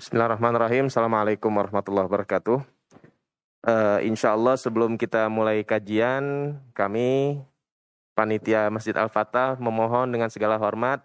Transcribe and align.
Bismillahirrahmanirrahim. 0.00 0.88
Assalamualaikum 0.88 1.52
warahmatullahi 1.52 2.08
wabarakatuh. 2.08 2.64
Uh, 3.68 4.00
insya 4.00 4.32
Allah 4.32 4.56
sebelum 4.56 4.96
kita 4.96 5.28
mulai 5.28 5.60
kajian, 5.60 6.56
kami 6.72 7.36
panitia 8.16 8.72
Masjid 8.72 8.96
Al-Fatah 8.96 9.60
memohon 9.60 10.08
dengan 10.08 10.32
segala 10.32 10.56
hormat 10.56 11.04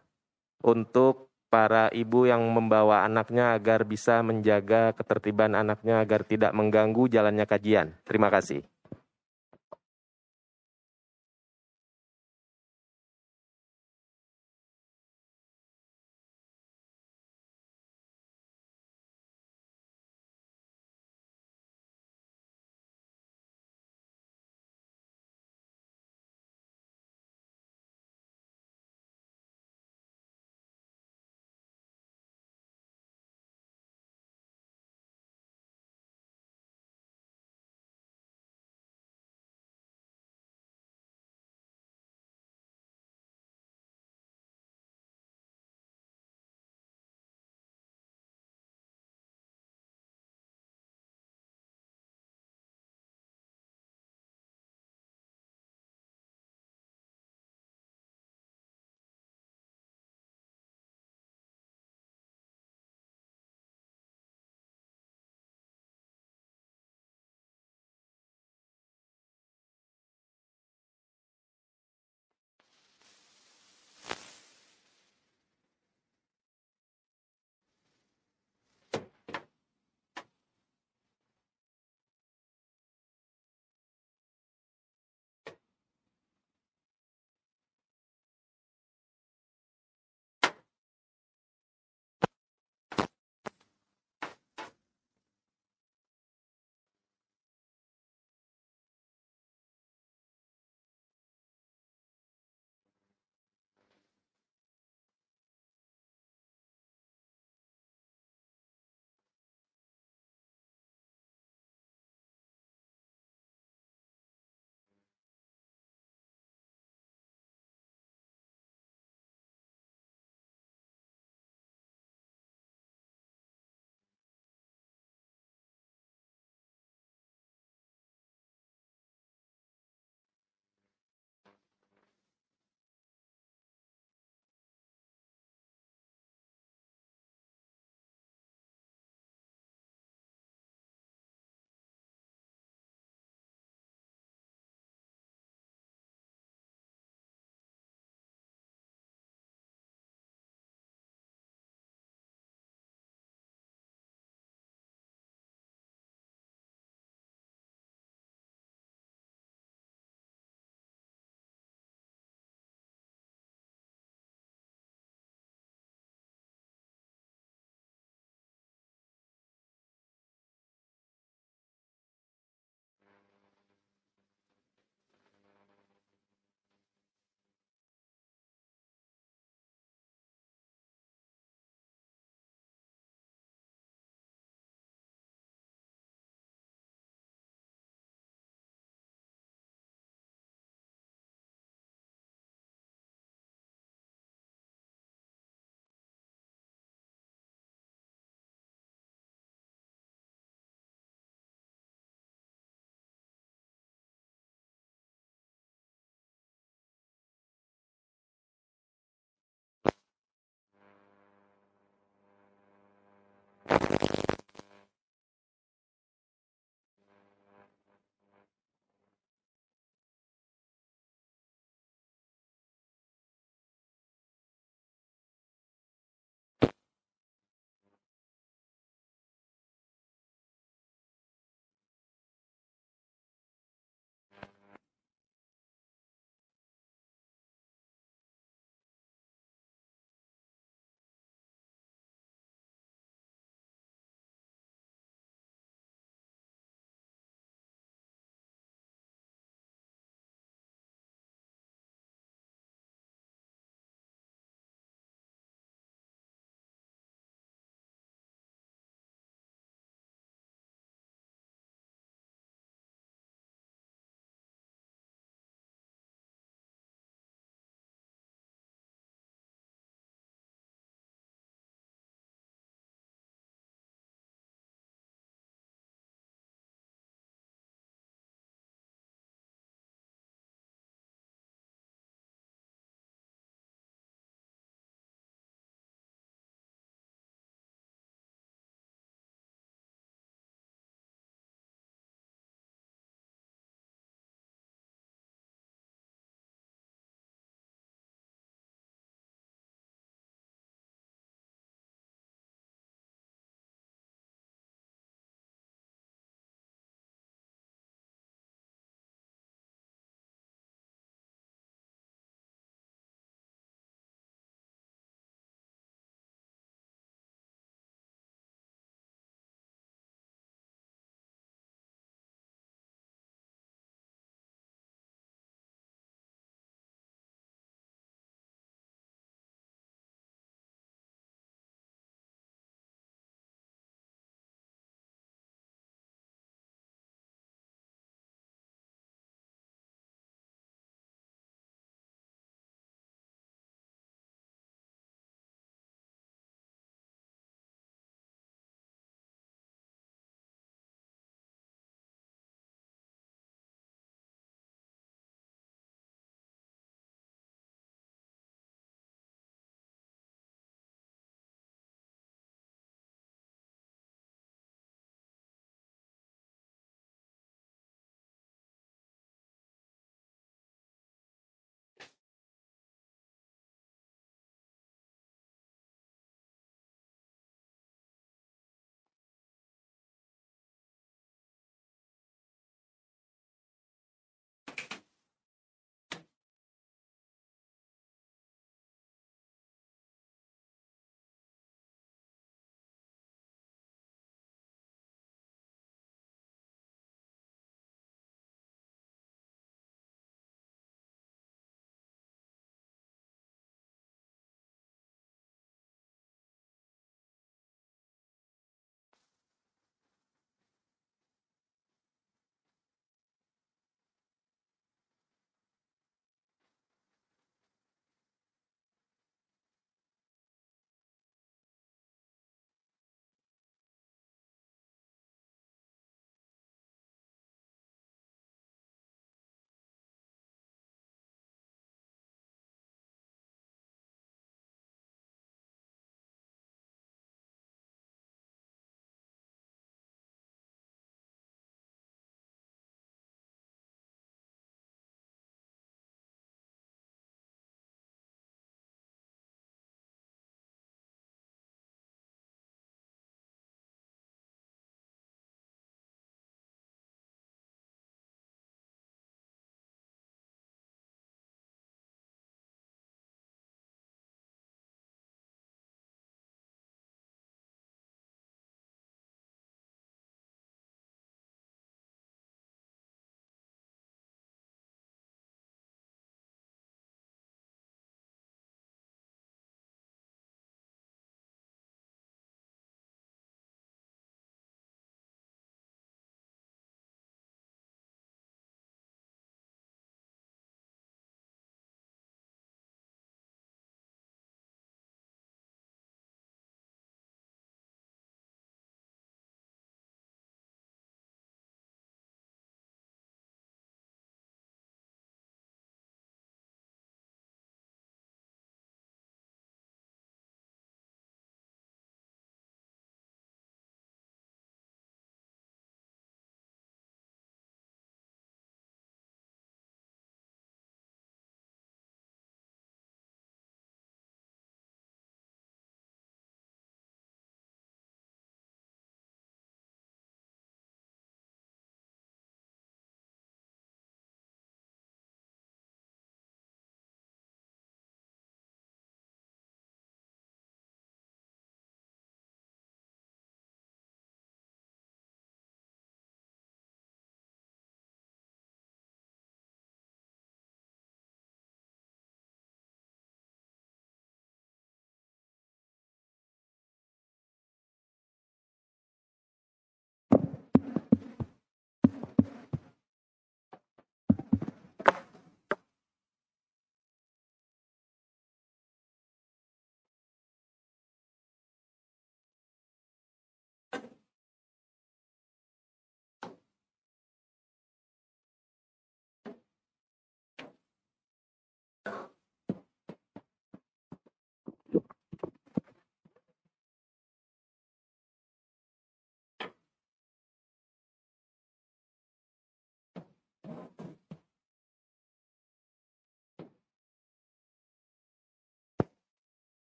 untuk 0.63 1.27
para 1.51 1.91
ibu 1.91 2.23
yang 2.23 2.39
membawa 2.47 3.03
anaknya 3.03 3.51
agar 3.51 3.83
bisa 3.83 4.23
menjaga 4.23 4.95
ketertiban 4.95 5.59
anaknya 5.59 5.99
agar 5.99 6.23
tidak 6.23 6.55
mengganggu 6.55 7.11
jalannya 7.11 7.43
kajian. 7.43 7.91
Terima 8.07 8.31
kasih. 8.31 8.63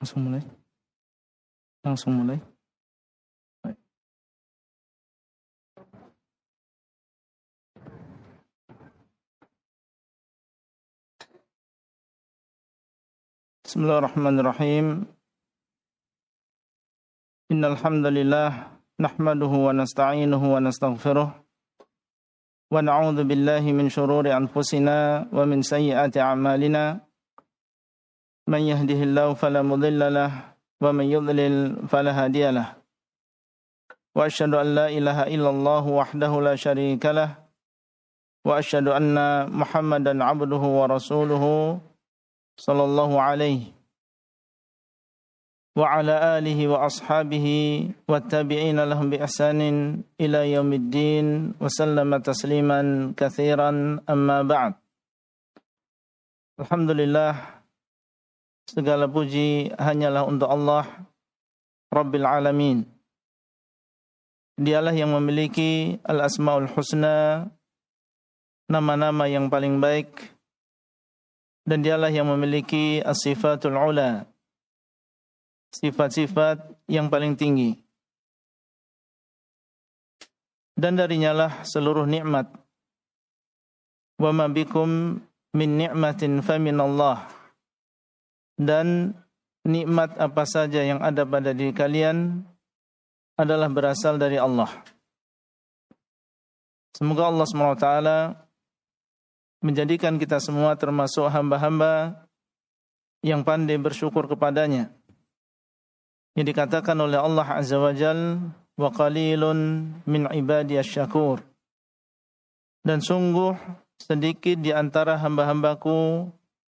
Langsung 0.00 0.24
mulai. 0.24 0.40
Langsung 1.84 2.16
mulai. 2.16 2.40
Bismillahirrahmanirrahim. 13.60 15.04
Innal 17.52 17.76
hamdalillah 17.76 18.72
nahmaduhu 18.96 19.68
wa 19.68 19.76
nasta'inuhu 19.76 20.56
wa 20.56 20.64
nastaghfiruh 20.64 21.28
wa 21.28 22.80
na'udzu 22.80 23.28
billahi 23.28 23.76
min 23.76 23.92
shururi 23.92 24.32
anfusina 24.32 25.28
wa 25.28 25.44
min 25.44 25.60
sayyiati 25.60 26.24
a'malina. 26.24 27.04
من 28.48 28.60
يهده 28.60 29.00
الله 29.02 29.34
فلا 29.34 29.62
مضل 29.62 30.14
له 30.14 30.30
ومن 30.80 31.04
يضلل 31.04 31.88
فلا 31.88 32.12
هادي 32.24 32.50
له. 32.50 32.80
وأشهد 34.16 34.54
أن 34.54 34.74
لا 34.74 34.86
إله 34.88 35.18
إلا 35.34 35.50
الله 35.50 35.84
وحده 35.86 36.32
لا 36.40 36.54
شريك 36.56 37.06
له 37.06 37.30
وأشهد 38.44 38.88
أن 38.88 39.16
محمدا 39.52 40.24
عبده 40.24 40.64
ورسوله 40.80 41.44
صلى 42.58 42.84
الله 42.84 43.10
عليه 43.20 43.62
وعلى 45.78 46.14
آله 46.38 46.68
وأصحابه 46.68 47.46
والتابعين 48.08 48.78
لهم 48.84 49.10
بإحسان 49.10 49.60
إلى 50.20 50.52
يوم 50.52 50.72
الدين 50.72 51.54
وسلم 51.60 52.10
تسليما 52.16 53.12
كثيرا 53.16 53.70
أما 54.10 54.42
بعد. 54.42 54.74
الحمد 56.60 56.90
لله 56.90 57.59
Segala 58.68 59.08
puji 59.08 59.72
hanyalah 59.78 60.26
untuk 60.28 60.50
Allah 60.50 60.84
Rabbil 61.90 62.26
Alamin. 62.26 62.86
Dialah 64.60 64.92
yang 64.92 65.16
memiliki 65.16 65.96
Al-Asma'ul 66.04 66.68
Husna, 66.76 67.48
nama-nama 68.68 69.24
yang 69.24 69.48
paling 69.48 69.80
baik, 69.80 70.36
dan 71.64 71.80
dialah 71.80 72.12
yang 72.12 72.28
memiliki 72.28 73.00
As-Sifatul 73.00 73.74
Ula, 73.74 74.28
sifat-sifat 75.72 76.76
yang 76.92 77.08
paling 77.08 77.34
tinggi. 77.40 77.74
Dan 80.76 80.96
darinya 80.96 81.32
lah 81.32 81.52
seluruh 81.64 82.04
nikmat. 82.04 82.48
Wa 84.20 84.30
ma 84.30 84.46
bikum 84.46 85.18
min 85.56 85.70
ni'matin 85.80 86.44
Allah 86.76 87.39
dan 88.60 89.16
nikmat 89.64 90.20
apa 90.20 90.44
saja 90.44 90.84
yang 90.84 91.00
ada 91.00 91.24
pada 91.24 91.56
diri 91.56 91.72
kalian 91.72 92.44
adalah 93.40 93.72
berasal 93.72 94.20
dari 94.20 94.36
Allah. 94.36 94.68
Semoga 96.92 97.32
Allah 97.32 97.46
SWT 97.48 97.88
menjadikan 99.64 100.20
kita 100.20 100.36
semua 100.36 100.76
termasuk 100.76 101.24
hamba-hamba 101.32 102.20
yang 103.24 103.40
pandai 103.40 103.80
bersyukur 103.80 104.28
kepadanya. 104.28 104.92
Yang 106.36 106.52
dikatakan 106.52 106.96
oleh 107.00 107.16
Allah 107.16 107.48
Azza 107.56 107.80
wa 107.80 107.92
Jal, 107.96 108.44
wa 108.76 108.88
qalilun 108.92 109.88
min 110.04 110.28
ibadiyas 110.28 110.88
syakur. 110.88 111.40
Dan 112.84 113.00
sungguh 113.00 113.56
sedikit 114.00 114.56
di 114.60 114.72
antara 114.72 115.20
hamba-hambaku 115.20 116.28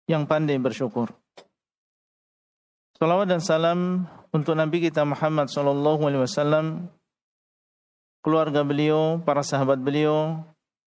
yang 0.07 0.23
pandai 0.23 0.55
bersyukur. 0.55 1.11
Salawat 2.97 3.29
dan 3.29 3.37
salam 3.45 4.09
untuk 4.33 4.57
Nabi 4.57 4.81
kita 4.81 5.05
Muhammad 5.05 5.53
sallallahu 5.53 6.01
alaihi 6.01 6.25
wasallam, 6.25 6.89
keluarga 8.25 8.65
beliau, 8.65 9.21
para 9.21 9.45
sahabat 9.45 9.77
beliau 9.77 10.41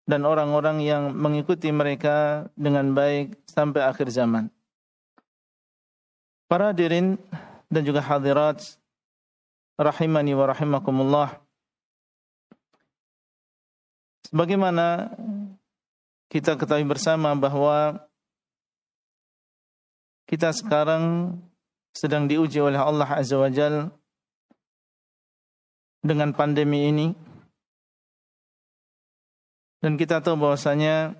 dan 0.09 0.25
orang-orang 0.25 0.81
yang 0.81 1.13
mengikuti 1.13 1.69
mereka 1.69 2.49
dengan 2.57 2.97
baik 2.97 3.37
sampai 3.45 3.85
akhir 3.85 4.09
zaman. 4.09 4.49
Para 6.49 6.73
hadirin 6.73 7.21
dan 7.69 7.85
juga 7.85 8.01
hadirat 8.01 8.57
rahimani 9.77 10.33
wa 10.33 10.49
rahimakumullah. 10.49 11.29
Sebagaimana 14.33 15.13
kita 16.25 16.57
ketahui 16.57 16.89
bersama 16.89 17.37
bahwa 17.37 18.01
kita 20.25 20.49
sekarang 20.57 21.37
sedang 21.99 22.31
diuji 22.31 22.63
oleh 22.63 22.79
Allah 22.79 23.11
Azza 23.11 23.35
wa 23.35 23.51
Jal 23.51 23.91
dengan 25.99 26.31
pandemi 26.31 26.87
ini. 26.87 27.11
Dan 29.83 29.99
kita 29.99 30.23
tahu 30.23 30.39
bahwasanya 30.39 31.11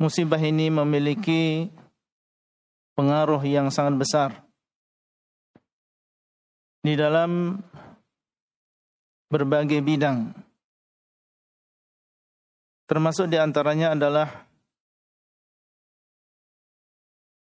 musibah 0.00 0.40
ini 0.40 0.72
memiliki 0.72 1.68
pengaruh 2.96 3.44
yang 3.44 3.68
sangat 3.68 4.00
besar 4.00 4.30
di 6.80 6.96
dalam 6.96 7.60
berbagai 9.28 9.84
bidang. 9.84 10.32
Termasuk 12.88 13.28
di 13.28 13.36
antaranya 13.36 13.92
adalah 13.92 14.28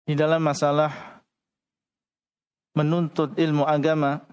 di 0.02 0.18
dalam 0.18 0.42
masalah 0.42 1.11
menuntut 2.72 3.36
ilmu 3.36 3.68
agama 3.68 4.24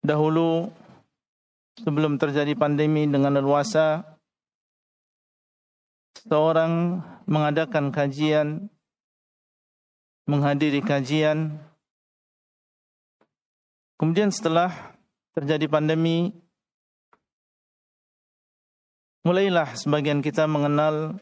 dahulu 0.00 0.70
sebelum 1.80 2.16
terjadi 2.16 2.54
pandemi 2.54 3.08
dengan 3.08 3.36
leluasa 3.36 4.04
seorang 6.26 7.00
mengadakan 7.24 7.90
kajian 7.90 8.68
menghadiri 10.30 10.78
kajian. 10.84 11.58
Kemudian 13.98 14.30
setelah 14.32 14.96
terjadi 15.34 15.66
pandemi 15.66 16.32
mulailah 19.26 19.76
sebagian 19.76 20.24
kita 20.24 20.48
mengenal 20.48 21.20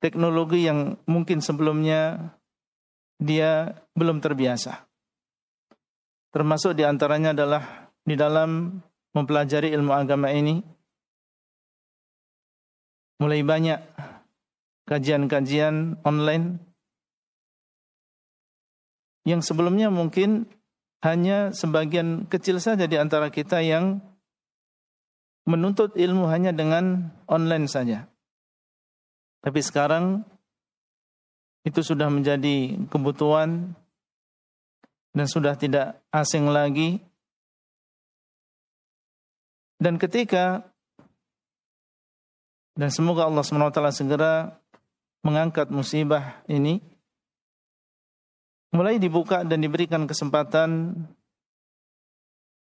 teknologi 0.00 0.66
yang 0.66 0.96
mungkin 1.04 1.44
sebelumnya 1.44 2.32
dia 3.20 3.76
belum 3.92 4.18
terbiasa. 4.24 4.88
Termasuk 6.32 6.74
di 6.74 6.88
antaranya 6.88 7.36
adalah 7.36 7.92
di 8.02 8.16
dalam 8.16 8.80
mempelajari 9.14 9.70
ilmu 9.76 9.92
agama 9.92 10.32
ini 10.32 10.62
mulai 13.20 13.44
banyak 13.44 13.80
kajian-kajian 14.88 16.00
online 16.02 16.58
yang 19.28 19.44
sebelumnya 19.44 19.92
mungkin 19.92 20.48
hanya 21.04 21.54
sebagian 21.54 22.26
kecil 22.26 22.58
saja 22.58 22.88
di 22.88 22.96
antara 22.96 23.28
kita 23.30 23.60
yang 23.62 24.02
menuntut 25.46 25.96
ilmu 25.96 26.28
hanya 26.28 26.52
dengan 26.52 27.14
online 27.30 27.70
saja. 27.70 28.09
Tapi 29.40 29.60
sekarang 29.64 30.20
itu 31.64 31.80
sudah 31.80 32.08
menjadi 32.12 32.76
kebutuhan 32.88 33.72
dan 35.16 35.26
sudah 35.26 35.56
tidak 35.56 36.00
asing 36.12 36.48
lagi. 36.48 37.00
Dan 39.80 39.96
ketika 39.96 40.64
dan 42.76 42.88
semoga 42.92 43.28
Allah 43.28 43.44
SWT 43.44 43.80
segera 43.92 44.56
mengangkat 45.20 45.68
musibah 45.68 46.40
ini 46.48 46.80
mulai 48.72 48.96
dibuka 48.96 49.44
dan 49.44 49.60
diberikan 49.60 50.08
kesempatan 50.08 50.94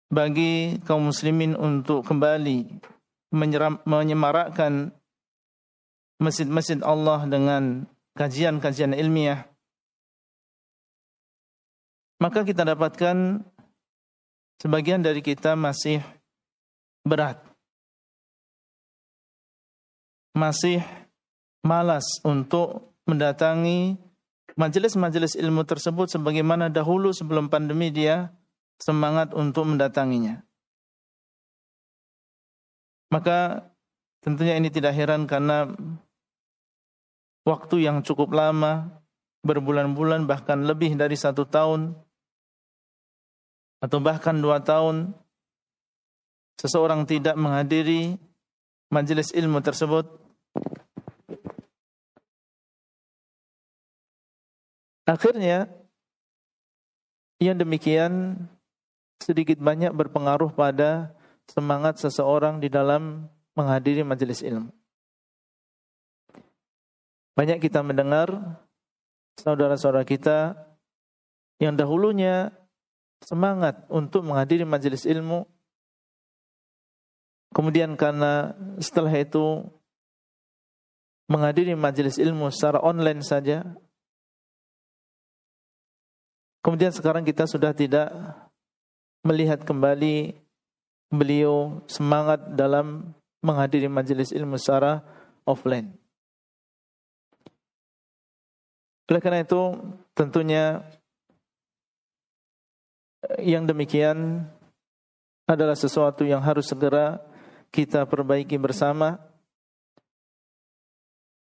bagi 0.08 0.80
kaum 0.88 1.12
muslimin 1.12 1.52
untuk 1.52 2.08
kembali 2.08 2.80
menyemarakkan 3.84 4.96
masjid-masjid 6.18 6.82
Allah 6.82 7.24
dengan 7.30 7.86
kajian-kajian 8.18 8.94
ilmiah, 8.94 9.46
maka 12.18 12.42
kita 12.42 12.66
dapatkan 12.66 13.46
sebagian 14.58 15.06
dari 15.06 15.22
kita 15.22 15.54
masih 15.54 16.02
berat. 17.06 17.38
Masih 20.34 20.82
malas 21.62 22.06
untuk 22.22 22.94
mendatangi 23.06 23.98
majelis-majelis 24.58 25.38
ilmu 25.38 25.62
tersebut 25.62 26.10
sebagaimana 26.10 26.70
dahulu 26.70 27.14
sebelum 27.14 27.46
pandemi 27.46 27.94
dia 27.94 28.34
semangat 28.82 29.34
untuk 29.34 29.66
mendatanginya. 29.66 30.42
Maka 33.14 33.70
tentunya 34.20 34.58
ini 34.58 34.68
tidak 34.68 34.94
heran 34.94 35.24
karena 35.24 35.70
waktu 37.48 37.88
yang 37.88 38.04
cukup 38.04 38.36
lama, 38.36 39.00
berbulan-bulan 39.40 40.28
bahkan 40.28 40.60
lebih 40.60 40.92
dari 41.00 41.16
satu 41.16 41.48
tahun, 41.48 41.96
atau 43.80 43.98
bahkan 44.04 44.36
dua 44.36 44.60
tahun, 44.60 45.16
seseorang 46.60 47.08
tidak 47.08 47.40
menghadiri 47.40 48.20
majelis 48.92 49.32
ilmu 49.32 49.64
tersebut, 49.64 50.04
akhirnya 55.08 55.72
yang 57.40 57.56
demikian 57.56 58.36
sedikit 59.22 59.56
banyak 59.62 59.94
berpengaruh 59.94 60.52
pada 60.52 61.16
semangat 61.48 61.96
seseorang 61.96 62.60
di 62.60 62.68
dalam 62.68 63.30
menghadiri 63.56 64.04
majelis 64.04 64.44
ilmu. 64.44 64.68
Banyak 67.38 67.62
kita 67.62 67.86
mendengar 67.86 68.58
saudara-saudara 69.38 70.02
kita 70.02 70.58
yang 71.62 71.78
dahulunya 71.78 72.50
semangat 73.22 73.86
untuk 73.86 74.26
menghadiri 74.26 74.66
majelis 74.66 75.06
ilmu, 75.06 75.46
kemudian 77.54 77.94
karena 77.94 78.58
setelah 78.82 79.14
itu 79.14 79.62
menghadiri 81.30 81.78
majelis 81.78 82.18
ilmu 82.18 82.50
secara 82.50 82.82
online 82.82 83.22
saja, 83.22 83.62
kemudian 86.66 86.90
sekarang 86.90 87.22
kita 87.22 87.46
sudah 87.46 87.70
tidak 87.70 88.10
melihat 89.22 89.62
kembali 89.62 90.34
beliau 91.14 91.86
semangat 91.86 92.50
dalam 92.58 93.14
menghadiri 93.46 93.86
majelis 93.86 94.34
ilmu 94.34 94.58
secara 94.58 95.06
offline. 95.46 96.07
Oleh 99.08 99.20
karena 99.24 99.40
itu, 99.40 99.72
tentunya 100.12 100.84
eh, 103.24 103.56
yang 103.56 103.64
demikian 103.64 104.44
adalah 105.48 105.72
sesuatu 105.72 106.28
yang 106.28 106.44
harus 106.44 106.68
segera 106.68 107.24
kita 107.72 108.04
perbaiki 108.04 108.60
bersama 108.60 109.16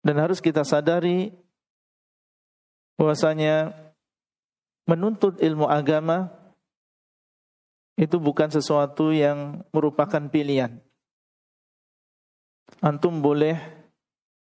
dan 0.02 0.18
harus 0.18 0.42
kita 0.42 0.66
sadari 0.66 1.30
bahwasanya 2.98 3.74
menuntut 4.90 5.38
ilmu 5.40 5.70
agama 5.70 6.34
itu 7.94 8.18
bukan 8.18 8.50
sesuatu 8.50 9.14
yang 9.14 9.62
merupakan 9.70 10.26
pilihan. 10.28 10.82
Antum 12.82 13.22
boleh 13.22 13.56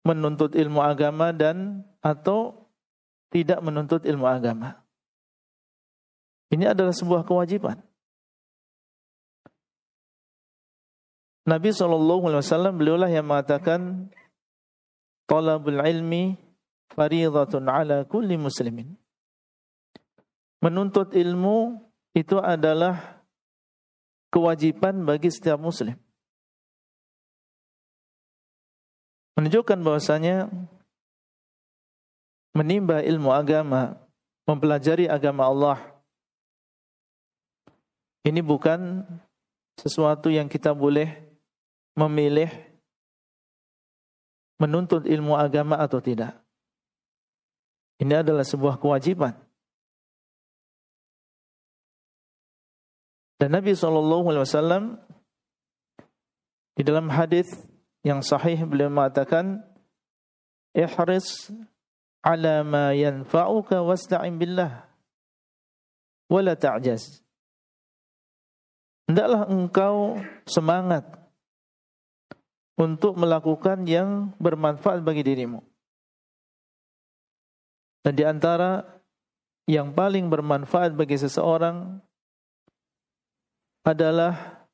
menuntut 0.07 0.55
ilmu 0.55 0.79
agama 0.81 1.35
dan 1.35 1.83
atau 1.99 2.60
tidak 3.31 3.63
menuntut 3.63 4.03
ilmu 4.03 4.27
agama. 4.27 4.77
Ini 6.51 6.75
adalah 6.75 6.91
sebuah 6.91 7.23
kewajiban. 7.23 7.79
Nabi 11.47 11.73
SAW 11.73 12.75
beliaulah 12.75 13.09
yang 13.09 13.25
mengatakan 13.25 14.11
Talabul 15.25 15.79
ilmi 15.79 16.35
faridatun 16.91 17.71
ala 17.71 18.03
kulli 18.03 18.35
muslimin. 18.35 18.99
Menuntut 20.59 21.15
ilmu 21.15 21.79
itu 22.11 22.35
adalah 22.35 23.23
kewajiban 24.27 25.07
bagi 25.07 25.31
setiap 25.31 25.55
muslim. 25.55 25.95
Menunjukkan 29.39 29.79
bahwasanya 29.79 30.51
menimba 32.51 32.99
ilmu 33.03 33.31
agama, 33.31 33.95
mempelajari 34.47 35.07
agama 35.07 35.47
Allah. 35.47 35.79
Ini 38.21 38.43
bukan 38.43 39.01
sesuatu 39.79 40.29
yang 40.29 40.45
kita 40.45 40.75
boleh 40.75 41.09
memilih 41.97 42.51
menuntut 44.61 45.09
ilmu 45.09 45.33
agama 45.33 45.81
atau 45.81 45.97
tidak. 45.97 46.37
Ini 47.97 48.21
adalah 48.21 48.45
sebuah 48.45 48.77
kewajiban. 48.77 49.33
Dan 53.41 53.57
Nabi 53.57 53.73
SAW 53.73 55.01
di 56.77 56.81
dalam 56.85 57.09
hadis 57.09 57.49
yang 58.05 58.21
sahih 58.21 58.57
beliau 58.69 58.93
mengatakan, 58.93 59.65
"Ihris 60.77 61.49
ala 62.21 62.61
ma 62.61 62.93
yanfa'uka 62.93 63.81
wasta'in 63.81 64.37
billah 64.37 64.85
wala 66.31 66.55
ta'jaz. 66.55 67.19
Hendaklah 69.09 69.49
engkau 69.51 70.21
semangat 70.47 71.03
untuk 72.79 73.19
melakukan 73.19 73.83
yang 73.83 74.31
bermanfaat 74.39 75.03
bagi 75.03 75.27
dirimu. 75.27 75.59
Dan 78.01 78.13
di 78.15 78.23
antara 78.25 78.87
yang 79.69 79.93
paling 79.93 80.31
bermanfaat 80.31 80.95
bagi 80.97 81.19
seseorang 81.19 82.01
adalah 83.85 84.65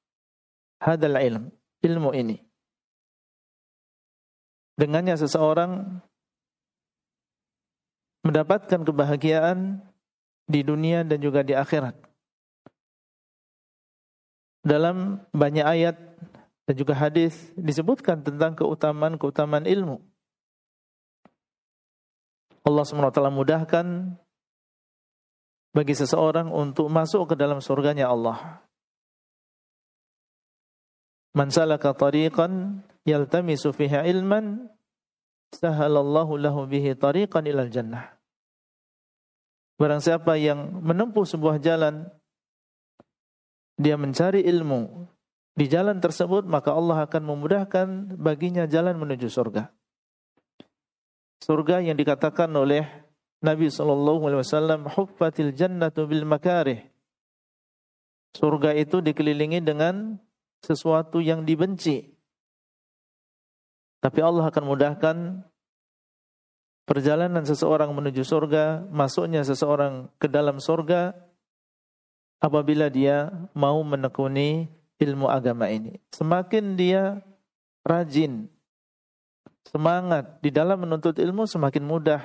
hadal 0.80 1.18
ilm, 1.18 1.44
ilmu 1.84 2.12
ini. 2.16 2.38
Dengannya 4.78 5.18
seseorang 5.18 6.00
mendapatkan 8.28 8.84
kebahagiaan 8.84 9.80
di 10.48 10.60
dunia 10.60 11.08
dan 11.08 11.24
juga 11.24 11.48
di 11.48 11.56
akhirat. 11.56 11.96
Dalam 14.68 15.24
banyak 15.32 15.64
ayat 15.64 15.96
dan 16.68 16.76
juga 16.76 16.92
hadis 16.92 17.56
disebutkan 17.56 18.20
tentang 18.20 18.52
keutamaan-keutamaan 18.60 19.64
ilmu. 19.64 20.04
Allah 22.68 22.84
SWT 22.84 23.32
mudahkan 23.32 23.88
bagi 25.72 25.96
seseorang 25.96 26.52
untuk 26.52 26.92
masuk 26.92 27.32
ke 27.32 27.36
dalam 27.40 27.64
surganya 27.64 28.12
Allah. 28.12 28.60
Man 31.32 31.48
salaka 31.48 31.96
tariqan 31.96 32.84
yaltamisu 33.08 33.72
fiha 33.72 34.04
ilman 34.04 34.68
sahalallahu 35.56 36.36
lahu 36.36 36.68
bihi 36.68 36.92
tariqan 36.98 37.48
ilal 37.48 37.72
jannah. 37.72 38.17
Barang 39.78 40.02
siapa 40.02 40.34
yang 40.42 40.82
menempuh 40.82 41.22
sebuah 41.22 41.62
jalan, 41.62 42.10
dia 43.78 43.94
mencari 43.94 44.42
ilmu 44.42 45.06
di 45.54 45.70
jalan 45.70 46.02
tersebut, 46.02 46.50
maka 46.50 46.74
Allah 46.74 47.06
akan 47.06 47.22
memudahkan 47.22 48.18
baginya 48.18 48.66
jalan 48.66 48.98
menuju 48.98 49.30
surga. 49.30 49.70
Surga 51.38 51.86
yang 51.86 51.94
dikatakan 51.94 52.50
oleh 52.58 52.86
Nabi 53.46 53.70
Shallallahu 53.70 54.22
Alaihi 54.26 54.42
Wasallam, 54.42 54.90
"Huffatil 54.90 55.54
jannatu 55.54 56.10
bil 56.10 56.26
makarih." 56.26 56.82
Surga 58.34 58.74
itu 58.74 59.02
dikelilingi 59.02 59.62
dengan 59.62 60.18
sesuatu 60.62 61.22
yang 61.22 61.46
dibenci. 61.46 62.18
Tapi 64.02 64.20
Allah 64.22 64.50
akan 64.50 64.64
mudahkan 64.66 65.16
perjalanan 66.88 67.44
seseorang 67.44 67.92
menuju 67.92 68.24
surga, 68.24 68.88
masuknya 68.88 69.44
seseorang 69.44 70.08
ke 70.16 70.32
dalam 70.32 70.64
surga 70.64 71.12
apabila 72.40 72.88
dia 72.88 73.28
mau 73.52 73.84
menekuni 73.84 74.72
ilmu 74.98 75.28
agama 75.28 75.68
ini. 75.68 76.00
Semakin 76.16 76.80
dia 76.80 77.20
rajin, 77.84 78.48
semangat 79.68 80.40
di 80.40 80.48
dalam 80.48 80.88
menuntut 80.88 81.20
ilmu 81.20 81.44
semakin 81.44 81.84
mudah 81.84 82.24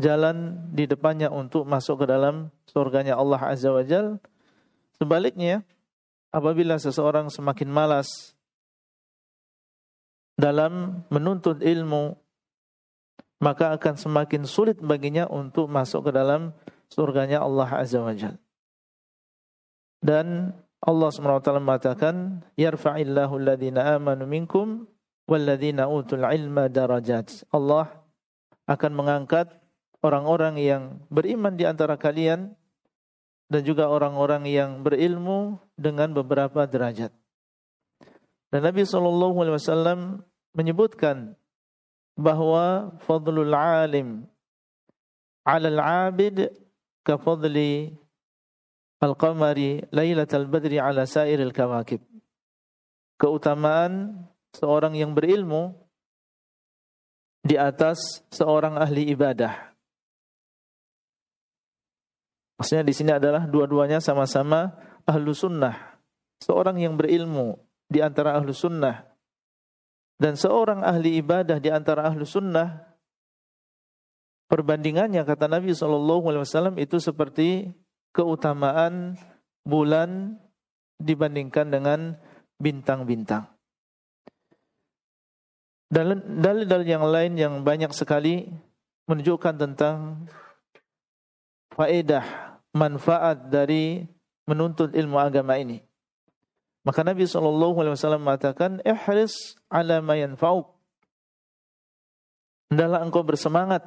jalan 0.00 0.56
di 0.74 0.88
depannya 0.88 1.28
untuk 1.28 1.68
masuk 1.68 2.02
ke 2.02 2.06
dalam 2.10 2.48
surganya 2.66 3.14
Allah 3.14 3.38
Azza 3.44 3.70
wa 3.70 3.84
Jal. 3.84 4.18
Sebaliknya, 4.96 5.62
apabila 6.32 6.80
seseorang 6.80 7.28
semakin 7.28 7.68
malas 7.70 8.34
dalam 10.34 11.04
menuntut 11.12 11.62
ilmu, 11.62 12.23
maka 13.42 13.74
akan 13.74 13.94
semakin 13.98 14.42
sulit 14.46 14.78
baginya 14.78 15.26
untuk 15.26 15.66
masuk 15.66 16.10
ke 16.10 16.10
dalam 16.14 16.54
surganya 16.90 17.42
Allah 17.42 17.68
Azza 17.74 17.98
wa 17.98 18.14
Jal. 18.14 18.38
Dan 20.04 20.52
Allah 20.84 21.08
SWT 21.08 21.48
mengatakan, 21.64 22.44
Yarfa'illahu 22.60 23.40
alladhina 23.40 23.96
amanu 23.96 24.28
minkum 24.28 24.84
walladhina 25.24 25.88
utul 25.88 26.28
ilma 26.28 26.68
darajat. 26.68 27.48
Allah 27.48 27.88
akan 28.68 28.92
mengangkat 28.92 29.48
orang-orang 30.04 30.60
yang 30.60 30.82
beriman 31.08 31.56
di 31.56 31.64
antara 31.64 31.96
kalian 31.96 32.52
dan 33.48 33.62
juga 33.64 33.88
orang-orang 33.88 34.44
yang 34.44 34.84
berilmu 34.84 35.56
dengan 35.76 36.12
beberapa 36.12 36.68
derajat. 36.68 37.12
Dan 38.52 38.60
Nabi 38.62 38.84
SAW 38.84 40.20
menyebutkan 40.54 41.34
bahwa 42.14 42.94
fadlul 43.02 43.54
alim 43.54 44.26
'ala 45.42 45.68
al-'abid 45.68 46.50
ka 47.02 47.18
fadli 47.18 47.92
al-qamari 49.02 49.84
lailatal 49.90 50.46
badri 50.48 50.78
'ala 50.78 51.04
sairil 51.04 51.52
kawakib. 51.52 52.00
Keutamaan 53.18 54.24
seorang 54.54 54.94
yang 54.98 55.14
berilmu 55.14 55.74
di 57.44 57.60
atas 57.60 58.24
seorang 58.32 58.80
ahli 58.80 59.12
ibadah. 59.12 59.74
Maksudnya 62.58 62.86
di 62.86 62.94
sini 62.94 63.10
adalah 63.12 63.44
dua-duanya 63.44 63.98
sama-sama 64.00 64.72
ahlu 65.04 65.34
sunnah. 65.34 65.98
Seorang 66.40 66.80
yang 66.80 66.96
berilmu 66.96 67.58
di 67.90 68.00
antara 68.00 68.38
ahlu 68.38 68.54
sunnah 68.54 69.13
dan 70.18 70.38
seorang 70.38 70.86
ahli 70.86 71.18
ibadah 71.18 71.58
di 71.58 71.68
antara 71.70 72.06
ahlu 72.06 72.22
sunnah 72.22 72.94
perbandingannya 74.46 75.26
kata 75.26 75.50
Nabi 75.50 75.74
SAW 75.74 76.78
itu 76.78 76.96
seperti 77.02 77.74
keutamaan 78.14 79.18
bulan 79.66 80.38
dibandingkan 81.02 81.66
dengan 81.66 82.14
bintang-bintang. 82.62 83.50
Dalil-dalil 85.90 86.86
yang 86.86 87.06
lain 87.06 87.32
yang 87.38 87.54
banyak 87.62 87.90
sekali 87.94 88.50
menunjukkan 89.06 89.54
tentang 89.58 90.26
faedah, 91.74 92.24
manfaat 92.74 93.50
dari 93.50 94.06
menuntut 94.46 94.94
ilmu 94.94 95.18
agama 95.18 95.58
ini. 95.58 95.82
Maka 96.84 97.00
Nabi 97.00 97.24
SAW 97.24 98.20
mengatakan, 98.20 98.84
Ihris 98.84 99.56
ala 99.72 100.04
ma 100.04 100.20
yanfa'uk. 100.20 100.68
Hendaklah 102.68 103.00
engkau 103.00 103.24
bersemangat 103.24 103.82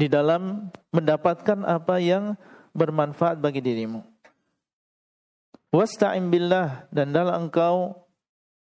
di 0.00 0.08
dalam 0.08 0.72
mendapatkan 0.96 1.60
apa 1.68 2.00
yang 2.00 2.40
bermanfaat 2.72 3.36
bagi 3.36 3.60
dirimu. 3.60 4.00
Wasta'im 5.72 6.32
billah 6.32 6.88
dan 6.88 7.12
dalam 7.12 7.48
engkau 7.48 8.08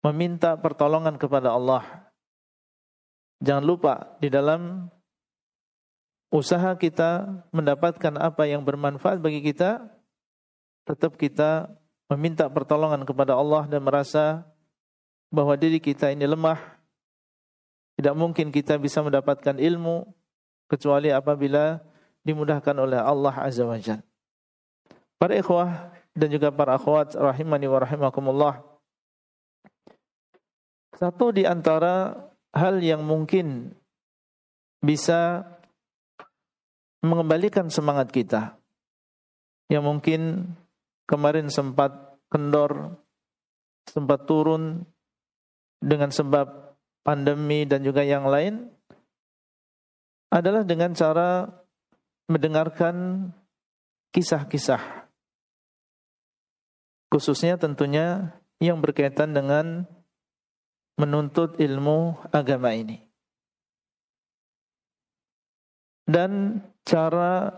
meminta 0.05 0.53
pertolongan 0.57 1.17
kepada 1.17 1.53
Allah. 1.53 2.05
Jangan 3.41 3.65
lupa 3.65 3.93
di 4.21 4.29
dalam 4.29 4.89
usaha 6.29 6.73
kita 6.77 7.25
mendapatkan 7.49 8.13
apa 8.17 8.45
yang 8.45 8.61
bermanfaat 8.61 9.21
bagi 9.21 9.41
kita, 9.41 9.85
tetap 10.85 11.17
kita 11.17 11.69
meminta 12.11 12.45
pertolongan 12.49 13.01
kepada 13.03 13.33
Allah 13.33 13.65
dan 13.65 13.81
merasa 13.81 14.45
bahwa 15.33 15.57
diri 15.57 15.81
kita 15.81 16.13
ini 16.13 16.25
lemah. 16.25 16.59
Tidak 17.95 18.11
mungkin 18.11 18.51
kita 18.51 18.75
bisa 18.75 18.99
mendapatkan 18.99 19.55
ilmu 19.55 20.03
kecuali 20.67 21.15
apabila 21.15 21.79
dimudahkan 22.27 22.75
oleh 22.75 22.99
Allah 22.99 23.35
Azza 23.39 23.63
wa. 23.63 23.79
Para 25.15 25.33
ikhwah 25.39 25.95
dan 26.11 26.27
juga 26.27 26.51
para 26.51 26.75
akhwat 26.75 27.15
rahimani 27.15 27.71
wa 27.71 27.79
rahimakumullah. 27.79 28.53
Satu 30.95 31.31
di 31.31 31.47
antara 31.47 32.15
hal 32.55 32.79
yang 32.83 33.03
mungkin 33.03 33.75
bisa 34.83 35.43
mengembalikan 37.03 37.67
semangat 37.67 38.11
kita 38.11 38.55
yang 39.67 39.83
mungkin 39.83 40.51
kemarin 41.05 41.49
sempat 41.49 41.93
kendor, 42.29 42.97
sempat 43.89 44.25
turun 44.25 44.85
dengan 45.81 46.09
sebab 46.09 46.77
pandemi 47.05 47.65
dan 47.69 47.85
juga 47.85 48.01
yang 48.01 48.25
lain 48.25 48.69
adalah 50.33 50.65
dengan 50.65 50.91
cara 50.97 51.47
mendengarkan 52.25 53.29
kisah-kisah 54.09 55.05
khususnya 57.15 57.55
tentunya 57.55 58.35
yang 58.59 58.83
berkaitan 58.83 59.31
dengan 59.31 59.87
menuntut 60.99 61.55
ilmu 61.55 62.19
agama 62.35 62.75
ini. 62.75 62.99
Dan 66.03 66.61
cara 66.83 67.49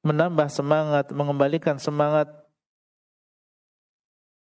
menambah 0.00 0.48
semangat, 0.48 1.12
mengembalikan 1.14 1.76
semangat 1.76 2.26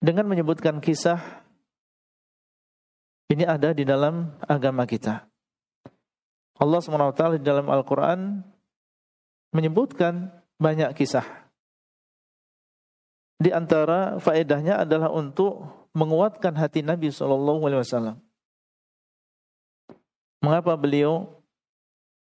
dengan 0.02 0.26
menyebutkan 0.26 0.82
kisah 0.82 1.46
ini 3.30 3.46
ada 3.46 3.70
di 3.70 3.86
dalam 3.86 4.34
agama 4.44 4.84
kita. 4.84 5.24
Allah 6.58 6.80
SWT 6.82 7.40
di 7.40 7.42
dalam 7.46 7.70
Al-Quran 7.70 8.42
menyebutkan 9.54 10.28
banyak 10.60 10.92
kisah. 10.98 11.24
Di 13.40 13.50
antara 13.54 14.20
faedahnya 14.20 14.84
adalah 14.84 15.08
untuk 15.10 15.64
menguatkan 15.96 16.54
hati 16.54 16.84
Nabi 16.84 17.08
SAW. 17.10 18.20
Mengapa 20.42 20.74
beliau 20.76 21.42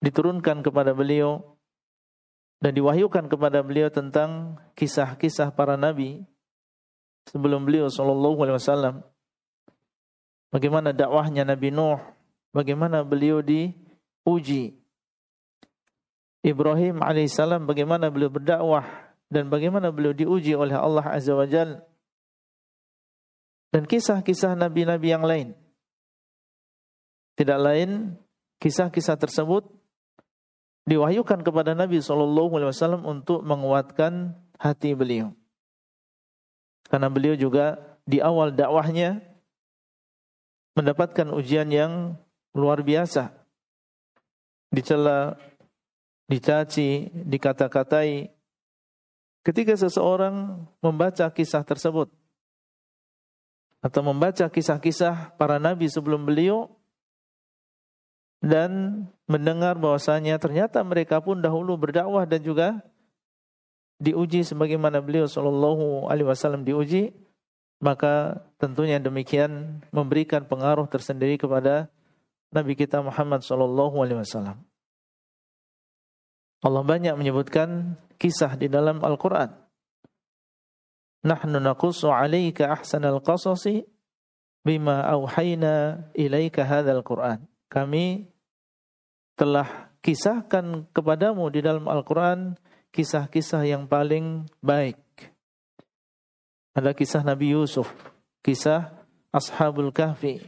diturunkan 0.01 0.61
kepada 0.61 0.93
beliau 0.93 1.57
dan 2.61 2.73
diwahyukan 2.73 3.29
kepada 3.29 3.61
beliau 3.61 3.89
tentang 3.89 4.57
kisah-kisah 4.73 5.53
para 5.53 5.77
nabi 5.77 6.25
sebelum 7.27 7.67
beliau 7.67 7.91
sallallahu 7.91 8.39
alaihi 8.43 8.57
wasallam. 8.57 8.95
Bagaimana 10.47 10.95
dakwahnya 10.95 11.43
Nabi 11.43 11.69
Nuh, 11.75 11.99
bagaimana 12.55 13.03
beliau 13.03 13.43
diuji. 13.43 14.79
Ibrahim 16.45 17.03
alaihissalam 17.03 17.67
bagaimana 17.67 18.07
beliau 18.07 18.31
berdakwah 18.31 18.87
dan 19.27 19.51
bagaimana 19.51 19.91
beliau 19.91 20.15
diuji 20.15 20.55
oleh 20.55 20.79
Allah 20.79 21.03
azza 21.03 21.35
wajalla. 21.35 21.83
Dan 23.75 23.83
kisah-kisah 23.83 24.55
nabi-nabi 24.55 25.11
yang 25.11 25.27
lain. 25.27 25.51
Tidak 27.35 27.59
lain 27.59 28.15
kisah-kisah 28.63 29.19
tersebut 29.19 29.67
diwahyukan 30.87 31.43
kepada 31.43 31.75
Nabi 31.75 31.99
SAW 31.99 33.03
untuk 33.03 33.43
menguatkan 33.43 34.33
hati 34.55 34.95
beliau. 34.95 35.35
Karena 36.87 37.07
beliau 37.11 37.35
juga 37.35 37.79
di 38.07 38.23
awal 38.23 38.55
dakwahnya 38.55 39.19
mendapatkan 40.75 41.27
ujian 41.35 41.67
yang 41.67 42.15
luar 42.55 42.81
biasa. 42.81 43.33
Dicela, 44.71 45.35
dicaci, 46.31 47.11
dikata-katai. 47.11 48.31
Ketika 49.43 49.79
seseorang 49.79 50.67
membaca 50.83 51.31
kisah 51.31 51.63
tersebut 51.63 52.11
atau 53.79 54.01
membaca 54.03 54.51
kisah-kisah 54.51 55.37
para 55.39 55.55
nabi 55.55 55.87
sebelum 55.87 56.27
beliau, 56.27 56.77
dan 58.43 59.03
mendengar 59.25 59.75
bahwasanya 59.77 60.37
ternyata 60.37 60.81
mereka 60.85 61.17
pun 61.17 61.41
dahulu 61.41 61.73
berdakwah 61.75 62.25
dan 62.29 62.41
juga 62.45 62.85
diuji 63.97 64.45
sebagaimana 64.45 65.01
beliau 65.01 65.25
Shallallahu 65.25 66.09
Alaihi 66.09 66.27
Wasallam 66.29 66.65
diuji, 66.65 67.13
maka 67.81 68.41
tentunya 68.57 68.97
demikian 68.97 69.81
memberikan 69.93 70.45
pengaruh 70.45 70.89
tersendiri 70.89 71.37
kepada 71.37 71.89
Nabi 72.53 72.73
kita 72.77 73.01
Muhammad 73.01 73.45
Shallallahu 73.45 73.95
Alaihi 74.01 74.21
Wasallam. 74.21 74.57
Allah 76.65 76.81
banyak 76.81 77.13
menyebutkan 77.13 77.99
kisah 78.17 78.57
di 78.57 78.65
dalam 78.65 79.05
Al-Quran. 79.05 79.53
Nahnu 81.21 81.61
naqussu 81.61 82.09
alaika 82.09 82.73
ahsanal 82.73 83.21
qasasi 83.21 83.85
bima 84.67 85.07
auhayna 85.07 86.07
ilaika 86.11 86.67
hadzal 86.67 86.99
Qur'an 86.99 87.47
kami 87.71 88.27
telah 89.39 89.91
kisahkan 90.03 90.87
kepadamu 90.91 91.47
di 91.47 91.63
dalam 91.63 91.87
Al-Quran 91.87 92.59
kisah-kisah 92.97 93.61
yang 93.69 93.85
paling 93.85 94.49
baik. 94.57 94.97
Ada 96.73 96.97
kisah 96.97 97.21
Nabi 97.21 97.53
Yusuf, 97.53 97.85
kisah 98.41 98.89
Ashabul 99.29 99.93
Kahfi, 99.93 100.41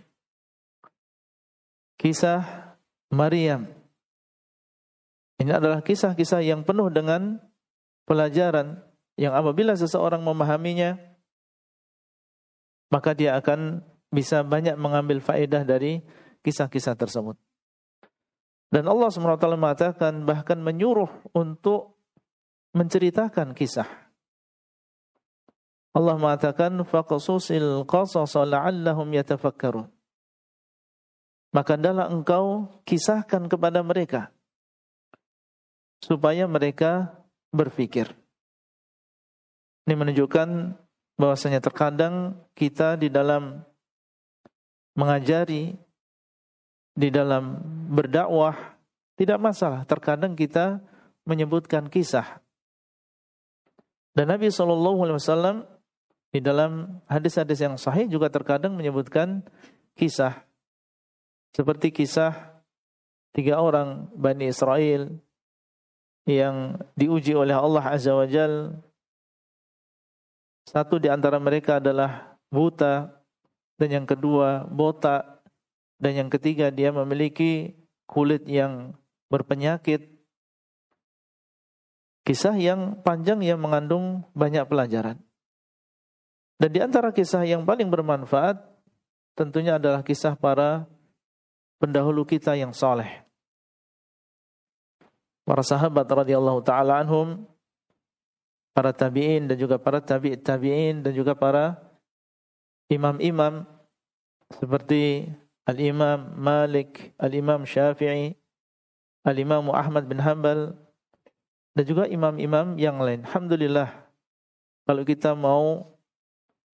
kisah 2.01 2.73
Maryam. 3.13 3.69
Ini 5.37 5.61
adalah 5.61 5.85
kisah-kisah 5.85 6.41
yang 6.41 6.65
penuh 6.65 6.89
dengan 6.89 7.37
pelajaran 8.09 8.81
yang 9.13 9.37
apabila 9.37 9.77
seseorang 9.77 10.25
memahaminya, 10.25 10.97
maka 12.89 13.13
dia 13.13 13.37
akan 13.37 13.85
bisa 14.09 14.41
banyak 14.41 14.73
mengambil 14.73 15.21
faedah 15.21 15.61
dari 15.61 16.01
kisah-kisah 16.41 16.97
tersebut. 16.97 17.37
Dan 18.73 18.89
Allah 18.89 19.09
SWT 19.13 19.45
mengatakan 19.53 20.25
bahkan 20.25 20.57
menyuruh 20.61 21.09
untuk 21.33 21.98
menceritakan 22.73 23.57
kisah. 23.57 23.87
Allah 25.89 26.15
mengatakan 26.15 26.77
faqasusil 26.85 27.83
qasas 27.89 28.37
la'allahum 28.37 29.09
yatafakkarun. 29.09 29.89
maka 31.49 31.73
adalah 31.73 32.13
engkau 32.13 32.69
kisahkan 32.85 33.49
kepada 33.49 33.81
mereka 33.81 34.29
supaya 35.99 36.45
mereka 36.45 37.09
berpikir. 37.49 38.13
Ini 39.89 39.97
menunjukkan 39.97 40.77
bahwasanya 41.17 41.59
terkadang 41.59 42.37
kita 42.53 42.95
di 42.95 43.09
dalam 43.09 43.65
mengajari, 44.93 45.73
di 46.93 47.09
dalam 47.09 47.57
berdakwah 47.89 48.77
tidak 49.17 49.41
masalah. 49.41 49.83
Terkadang 49.89 50.37
kita 50.37 50.79
menyebutkan 51.25 51.89
kisah. 51.89 52.39
Dan 54.19 54.35
Nabi 54.35 54.51
SAW 54.51 55.63
di 56.35 56.43
dalam 56.43 56.99
hadis-hadis 57.07 57.63
yang 57.63 57.79
sahih 57.79 58.03
juga 58.11 58.27
terkadang 58.27 58.75
menyebutkan 58.75 59.47
kisah. 59.95 60.43
Seperti 61.55 61.95
kisah 61.95 62.35
tiga 63.31 63.63
orang 63.63 64.11
Bani 64.11 64.51
Israel 64.51 65.07
yang 66.27 66.75
diuji 66.99 67.31
oleh 67.31 67.55
Allah 67.55 67.95
Azza 67.95 68.11
wa 68.11 68.27
Jal. 68.27 68.75
Satu 70.67 70.99
di 70.99 71.07
antara 71.07 71.39
mereka 71.39 71.79
adalah 71.79 72.35
buta, 72.51 73.23
dan 73.79 74.03
yang 74.03 74.03
kedua 74.03 74.67
botak, 74.67 75.47
dan 75.95 76.27
yang 76.27 76.27
ketiga 76.27 76.67
dia 76.75 76.91
memiliki 76.91 77.71
kulit 78.03 78.43
yang 78.51 78.99
berpenyakit. 79.31 80.18
Kisah 82.29 82.53
yang 82.61 83.01
panjang 83.01 83.41
yang 83.41 83.57
mengandung 83.57 84.21
banyak 84.37 84.69
pelajaran. 84.69 85.17
Dan 86.61 86.69
di 86.69 86.77
antara 86.77 87.09
kisah 87.09 87.41
yang 87.41 87.65
paling 87.65 87.89
bermanfaat 87.89 88.61
tentunya 89.33 89.81
adalah 89.81 90.05
kisah 90.05 90.37
para 90.37 90.85
pendahulu 91.81 92.21
kita 92.27 92.53
yang 92.53 92.69
soleh 92.69 93.25
para 95.49 95.65
sahabat 95.65 96.05
radhiyallahu 96.05 96.61
taala 96.61 97.01
anhum, 97.01 97.41
para 98.77 98.93
tabi'in 98.93 99.49
dan 99.49 99.57
juga 99.57 99.81
para 99.81 99.97
tabi' 99.97 100.37
tabi'in 100.37 101.01
dan 101.01 101.09
juga 101.09 101.33
para 101.33 101.81
imam-imam 102.93 103.65
seperti 104.61 105.25
Al-Imam 105.65 106.37
Malik, 106.37 107.17
Al-Imam 107.17 107.65
Syafi'i, 107.65 108.37
Al-Imam 109.25 109.73
Ahmad 109.73 110.05
bin 110.05 110.21
Hanbal 110.21 110.77
dan 111.79 111.87
juga 111.87 112.11
imam-imam 112.11 112.75
yang 112.75 112.99
lain. 112.99 113.23
Alhamdulillah 113.23 113.87
kalau 114.83 115.07
kita 115.07 115.31
mau 115.31 115.95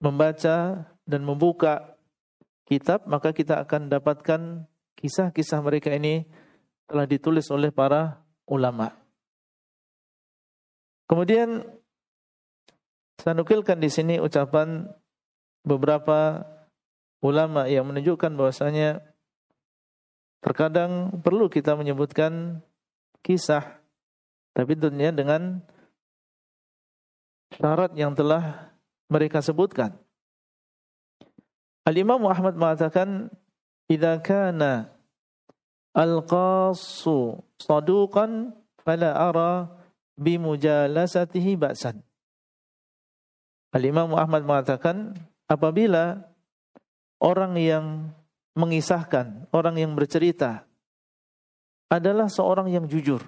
membaca 0.01 0.81
dan 1.05 1.21
membuka 1.21 1.93
kitab 2.65 3.05
maka 3.05 3.29
kita 3.29 3.61
akan 3.61 3.85
dapatkan 3.85 4.65
kisah-kisah 4.97 5.61
mereka 5.61 5.93
ini 5.93 6.25
telah 6.89 7.05
ditulis 7.05 7.45
oleh 7.53 7.69
para 7.69 8.17
ulama. 8.49 8.97
Kemudian 11.05 11.61
saya 13.21 13.37
nukilkan 13.37 13.77
di 13.77 13.93
sini 13.93 14.17
ucapan 14.17 14.89
beberapa 15.61 16.49
ulama 17.21 17.69
yang 17.69 17.85
menunjukkan 17.85 18.33
bahwasanya 18.33 19.05
terkadang 20.41 21.21
perlu 21.21 21.45
kita 21.45 21.77
menyebutkan 21.77 22.65
kisah 23.21 23.84
tapi 24.55 24.79
tentunya 24.79 25.11
dengan 25.11 25.59
syarat 27.59 27.91
yang 27.99 28.15
telah 28.15 28.71
mereka 29.11 29.43
sebutkan. 29.43 29.93
Al-Imam 31.85 32.17
Muhammad 32.17 32.57
mengatakan, 32.57 33.29
"Idza 33.91 34.17
kana 34.23 34.95
Al-qassu 35.95 37.39
saduqan 37.55 38.51
fala 38.83 39.15
ara 39.15 39.71
bimujalasatihi 40.19 41.55
ba'san. 41.55 42.03
Al-Imam 43.71 44.11
Ahmad 44.11 44.43
mengatakan 44.43 45.15
apabila 45.47 46.19
orang 47.23 47.55
yang 47.55 48.11
mengisahkan, 48.59 49.47
orang 49.55 49.79
yang 49.79 49.95
bercerita 49.95 50.67
adalah 51.87 52.27
seorang 52.27 52.67
yang 52.67 52.87
jujur. 52.91 53.23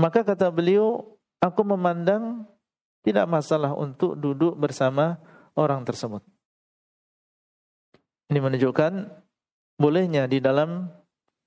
Maka 0.00 0.24
kata 0.24 0.48
beliau, 0.48 1.20
aku 1.44 1.60
memandang 1.60 2.48
tidak 3.04 3.28
masalah 3.28 3.76
untuk 3.76 4.16
duduk 4.16 4.56
bersama 4.56 5.20
orang 5.52 5.84
tersebut. 5.84 6.24
Ini 8.32 8.40
menunjukkan 8.40 9.12
bolehnya 9.76 10.24
di 10.24 10.40
dalam 10.40 10.88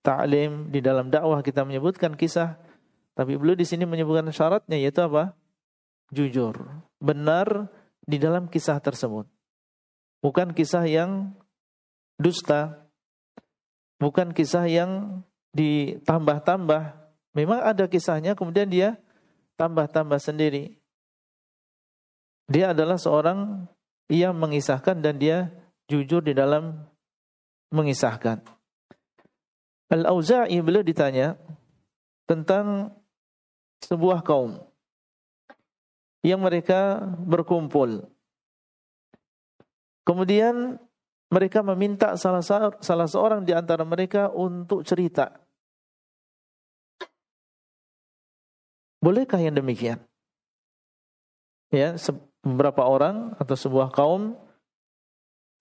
ta'lim, 0.05 0.69
di 0.69 0.85
dalam 0.85 1.09
dakwah 1.09 1.41
kita 1.41 1.65
menyebutkan 1.65 2.13
kisah, 2.13 2.61
tapi 3.17 3.37
beliau 3.41 3.57
di 3.57 3.65
sini 3.65 3.89
menyebutkan 3.89 4.29
syaratnya 4.29 4.77
yaitu 4.77 5.01
apa? 5.01 5.33
Jujur, 6.13 6.85
benar 7.01 7.73
di 8.05 8.21
dalam 8.21 8.45
kisah 8.51 8.77
tersebut. 8.77 9.25
Bukan 10.21 10.53
kisah 10.53 10.85
yang 10.85 11.33
dusta, 12.21 12.85
bukan 13.97 14.29
kisah 14.35 14.67
yang 14.69 15.23
ditambah-tambah. 15.55 17.02
Memang 17.33 17.65
ada 17.65 17.89
kisahnya 17.89 18.37
kemudian 18.37 18.69
dia 18.69 18.97
tambah-tambah 19.57 20.21
sendiri. 20.21 20.77
Dia 22.45 22.77
adalah 22.77 23.01
seorang 23.01 23.65
yang 24.09 24.37
mengisahkan 24.37 25.01
dan 25.01 25.17
dia 25.17 25.49
jujur 25.89 26.21
di 26.21 26.37
dalam 26.37 26.85
mengisahkan. 27.73 28.45
Al-Auza'i 29.89 30.57
beliau 30.61 30.85
ditanya 30.85 31.37
tentang 32.29 32.93
sebuah 33.85 34.21
kaum 34.21 34.61
yang 36.23 36.39
mereka 36.39 37.03
berkumpul. 37.19 38.07
Kemudian 40.03 40.79
mereka 41.33 41.65
meminta 41.65 42.15
salah, 42.15 42.43
salah 42.79 43.07
seorang 43.09 43.43
di 43.43 43.51
antara 43.51 43.83
mereka 43.83 44.29
untuk 44.31 44.85
cerita. 44.85 45.42
Bolehkah 49.03 49.43
yang 49.43 49.59
demikian? 49.59 49.99
Ya, 51.75 51.99
beberapa 52.39 52.87
orang 52.87 53.35
atau 53.35 53.59
sebuah 53.59 53.91
kaum 53.91 54.39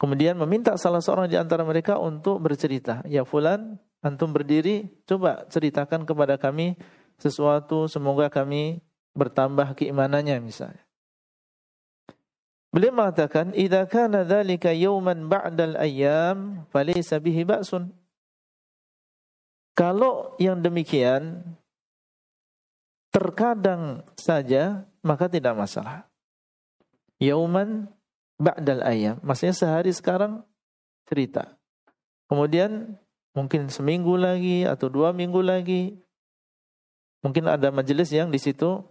Kemudian 0.03 0.35
meminta 0.35 0.75
salah 0.75 0.99
seorang 0.99 1.31
di 1.31 1.39
antara 1.39 1.63
mereka 1.63 1.95
untuk 1.95 2.43
bercerita. 2.43 3.07
Ya 3.07 3.23
fulan, 3.23 3.79
antum 4.03 4.35
berdiri, 4.35 4.91
coba 5.07 5.47
ceritakan 5.47 6.03
kepada 6.03 6.35
kami 6.35 6.75
sesuatu 7.23 7.87
semoga 7.87 8.27
kami 8.27 8.83
bertambah 9.15 9.79
keimanannya 9.79 10.43
misalnya. 10.43 10.83
Beliau 12.75 12.99
mengatakan, 12.99 13.55
"Idza 13.55 13.87
kana 13.87 14.27
dzalika 14.27 14.75
yawman 14.75 15.31
ba'dal 15.31 15.79
ayyam, 15.79 16.67
falaysa 16.75 17.23
bihi 17.23 17.47
ba'sun." 17.47 17.95
Kalau 19.79 20.35
yang 20.43 20.67
demikian 20.67 21.47
terkadang 23.13 24.03
saja, 24.17 24.89
maka 25.05 25.29
tidak 25.29 25.55
masalah. 25.55 26.09
Yauman 27.21 27.87
ba'dal 28.41 28.83
ayam. 28.83 29.21
Maksudnya 29.23 29.55
sehari 29.55 29.93
sekarang 29.95 30.43
cerita. 31.07 31.55
Kemudian 32.27 32.99
mungkin 33.37 33.69
seminggu 33.69 34.17
lagi 34.17 34.65
atau 34.65 34.89
dua 34.89 35.13
minggu 35.13 35.39
lagi. 35.45 35.95
Mungkin 37.23 37.47
ada 37.47 37.71
majelis 37.71 38.11
yang 38.11 38.33
di 38.33 38.41
situ 38.41 38.83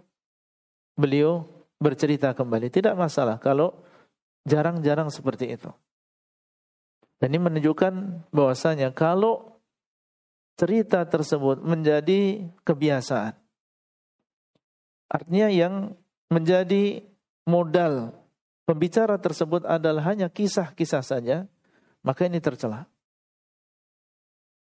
beliau 0.95 1.43
bercerita 1.81 2.31
kembali. 2.31 2.71
Tidak 2.71 2.95
masalah 2.95 3.41
kalau 3.41 3.83
jarang-jarang 4.47 5.11
seperti 5.11 5.57
itu. 5.57 5.73
Dan 7.19 7.35
ini 7.35 7.41
menunjukkan 7.41 7.93
bahwasanya 8.31 8.93
kalau 8.95 9.59
cerita 10.57 11.03
tersebut 11.05 11.61
menjadi 11.61 12.49
kebiasaan. 12.65 13.33
Artinya 15.11 15.51
yang 15.51 15.91
menjadi 16.31 17.03
modal 17.43 18.15
pembicara 18.63 19.19
tersebut 19.19 19.67
adalah 19.67 20.07
hanya 20.07 20.31
kisah-kisah 20.31 21.03
saja, 21.03 21.51
maka 21.99 22.23
ini 22.23 22.39
tercela. 22.39 22.87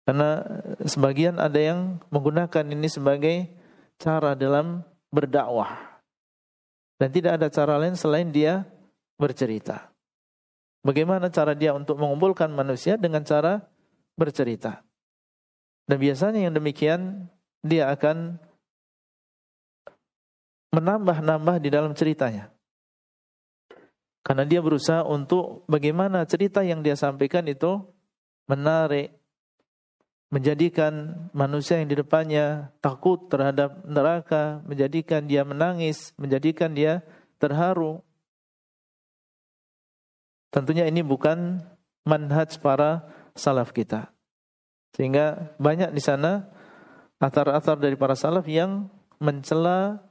Karena 0.08 0.40
sebagian 0.88 1.36
ada 1.36 1.60
yang 1.60 2.00
menggunakan 2.08 2.64
ini 2.72 2.88
sebagai 2.88 3.52
cara 4.00 4.40
dalam 4.40 4.88
berdakwah. 5.12 6.00
Dan 6.96 7.12
tidak 7.12 7.44
ada 7.44 7.52
cara 7.52 7.76
lain 7.76 8.00
selain 8.00 8.32
dia 8.32 8.64
bercerita. 9.20 9.92
Bagaimana 10.80 11.28
cara 11.28 11.52
dia 11.52 11.76
untuk 11.76 12.00
mengumpulkan 12.00 12.48
manusia 12.48 12.96
dengan 12.96 13.28
cara 13.28 13.68
bercerita. 14.16 14.80
Dan 15.84 16.00
biasanya 16.00 16.48
yang 16.48 16.56
demikian 16.56 17.28
dia 17.60 17.92
akan 17.92 18.40
menambah-nambah 20.72 21.64
di 21.64 21.70
dalam 21.72 21.92
ceritanya. 21.96 22.52
Karena 24.28 24.44
dia 24.44 24.60
berusaha 24.60 25.08
untuk 25.08 25.64
bagaimana 25.72 26.28
cerita 26.28 26.60
yang 26.60 26.84
dia 26.84 27.00
sampaikan 27.00 27.48
itu 27.48 27.80
menarik, 28.52 29.16
menjadikan 30.28 31.16
manusia 31.32 31.80
yang 31.80 31.88
di 31.88 31.96
depannya 31.96 32.76
takut 32.84 33.32
terhadap 33.32 33.80
neraka, 33.88 34.60
menjadikan 34.68 35.24
dia 35.24 35.48
menangis, 35.48 36.12
menjadikan 36.20 36.76
dia 36.76 37.08
terharu. 37.40 38.04
Tentunya 40.52 40.92
ini 40.92 41.00
bukan 41.00 41.64
manhaj 42.04 42.60
para 42.60 43.08
salaf 43.32 43.72
kita. 43.72 44.12
Sehingga 44.96 45.56
banyak 45.56 45.96
di 45.96 46.04
sana 46.04 46.52
atar-atar 47.24 47.80
dari 47.80 47.96
para 47.96 48.16
salaf 48.18 48.44
yang 48.50 48.92
mencela 49.24 50.07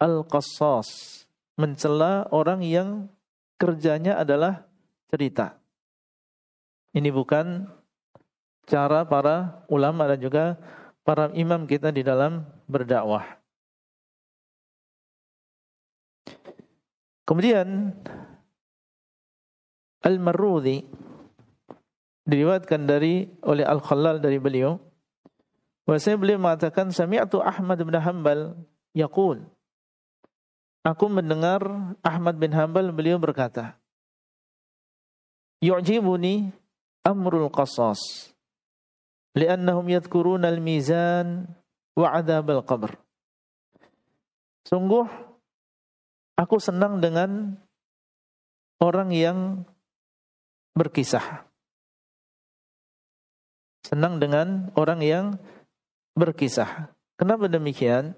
al-qassas, 0.00 1.22
mencela 1.60 2.24
orang 2.32 2.64
yang 2.64 3.12
kerjanya 3.60 4.16
adalah 4.16 4.64
cerita. 5.12 5.60
Ini 6.96 7.12
bukan 7.12 7.68
cara 8.64 9.04
para 9.04 9.62
ulama 9.68 10.08
dan 10.08 10.18
juga 10.18 10.44
para 11.04 11.28
imam 11.36 11.68
kita 11.68 11.92
di 11.92 12.00
dalam 12.00 12.48
berdakwah. 12.66 13.38
Kemudian 17.28 17.94
Al-Marrudhi 20.02 20.82
diriwayatkan 22.26 22.88
dari 22.88 23.28
oleh 23.46 23.62
Al-Khallal 23.62 24.18
dari 24.18 24.40
beliau 24.42 24.80
bahwasanya 25.86 26.18
beliau 26.18 26.38
mengatakan 26.42 26.90
sami'tu 26.90 27.38
Ahmad 27.38 27.78
bin 27.82 27.94
Hanbal 27.94 28.58
yaqul 28.96 29.46
Aku 30.80 31.12
mendengar 31.12 31.60
Ahmad 32.00 32.40
bin 32.40 32.56
Hanbal 32.56 32.88
beliau 32.88 33.20
berkata 33.20 33.76
Yu'jibuni 35.60 36.48
amrul 37.04 37.52
qasas 37.52 38.32
li'annahum 39.36 39.84
yadhkuruna 39.92 40.48
al-mizan 40.48 41.52
wa 41.92 42.16
'adzab 42.16 42.48
al-qabr 42.48 42.96
Sungguh 44.68 45.04
aku 46.36 46.56
senang 46.60 47.00
dengan 47.00 47.56
orang 48.80 49.10
yang 49.12 49.38
berkisah. 50.76 51.48
Senang 53.84 54.20
dengan 54.20 54.70
orang 54.76 55.00
yang 55.00 55.26
berkisah. 56.14 56.92
Kenapa 57.16 57.48
demikian? 57.48 58.14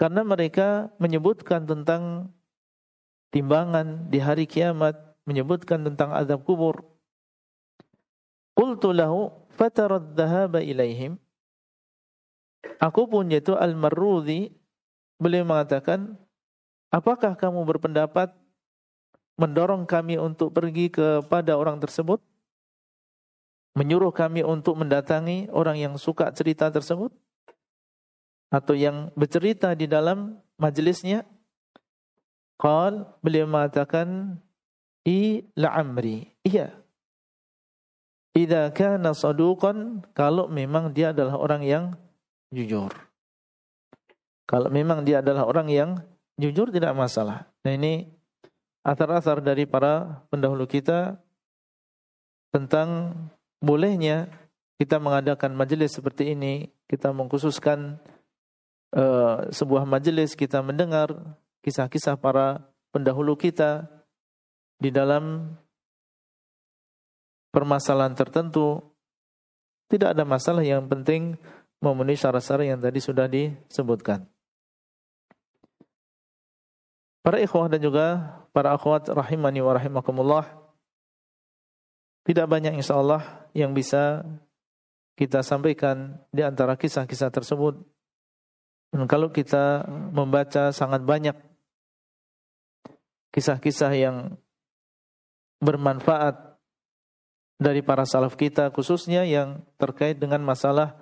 Karena 0.00 0.26
mereka 0.26 0.90
menyebutkan 0.98 1.64
tentang 1.64 2.32
timbangan 3.32 4.10
di 4.12 4.18
hari 4.18 4.44
kiamat, 4.44 4.98
menyebutkan 5.24 5.82
tentang 5.86 6.12
azab 6.12 6.44
kubur. 6.44 6.84
Qultu 8.52 8.92
lahu 8.92 9.32
dhahaba 10.16 10.60
ilaihim. 10.60 11.16
Aku 12.82 13.06
pun 13.06 13.30
yaitu 13.30 13.54
Al-Marrudhi 13.54 14.52
beliau 15.22 15.46
mengatakan, 15.46 16.18
apakah 16.90 17.38
kamu 17.38 17.62
berpendapat 17.62 18.34
mendorong 19.38 19.86
kami 19.86 20.18
untuk 20.18 20.50
pergi 20.50 20.90
kepada 20.90 21.54
orang 21.54 21.78
tersebut, 21.78 22.18
menyuruh 23.78 24.12
kami 24.12 24.44
untuk 24.44 24.76
mendatangi 24.76 25.48
orang 25.54 25.78
yang 25.78 25.94
suka 25.96 26.28
cerita 26.34 26.68
tersebut, 26.68 27.14
atau 28.52 28.76
yang 28.76 29.08
bercerita 29.16 29.72
di 29.72 29.88
dalam 29.88 30.36
majelisnya. 30.60 31.24
Qal 32.60 33.08
beliau 33.24 33.48
mengatakan, 33.48 34.38
"I 35.08 35.48
la'amri." 35.56 36.28
Iya. 36.44 36.76
Idza 38.36 38.68
kana 38.76 39.16
saduqan 39.16 40.04
kalau 40.12 40.48
memang 40.52 40.92
dia 40.92 41.16
adalah 41.16 41.40
orang 41.40 41.64
yang 41.64 41.84
jujur. 42.52 42.92
Kalau 44.48 44.68
memang 44.68 45.04
dia 45.04 45.24
adalah 45.24 45.48
orang 45.48 45.68
yang 45.72 45.90
jujur 46.36 46.68
tidak 46.72 46.92
masalah. 46.92 47.48
Nah 47.64 47.72
ini 47.72 48.08
asar-asar 48.84 49.40
dari 49.40 49.68
para 49.68 50.24
pendahulu 50.28 50.64
kita 50.64 51.20
tentang 52.52 53.16
bolehnya 53.60 54.28
kita 54.76 54.98
mengadakan 54.98 55.54
majelis 55.54 55.94
seperti 55.94 56.34
ini, 56.34 56.72
kita 56.90 57.14
mengkhususkan 57.14 58.02
uh, 58.96 59.48
sebuah 59.52 59.84
majelis, 59.88 60.36
kita 60.36 60.60
mendengar 60.60 61.12
kisah-kisah 61.64 62.16
para 62.20 62.64
pendahulu 62.92 63.36
kita 63.36 63.88
di 64.80 64.92
dalam 64.92 65.56
permasalahan 67.52 68.16
tertentu. 68.16 68.80
Tidak 69.92 70.16
ada 70.16 70.24
masalah 70.24 70.64
yang 70.64 70.88
penting 70.88 71.36
memenuhi 71.84 72.16
syarat-syarat 72.16 72.64
yang 72.64 72.80
tadi 72.80 72.98
sudah 73.02 73.28
disebutkan. 73.28 74.24
Para 77.22 77.38
ikhwah 77.38 77.70
dan 77.70 77.78
juga 77.78 78.06
para 78.50 78.74
akhwat 78.74 79.06
rahimani 79.12 79.62
wa 79.62 79.76
rahimakumullah. 79.76 80.46
Tidak 82.22 82.46
banyak 82.46 82.78
insya 82.78 82.98
Allah 82.98 83.46
yang 83.54 83.74
bisa 83.74 84.26
kita 85.14 85.44
sampaikan 85.44 86.18
di 86.32 86.42
antara 86.42 86.74
kisah-kisah 86.74 87.30
tersebut. 87.30 87.91
Dan 88.92 89.08
kalau 89.08 89.32
kita 89.32 89.88
membaca 90.12 90.68
sangat 90.68 91.00
banyak 91.00 91.32
kisah-kisah 93.32 93.92
yang 93.96 94.36
bermanfaat 95.64 96.60
dari 97.56 97.80
para 97.80 98.04
salaf 98.04 98.36
kita 98.36 98.68
khususnya 98.68 99.24
yang 99.24 99.64
terkait 99.80 100.20
dengan 100.20 100.44
masalah 100.44 100.98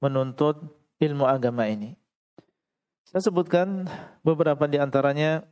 menuntut 0.00 0.56
ilmu 1.02 1.28
agama 1.28 1.68
ini. 1.68 1.98
Saya 3.04 3.28
sebutkan 3.28 3.84
beberapa 4.24 4.64
di 4.64 4.80
antaranya 4.80 5.44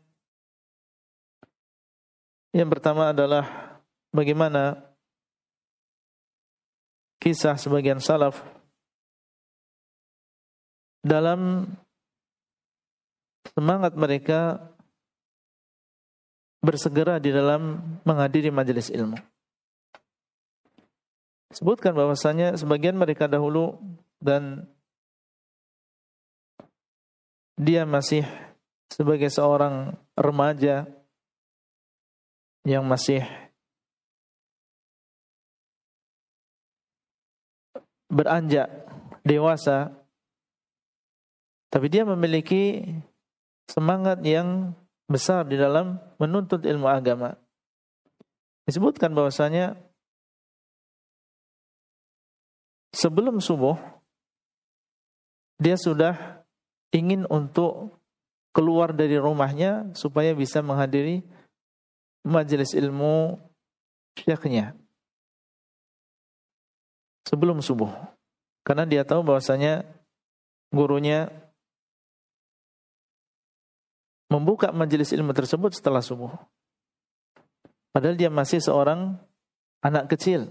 yang 2.57 2.72
pertama 2.72 3.12
adalah 3.12 3.76
bagaimana 4.12 4.80
kisah 7.20 7.61
sebagian 7.61 8.01
salaf 8.01 8.40
dalam 11.03 11.66
semangat 13.53 13.92
mereka 13.98 14.72
bersegera 16.62 17.18
di 17.18 17.34
dalam 17.34 17.82
menghadiri 18.07 18.55
majelis 18.55 18.88
ilmu. 18.88 19.18
Sebutkan 21.53 21.92
bahwasanya 21.92 22.57
sebagian 22.57 22.96
mereka 22.96 23.28
dahulu 23.28 23.76
dan 24.22 24.64
dia 27.61 27.84
masih 27.84 28.24
sebagai 28.88 29.28
seorang 29.28 29.92
remaja 30.16 30.88
yang 32.64 32.86
masih 32.86 33.26
beranjak 38.09 38.70
dewasa 39.26 40.01
tapi 41.72 41.88
dia 41.88 42.04
memiliki 42.04 42.84
semangat 43.64 44.20
yang 44.20 44.76
besar 45.08 45.48
di 45.48 45.56
dalam 45.56 45.96
menuntut 46.20 46.60
ilmu 46.60 46.84
agama. 46.84 47.32
Disebutkan 48.68 49.16
bahwasanya 49.16 49.80
sebelum 52.92 53.40
subuh 53.40 53.80
dia 55.56 55.80
sudah 55.80 56.44
ingin 56.92 57.24
untuk 57.32 57.96
keluar 58.52 58.92
dari 58.92 59.16
rumahnya 59.16 59.96
supaya 59.96 60.36
bisa 60.36 60.60
menghadiri 60.60 61.24
majelis 62.20 62.76
ilmu 62.76 63.40
syekhnya 64.20 64.76
sebelum 67.24 67.64
subuh. 67.64 67.88
Karena 68.62 68.84
dia 68.86 69.02
tahu 69.02 69.24
bahwasanya 69.24 69.82
gurunya 70.70 71.41
membuka 74.33 74.72
majelis 74.72 75.12
ilmu 75.12 75.37
tersebut 75.37 75.76
setelah 75.76 76.01
subuh. 76.01 76.33
Padahal 77.93 78.16
dia 78.16 78.33
masih 78.33 78.64
seorang 78.64 79.20
anak 79.85 80.09
kecil 80.16 80.49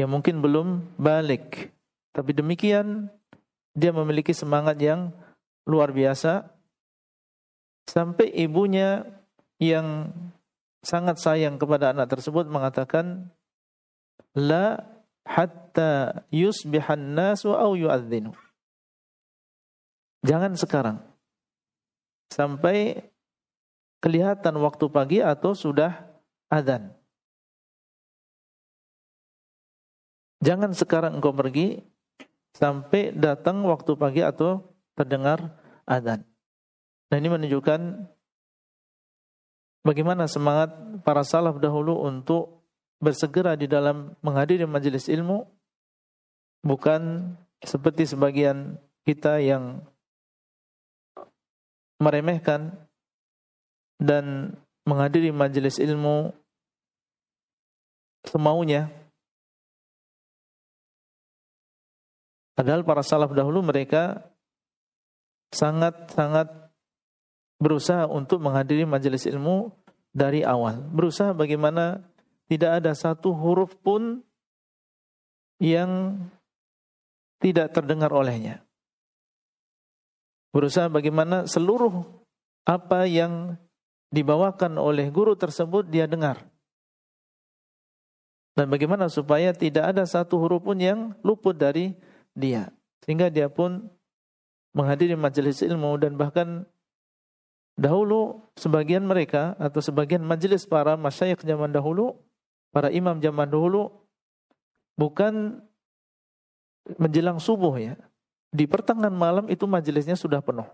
yang 0.00 0.08
mungkin 0.08 0.40
belum 0.40 0.96
balik. 0.96 1.68
Tapi 2.16 2.32
demikian 2.32 3.12
dia 3.76 3.92
memiliki 3.92 4.32
semangat 4.32 4.80
yang 4.80 5.12
luar 5.68 5.92
biasa 5.92 6.48
sampai 7.84 8.32
ibunya 8.32 9.04
yang 9.60 10.08
sangat 10.80 11.20
sayang 11.20 11.60
kepada 11.60 11.92
anak 11.92 12.08
tersebut 12.08 12.48
mengatakan 12.48 13.28
la 14.32 14.80
hatta 15.28 16.24
yusbihan 16.32 17.12
nasu 17.12 17.52
au 17.52 17.76
yu'adzinu. 17.76 18.32
Jangan 20.24 20.56
sekarang. 20.56 21.13
Sampai 22.34 22.98
kelihatan 24.02 24.58
waktu 24.58 24.90
pagi 24.90 25.22
atau 25.22 25.54
sudah 25.54 26.02
adzan. 26.50 26.90
Jangan 30.42 30.74
sekarang 30.74 31.22
engkau 31.22 31.30
pergi 31.30 31.78
sampai 32.58 33.14
datang 33.14 33.62
waktu 33.62 33.94
pagi 33.94 34.26
atau 34.26 34.66
terdengar 34.98 35.54
adzan. 35.86 36.26
Dan 37.06 37.22
ini 37.22 37.30
menunjukkan 37.30 38.10
bagaimana 39.86 40.26
semangat 40.26 40.74
para 41.06 41.22
salaf 41.22 41.62
dahulu 41.62 42.02
untuk 42.02 42.66
bersegera 42.98 43.54
di 43.54 43.70
dalam 43.70 44.10
menghadiri 44.26 44.66
majelis 44.66 45.06
ilmu 45.06 45.46
bukan 46.66 47.30
seperti 47.62 48.10
sebagian 48.10 48.74
kita 49.06 49.38
yang 49.38 49.86
meremehkan 52.04 52.76
dan 53.96 54.52
menghadiri 54.84 55.32
majelis 55.32 55.80
ilmu 55.80 56.36
semaunya. 58.28 58.92
Padahal 62.54 62.84
para 62.84 63.00
salaf 63.02 63.32
dahulu 63.32 63.64
mereka 63.64 64.20
sangat-sangat 65.50 66.52
berusaha 67.58 68.04
untuk 68.10 68.42
menghadiri 68.44 68.84
majelis 68.84 69.24
ilmu 69.24 69.72
dari 70.14 70.44
awal. 70.46 70.78
Berusaha 70.92 71.34
bagaimana 71.34 72.04
tidak 72.46 72.82
ada 72.82 72.92
satu 72.94 73.34
huruf 73.34 73.74
pun 73.80 74.22
yang 75.58 76.20
tidak 77.40 77.74
terdengar 77.74 78.10
olehnya. 78.14 78.63
Berusaha 80.54 80.86
bagaimana 80.86 81.50
seluruh 81.50 82.06
apa 82.62 83.10
yang 83.10 83.58
dibawakan 84.14 84.78
oleh 84.78 85.10
guru 85.10 85.34
tersebut 85.34 85.90
dia 85.90 86.06
dengar. 86.06 86.46
Dan 88.54 88.70
bagaimana 88.70 89.10
supaya 89.10 89.50
tidak 89.50 89.90
ada 89.90 90.06
satu 90.06 90.38
huruf 90.38 90.62
pun 90.62 90.78
yang 90.78 91.10
luput 91.26 91.58
dari 91.58 91.90
dia. 92.38 92.70
Sehingga 93.02 93.26
dia 93.26 93.50
pun 93.50 93.90
menghadiri 94.70 95.18
majelis 95.18 95.58
ilmu 95.58 95.98
dan 95.98 96.14
bahkan 96.14 96.62
dahulu 97.74 98.46
sebagian 98.54 99.02
mereka 99.02 99.58
atau 99.58 99.82
sebagian 99.82 100.22
majelis 100.22 100.62
para 100.70 100.94
masyayikh 100.94 101.42
zaman 101.42 101.74
dahulu, 101.74 102.14
para 102.70 102.94
imam 102.94 103.18
zaman 103.18 103.50
dahulu 103.50 103.90
bukan 104.94 105.58
menjelang 106.94 107.42
subuh 107.42 107.74
ya. 107.74 107.98
Di 108.54 108.70
pertengahan 108.70 109.10
malam 109.10 109.50
itu 109.50 109.66
majelisnya 109.66 110.14
sudah 110.14 110.38
penuh. 110.38 110.70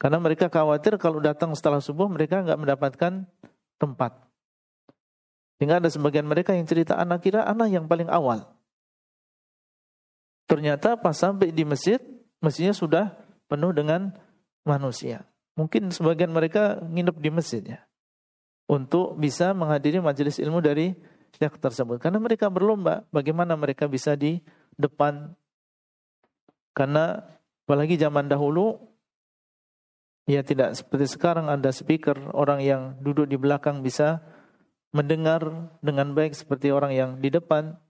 Karena 0.00 0.16
mereka 0.16 0.48
khawatir 0.48 0.96
kalau 0.96 1.20
datang 1.20 1.52
setelah 1.52 1.84
subuh 1.84 2.08
mereka 2.08 2.40
nggak 2.40 2.56
mendapatkan 2.56 3.28
tempat. 3.76 4.12
Sehingga 5.56 5.80
ada 5.80 5.88
sebagian 5.92 6.24
mereka 6.24 6.56
yang 6.56 6.64
cerita 6.64 6.96
anak 6.96 7.24
kira 7.24 7.44
anak 7.44 7.68
yang 7.68 7.84
paling 7.84 8.08
awal. 8.08 8.56
Ternyata 10.48 10.96
pas 10.96 11.16
sampai 11.16 11.52
di 11.52 11.64
masjid, 11.64 11.98
masjidnya 12.44 12.76
sudah 12.76 13.12
penuh 13.48 13.72
dengan 13.72 14.12
manusia. 14.64 15.24
Mungkin 15.56 15.88
sebagian 15.88 16.32
mereka 16.32 16.80
nginep 16.84 17.16
di 17.20 17.30
masjid 17.32 17.62
ya. 17.64 17.80
Untuk 18.68 19.16
bisa 19.16 19.56
menghadiri 19.56 20.00
majelis 20.00 20.36
ilmu 20.36 20.60
dari 20.60 20.92
syekh 21.36 21.56
tersebut. 21.56 22.00
Karena 22.00 22.20
mereka 22.20 22.52
berlomba 22.52 23.08
bagaimana 23.08 23.56
mereka 23.56 23.88
bisa 23.88 24.12
di 24.12 24.40
depan. 24.76 25.32
Karena 26.76 27.24
apalagi 27.64 27.96
zaman 27.96 28.28
dahulu 28.28 28.76
ya 30.28 30.44
tidak 30.44 30.76
seperti 30.76 31.08
sekarang 31.08 31.48
ada 31.48 31.72
speaker 31.72 32.36
orang 32.36 32.60
yang 32.60 33.00
duduk 33.00 33.24
di 33.24 33.40
belakang 33.40 33.80
bisa 33.80 34.20
mendengar 34.92 35.72
dengan 35.80 36.12
baik 36.12 36.36
seperti 36.36 36.68
orang 36.68 36.92
yang 36.92 37.10
di 37.16 37.32
depan. 37.32 37.80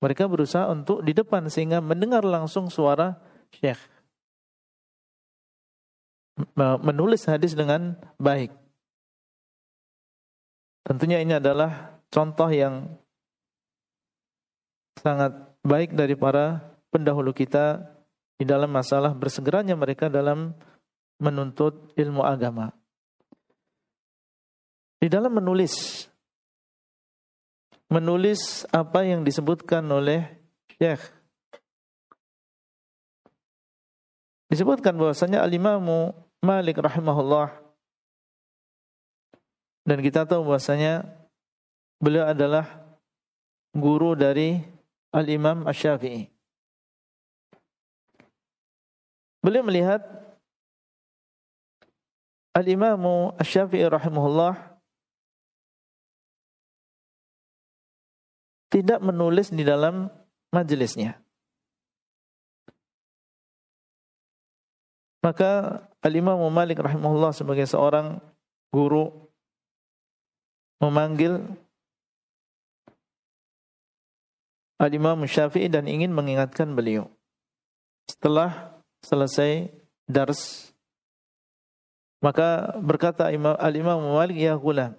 Mereka 0.00 0.24
berusaha 0.24 0.72
untuk 0.72 1.04
di 1.04 1.12
depan 1.12 1.52
sehingga 1.52 1.84
mendengar 1.84 2.24
langsung 2.24 2.72
suara 2.72 3.20
syekh. 3.52 3.80
Menulis 6.56 7.24
hadis 7.28 7.56
dengan 7.56 7.96
baik. 8.20 8.52
Tentunya 10.84 11.24
ini 11.24 11.40
adalah 11.40 11.96
contoh 12.12 12.46
yang 12.52 12.92
sangat 15.00 15.32
baik 15.64 15.96
dari 15.96 16.12
para 16.12 16.75
pendahulu 16.96 17.36
kita 17.36 17.84
di 18.40 18.48
dalam 18.48 18.72
masalah 18.72 19.12
bersegeranya 19.12 19.76
mereka 19.76 20.08
dalam 20.08 20.56
menuntut 21.20 21.92
ilmu 21.92 22.24
agama. 22.24 22.72
Di 24.96 25.12
dalam 25.12 25.36
menulis 25.36 26.08
menulis 27.86 28.66
apa 28.74 29.06
yang 29.06 29.22
disebutkan 29.22 29.86
oleh 29.86 30.26
Syekh 30.74 30.98
disebutkan 34.50 34.98
bahwasanya 34.98 35.46
al-Imamu 35.46 36.10
Malik 36.42 36.82
rahimahullah 36.82 37.54
dan 39.86 40.02
kita 40.02 40.26
tahu 40.26 40.42
bahwasanya 40.50 41.06
beliau 42.02 42.26
adalah 42.26 42.66
guru 43.70 44.18
dari 44.18 44.58
Al-Imam 45.14 45.62
Asy-Syafi'i. 45.64 46.35
Beliau 49.46 49.62
melihat 49.62 50.02
Al-Imam 52.50 53.30
Asy-Syafi'i 53.38 53.86
rahimahullah 53.86 54.58
tidak 58.74 58.98
menulis 58.98 59.54
di 59.54 59.62
dalam 59.62 60.10
majelisnya. 60.50 61.22
Maka 65.22 65.78
Al-Imam 66.02 66.42
Malik 66.50 66.82
rahimahullah 66.82 67.30
sebagai 67.30 67.70
seorang 67.70 68.18
guru 68.74 69.30
memanggil 70.82 71.38
Al-Imam 74.82 75.22
Syafi'i 75.22 75.70
dan 75.70 75.86
ingin 75.86 76.10
mengingatkan 76.10 76.74
beliau. 76.74 77.06
Setelah 78.10 78.75
selesai 79.06 79.70
dars 80.10 80.74
maka 82.18 82.74
berkata 82.82 83.30
Al-Imam 83.30 84.02
Malik 84.02 84.34
ya 84.42 84.58
gulam 84.58 84.98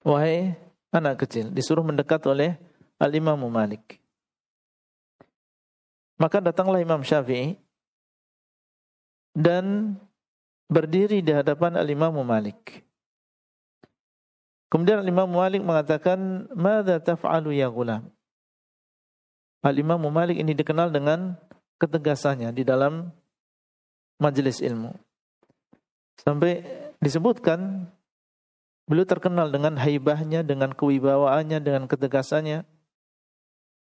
wahai 0.00 0.56
anak 0.92 1.24
kecil 1.24 1.48
disuruh 1.52 1.82
mendekat 1.82 2.20
oleh 2.28 2.56
Al-Imam 3.02 3.40
Malik. 3.50 3.98
Maka 6.20 6.38
datanglah 6.38 6.78
Imam 6.78 7.02
Syafi'i 7.02 7.58
dan 9.34 9.98
berdiri 10.70 11.18
di 11.18 11.34
hadapan 11.34 11.74
Al-Imam 11.74 12.14
Malik. 12.22 12.86
Kemudian 14.70 15.02
Al-Imam 15.02 15.26
Malik 15.26 15.66
mengatakan, 15.66 16.46
"Mada 16.54 17.02
taf'alu 17.02 17.58
ya 17.58 17.66
gulam?" 17.66 18.06
Al-Imam 19.66 19.98
Malik 20.06 20.38
ini 20.38 20.54
dikenal 20.54 20.94
dengan 20.94 21.34
ketegasannya 21.82 22.54
di 22.54 22.62
dalam 22.62 23.10
majelis 24.22 24.62
ilmu. 24.62 24.94
Sampai 26.22 26.62
disebutkan 27.02 27.90
Beliau 28.82 29.06
terkenal 29.06 29.48
dengan 29.54 29.78
haibahnya, 29.78 30.42
dengan 30.42 30.74
kewibawaannya, 30.74 31.62
dengan 31.62 31.86
ketegasannya. 31.86 32.66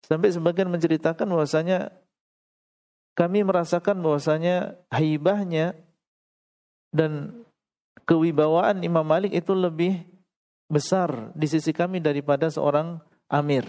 Sampai 0.05 0.29
sebagian 0.29 0.69
menceritakan 0.69 1.25
bahwasanya 1.25 1.89
kami 3.17 3.43
merasakan 3.43 3.99
bahwasanya 3.99 4.77
haibahnya 4.93 5.75
dan 6.93 7.43
kewibawaan 8.05 8.85
Imam 8.85 9.03
Malik 9.03 9.33
itu 9.33 9.51
lebih 9.51 10.05
besar 10.71 11.33
di 11.35 11.49
sisi 11.49 11.73
kami 11.73 11.99
daripada 11.99 12.47
seorang 12.47 13.01
amir. 13.27 13.67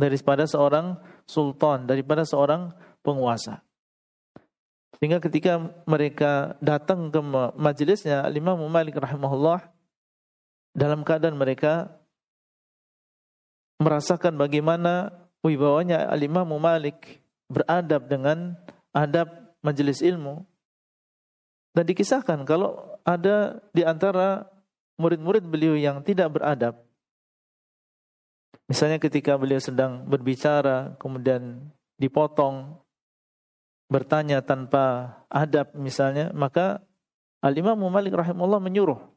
Daripada 0.00 0.46
seorang 0.48 0.96
sultan, 1.30 1.86
daripada 1.86 2.26
seorang 2.26 2.74
penguasa. 3.06 3.62
Sehingga 4.98 5.22
ketika 5.22 5.62
mereka 5.86 6.58
datang 6.60 7.08
ke 7.08 7.20
majelisnya 7.56 8.26
Imam 8.34 8.60
Malik 8.68 8.98
rahimahullah 8.98 9.64
dalam 10.76 11.06
keadaan 11.06 11.38
mereka 11.38 11.88
merasakan 13.80 14.36
bagaimana 14.36 15.08
wibawanya 15.40 16.04
Al-Imam 16.12 16.52
Malik 16.60 17.24
beradab 17.48 18.12
dengan 18.12 18.58
adab 18.92 19.56
majelis 19.64 20.04
ilmu. 20.04 20.44
Dan 21.72 21.86
dikisahkan 21.86 22.44
kalau 22.44 22.98
ada 23.06 23.62
di 23.72 23.86
antara 23.86 24.44
murid-murid 25.00 25.46
beliau 25.48 25.80
yang 25.80 26.04
tidak 26.04 26.36
beradab. 26.36 26.76
Misalnya 28.70 29.02
ketika 29.02 29.34
beliau 29.34 29.58
sedang 29.58 30.06
berbicara 30.06 30.94
kemudian 31.02 31.74
dipotong 31.98 32.78
bertanya 33.90 34.38
tanpa 34.46 35.18
adab 35.26 35.74
misalnya, 35.74 36.30
maka 36.30 36.78
Al-Imam 37.42 37.82
Malik 37.90 38.14
rahimahullah 38.14 38.62
menyuruh 38.62 39.10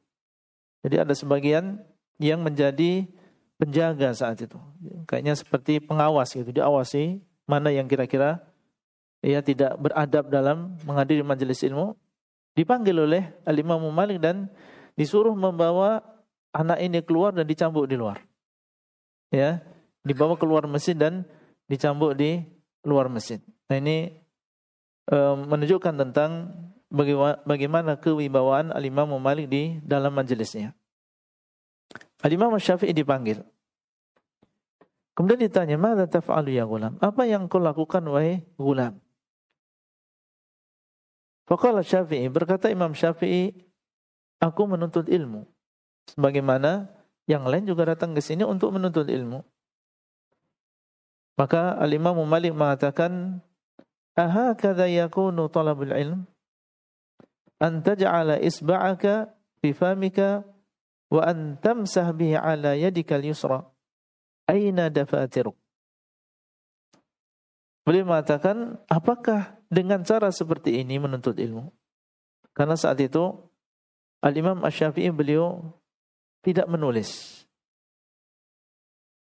jadi 0.84 1.08
ada 1.08 1.16
sebagian 1.16 1.80
yang 2.20 2.44
menjadi 2.44 3.08
penjaga 3.56 4.12
saat 4.12 4.44
itu. 4.44 4.60
Kayaknya 5.08 5.34
seperti 5.40 5.80
pengawas 5.80 6.36
gitu, 6.36 6.52
diawasi 6.52 7.24
mana 7.48 7.72
yang 7.72 7.88
kira-kira 7.88 8.44
ia 9.24 9.40
tidak 9.40 9.80
beradab 9.80 10.28
dalam 10.28 10.76
menghadiri 10.84 11.24
majelis 11.24 11.64
ilmu. 11.64 11.96
Dipanggil 12.54 12.94
oleh 13.00 13.24
Al-Imam 13.48 13.82
Malik 13.90 14.20
dan 14.20 14.52
disuruh 14.94 15.34
membawa 15.34 16.04
anak 16.54 16.84
ini 16.84 17.00
keluar 17.02 17.32
dan 17.32 17.48
dicambuk 17.48 17.88
di 17.88 17.96
luar. 17.98 18.20
Ya, 19.34 19.66
dibawa 20.06 20.38
keluar 20.38 20.70
masjid 20.70 20.94
dan 20.94 21.26
dicambuk 21.66 22.14
di 22.14 22.46
luar 22.86 23.10
masjid. 23.10 23.42
Nah 23.66 23.82
ini 23.82 24.14
e, 25.10 25.18
menunjukkan 25.50 25.98
tentang 26.06 26.54
bagaimana, 26.94 27.98
kewibawaan 27.98 28.70
Al-Imam 28.70 29.10
Malik 29.18 29.50
di 29.50 29.82
dalam 29.82 30.14
majelisnya. 30.14 30.78
Al-Imam 32.22 32.54
Syafi'i 32.62 32.94
dipanggil. 32.94 33.42
Kemudian 35.18 35.42
ditanya, 35.42 35.82
"Mada 35.82 36.06
taf'alu 36.06 36.54
ya 36.54 36.70
gulam?" 36.70 36.98
Apa 37.02 37.26
yang 37.26 37.50
kau 37.50 37.62
lakukan 37.62 38.06
wahai 38.06 38.46
gulam? 38.58 39.02
Faqala 41.50 41.84
Syafi'i, 41.84 42.30
berkata 42.30 42.70
Imam 42.70 42.94
Syafi'i, 42.94 43.52
"Aku 44.40 44.70
menuntut 44.70 45.10
ilmu." 45.10 45.50
Sebagaimana 46.14 46.88
yang 47.30 47.48
lain 47.48 47.64
juga 47.64 47.88
datang 47.88 48.12
ke 48.12 48.22
sini 48.22 48.44
untuk 48.44 48.76
menuntut 48.76 49.08
ilmu. 49.08 49.44
Maka 51.40 51.80
Al-Imam 51.82 52.20
Malik 52.28 52.54
mengatakan, 52.54 53.42
"Aha 54.14 54.54
kadza 54.54 54.86
yakunu 54.86 55.50
talabul 55.50 55.96
ilm?" 55.96 56.30
An 57.58 57.82
taj'ala 57.82 58.38
isba'aka 58.44 59.32
fi 59.64 59.72
famika 59.72 60.44
wa 61.08 61.22
an 61.24 61.58
tamsah 61.58 62.12
bihi 62.12 62.36
ala 62.36 62.76
yadikal 62.76 63.24
yusra 63.24 63.64
aina 64.50 64.92
dafatiruk 64.92 65.56
Beliau 67.84 68.08
mengatakan, 68.08 68.80
apakah 68.88 69.60
dengan 69.68 70.08
cara 70.08 70.32
seperti 70.32 70.80
ini 70.80 71.04
menuntut 71.04 71.36
ilmu? 71.36 71.68
Karena 72.56 72.80
saat 72.80 72.96
itu 73.04 73.52
Al-Imam 74.24 74.64
Asy-Syafi'i 74.64 75.12
beliau 75.12 75.76
tidak 76.44 76.68
menulis. 76.68 77.42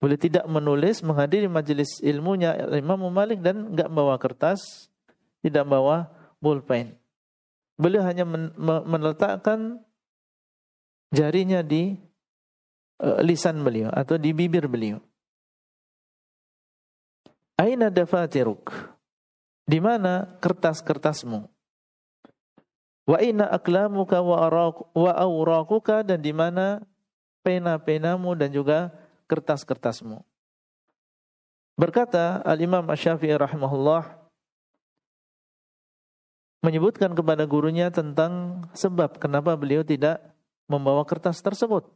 Beliau 0.02 0.18
tidak 0.18 0.46
menulis 0.50 1.06
menghadiri 1.06 1.46
majelis 1.46 2.02
ilmunya 2.02 2.58
Imam 2.74 3.06
Malik 3.14 3.38
dan 3.46 3.70
enggak 3.70 3.86
bawa 3.94 4.18
kertas, 4.18 4.90
tidak 5.46 5.62
bawa 5.70 6.10
pulpen. 6.42 6.98
Beliau 7.78 8.02
hanya 8.02 8.26
meletakkan 8.82 9.78
jarinya 11.14 11.62
di 11.62 11.94
uh, 12.98 13.22
lisan 13.22 13.62
beliau 13.62 13.94
atau 13.94 14.18
di 14.18 14.34
bibir 14.34 14.66
beliau. 14.66 14.98
Aina 17.62 17.94
dafatiruk? 17.94 18.74
Di 19.70 19.78
mana 19.78 20.26
kertas-kertasmu? 20.42 21.46
Wa 23.06 23.18
aina 23.22 23.46
aklamuka 23.54 24.18
wa 24.18 24.50
wa 24.98 25.12
awraquka 25.14 26.02
dan 26.02 26.18
di 26.18 26.34
mana 26.34 26.82
pena-penamu 27.42 28.34
dan 28.38 28.50
juga 28.54 28.94
kertas-kertasmu? 29.30 30.22
Berkata 31.76 32.40
Al-Imam 32.46 32.86
Asy-Syafi'i 32.90 33.34
rahimahullah 33.38 34.22
menyebutkan 36.62 37.18
kepada 37.18 37.44
gurunya 37.50 37.90
tentang 37.90 38.64
sebab 38.78 39.18
kenapa 39.18 39.58
beliau 39.58 39.82
tidak 39.82 40.22
membawa 40.70 41.02
kertas 41.04 41.42
tersebut. 41.42 41.90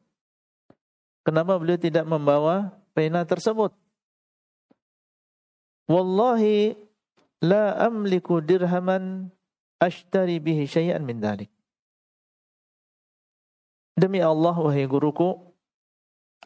Kenapa 1.25 1.57
beliau 1.57 1.77
tidak 1.77 2.05
membawa 2.05 2.73
pena 2.93 3.25
tersebut? 3.25 3.73
Wallahi 5.85 6.73
la 7.45 7.77
amliku 7.85 8.41
dirhaman 8.41 9.29
ashtari 9.77 10.41
bihi 10.41 10.65
syai'an 10.65 11.01
min 11.05 11.21
dhalik. 11.21 11.49
Demi 13.95 14.19
Allah 14.19 14.51
wahai 14.51 14.83
guruku, 14.83 15.39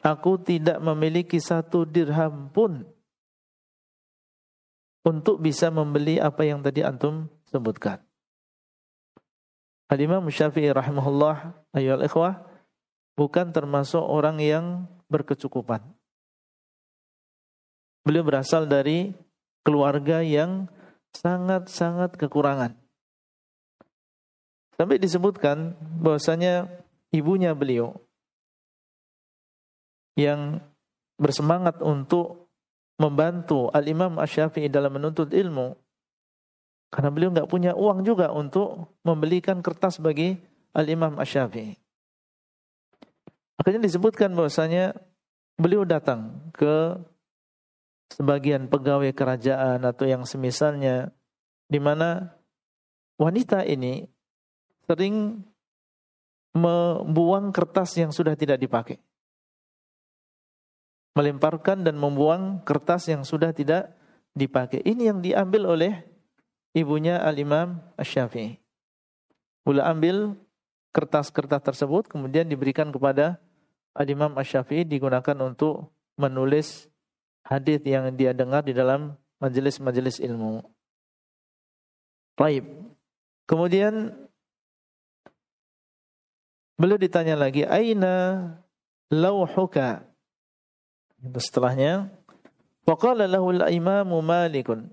aku 0.05 0.37
tidak 0.45 0.77
memiliki 0.85 1.41
satu 1.41 1.81
dirham 1.81 2.53
pun 2.53 2.85
untuk 5.01 5.41
bisa 5.41 5.73
membeli 5.73 6.21
apa 6.21 6.45
yang 6.45 6.61
tadi 6.61 6.85
antum 6.85 7.25
sebutkan. 7.49 7.97
Al-Imam 9.89 10.21
Syafi'i 10.29 10.69
rahimahullah 10.69 11.57
ayyuhal 11.73 12.05
ikhwah 12.05 12.45
bukan 13.17 13.49
termasuk 13.49 14.05
orang 14.05 14.37
yang 14.37 14.85
berkecukupan. 15.09 15.81
Beliau 18.05 18.21
berasal 18.21 18.69
dari 18.69 19.17
keluarga 19.65 20.21
yang 20.21 20.69
sangat-sangat 21.17 22.13
kekurangan. 22.15 22.77
Sampai 24.77 25.01
disebutkan 25.01 25.75
bahwasanya 25.99 26.69
ibunya 27.13 27.53
beliau 27.57 27.97
yang 30.19 30.59
bersemangat 31.15 31.79
untuk 31.81 32.51
membantu 32.99 33.71
Al-Imam 33.71 34.19
Asy-Syafi'i 34.19 34.67
dalam 34.67 34.99
menuntut 34.99 35.31
ilmu 35.31 35.75
karena 36.89 37.09
beliau 37.13 37.29
nggak 37.31 37.49
punya 37.49 37.71
uang 37.77 38.01
juga 38.01 38.33
untuk 38.33 38.97
membelikan 39.05 39.61
kertas 39.61 40.01
bagi 40.01 40.35
Al-Imam 40.73 41.15
Asy-Syafi'i. 41.21 41.77
Akhirnya 43.59 43.85
disebutkan 43.85 44.33
bahwasanya 44.33 44.95
beliau 45.59 45.83
datang 45.83 46.51
ke 46.55 46.95
sebagian 48.09 48.71
pegawai 48.71 49.11
kerajaan 49.13 49.85
atau 49.85 50.07
yang 50.07 50.25
semisalnya 50.25 51.13
di 51.69 51.77
mana 51.77 52.33
wanita 53.21 53.67
ini 53.67 54.07
sering 54.89 55.45
membuang 56.59 57.55
kertas 57.55 57.95
yang 57.95 58.11
sudah 58.11 58.35
tidak 58.35 58.59
dipakai. 58.59 58.99
Melemparkan 61.15 61.83
dan 61.83 61.95
membuang 61.95 62.63
kertas 62.67 63.07
yang 63.07 63.23
sudah 63.23 63.55
tidak 63.55 63.95
dipakai. 64.35 64.83
Ini 64.83 65.11
yang 65.11 65.19
diambil 65.19 65.75
oleh 65.75 65.93
ibunya 66.75 67.19
Al-Imam 67.19 67.79
Asy-Syafi'i. 67.97 68.59
Beliau 69.65 69.85
ambil 69.89 70.37
kertas-kertas 70.95 71.61
tersebut 71.61 72.07
kemudian 72.07 72.47
diberikan 72.47 72.89
kepada 72.93 73.41
Al-Imam 73.97 74.35
Asy-Syafi'i 74.37 74.85
digunakan 74.85 75.35
untuk 75.43 75.91
menulis 76.15 76.87
hadis 77.43 77.81
yang 77.83 78.13
dia 78.13 78.31
dengar 78.35 78.61
di 78.61 78.71
dalam 78.75 79.17
majelis-majelis 79.41 80.21
ilmu. 80.21 80.61
Baik. 82.37 82.63
Kemudian 83.49 84.13
beliau 86.79 86.95
ditanya 86.95 87.35
lagi, 87.35 87.67
"Aina 87.67 88.47
lauhuka?" 89.11 90.07
Setelahnya, 91.19 92.07
faqala 92.87 93.27
lahu 93.27 93.51
al-imamu 93.51 94.23
Malikun. 94.23 94.87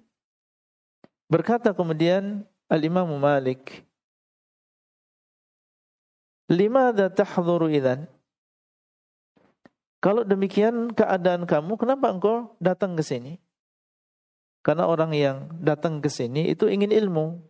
Berkata 1.31 1.71
kemudian 1.71 2.43
al-Imam 2.67 3.07
Malik, 3.19 3.87
"Limadha 6.51 7.07
tahdhuru 7.11 7.71
idzan?" 7.71 8.11
Kalau 9.99 10.23
demikian 10.23 10.95
keadaan 10.95 11.51
kamu, 11.51 11.75
kenapa 11.75 12.15
engkau 12.15 12.55
datang 12.63 12.95
ke 12.95 13.03
sini? 13.03 13.43
Karena 14.63 14.87
orang 14.87 15.11
yang 15.15 15.51
datang 15.63 15.99
ke 15.99 16.07
sini 16.07 16.51
itu 16.51 16.71
ingin 16.71 16.95
ilmu. 16.95 17.43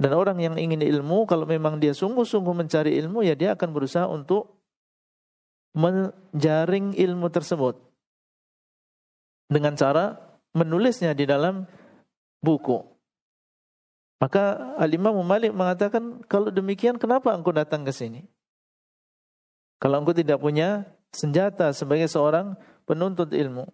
Dan 0.00 0.16
orang 0.16 0.40
yang 0.40 0.56
ingin 0.56 0.80
ilmu, 0.80 1.28
kalau 1.28 1.44
memang 1.44 1.76
dia 1.76 1.92
sungguh-sungguh 1.92 2.56
mencari 2.56 2.96
ilmu, 3.04 3.20
ya 3.20 3.36
dia 3.36 3.52
akan 3.52 3.68
berusaha 3.68 4.08
untuk 4.08 4.56
menjaring 5.76 6.96
ilmu 6.96 7.28
tersebut. 7.28 7.76
Dengan 9.52 9.76
cara 9.76 10.16
menulisnya 10.56 11.12
di 11.12 11.28
dalam 11.28 11.68
buku. 12.40 12.80
Maka 14.24 14.72
Al-Imam 14.80 15.20
Malik 15.20 15.52
mengatakan, 15.52 16.24
kalau 16.24 16.48
demikian 16.48 16.96
kenapa 16.96 17.36
engkau 17.36 17.52
datang 17.52 17.84
ke 17.84 17.92
sini? 17.92 18.24
Kalau 19.76 20.00
engkau 20.00 20.16
tidak 20.16 20.40
punya 20.40 20.88
senjata 21.12 21.76
sebagai 21.76 22.08
seorang 22.08 22.56
penuntut 22.88 23.36
ilmu. 23.36 23.68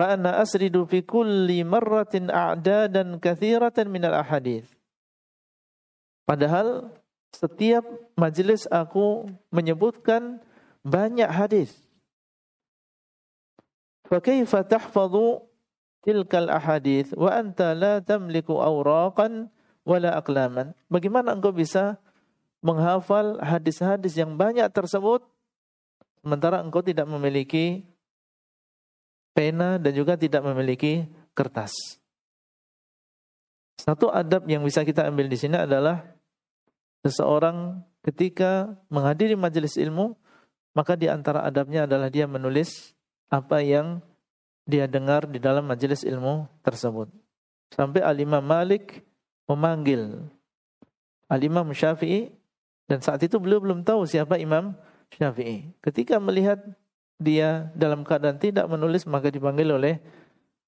Fa 0.00 0.16
ana 0.16 0.40
asridu 0.40 0.88
fi 0.88 1.04
kulli 1.04 1.60
marratin 1.60 2.32
a'dadan 2.32 3.20
katsiratan 3.20 3.92
minal 3.92 4.16
ahadits. 4.16 4.79
Padahal 6.30 6.94
setiap 7.34 7.82
majelis 8.14 8.70
aku 8.70 9.26
menyebutkan 9.50 10.38
banyak 10.86 11.26
hadis. 11.26 11.74
Tilkal 16.00 16.48
ahadits 16.48 17.10
wa 17.18 17.34
anta 17.34 17.74
la 17.74 17.98
tamliku 17.98 18.62
awraqan 18.62 19.50
wala? 19.82 20.22
Bagaimana 20.86 21.34
engkau 21.34 21.50
bisa 21.50 21.98
menghafal 22.62 23.42
hadis-hadis 23.42 24.14
yang 24.14 24.38
banyak 24.38 24.70
tersebut 24.70 25.26
sementara 26.22 26.62
engkau 26.62 26.78
tidak 26.78 27.10
memiliki 27.10 27.82
pena 29.34 29.82
dan 29.82 29.98
juga 29.98 30.14
tidak 30.14 30.46
memiliki 30.46 31.10
kertas. 31.34 31.74
Satu 33.82 34.14
adab 34.14 34.46
yang 34.46 34.62
bisa 34.62 34.86
kita 34.86 35.10
ambil 35.10 35.26
di 35.26 35.34
sini 35.34 35.58
adalah 35.58 36.19
seseorang 37.04 37.80
ketika 38.04 38.76
menghadiri 38.88 39.36
majelis 39.36 39.76
ilmu, 39.76 40.16
maka 40.72 40.94
di 40.96 41.10
antara 41.10 41.44
adabnya 41.44 41.84
adalah 41.84 42.08
dia 42.08 42.24
menulis 42.24 42.94
apa 43.30 43.60
yang 43.60 44.00
dia 44.68 44.86
dengar 44.86 45.26
di 45.26 45.42
dalam 45.42 45.66
majelis 45.66 46.06
ilmu 46.06 46.46
tersebut. 46.62 47.10
Sampai 47.74 48.02
Al-Imam 48.02 48.42
Malik 48.42 49.02
memanggil 49.46 50.26
Al-Imam 51.30 51.70
Syafi'i 51.70 52.30
dan 52.90 52.98
saat 52.98 53.22
itu 53.22 53.38
beliau 53.38 53.62
belum 53.62 53.86
tahu 53.86 54.06
siapa 54.06 54.38
Imam 54.38 54.74
Syafi'i. 55.14 55.70
Ketika 55.78 56.18
melihat 56.18 56.58
dia 57.20 57.70
dalam 57.78 58.02
keadaan 58.02 58.40
tidak 58.42 58.66
menulis 58.66 59.06
maka 59.06 59.30
dipanggil 59.30 59.70
oleh 59.70 60.02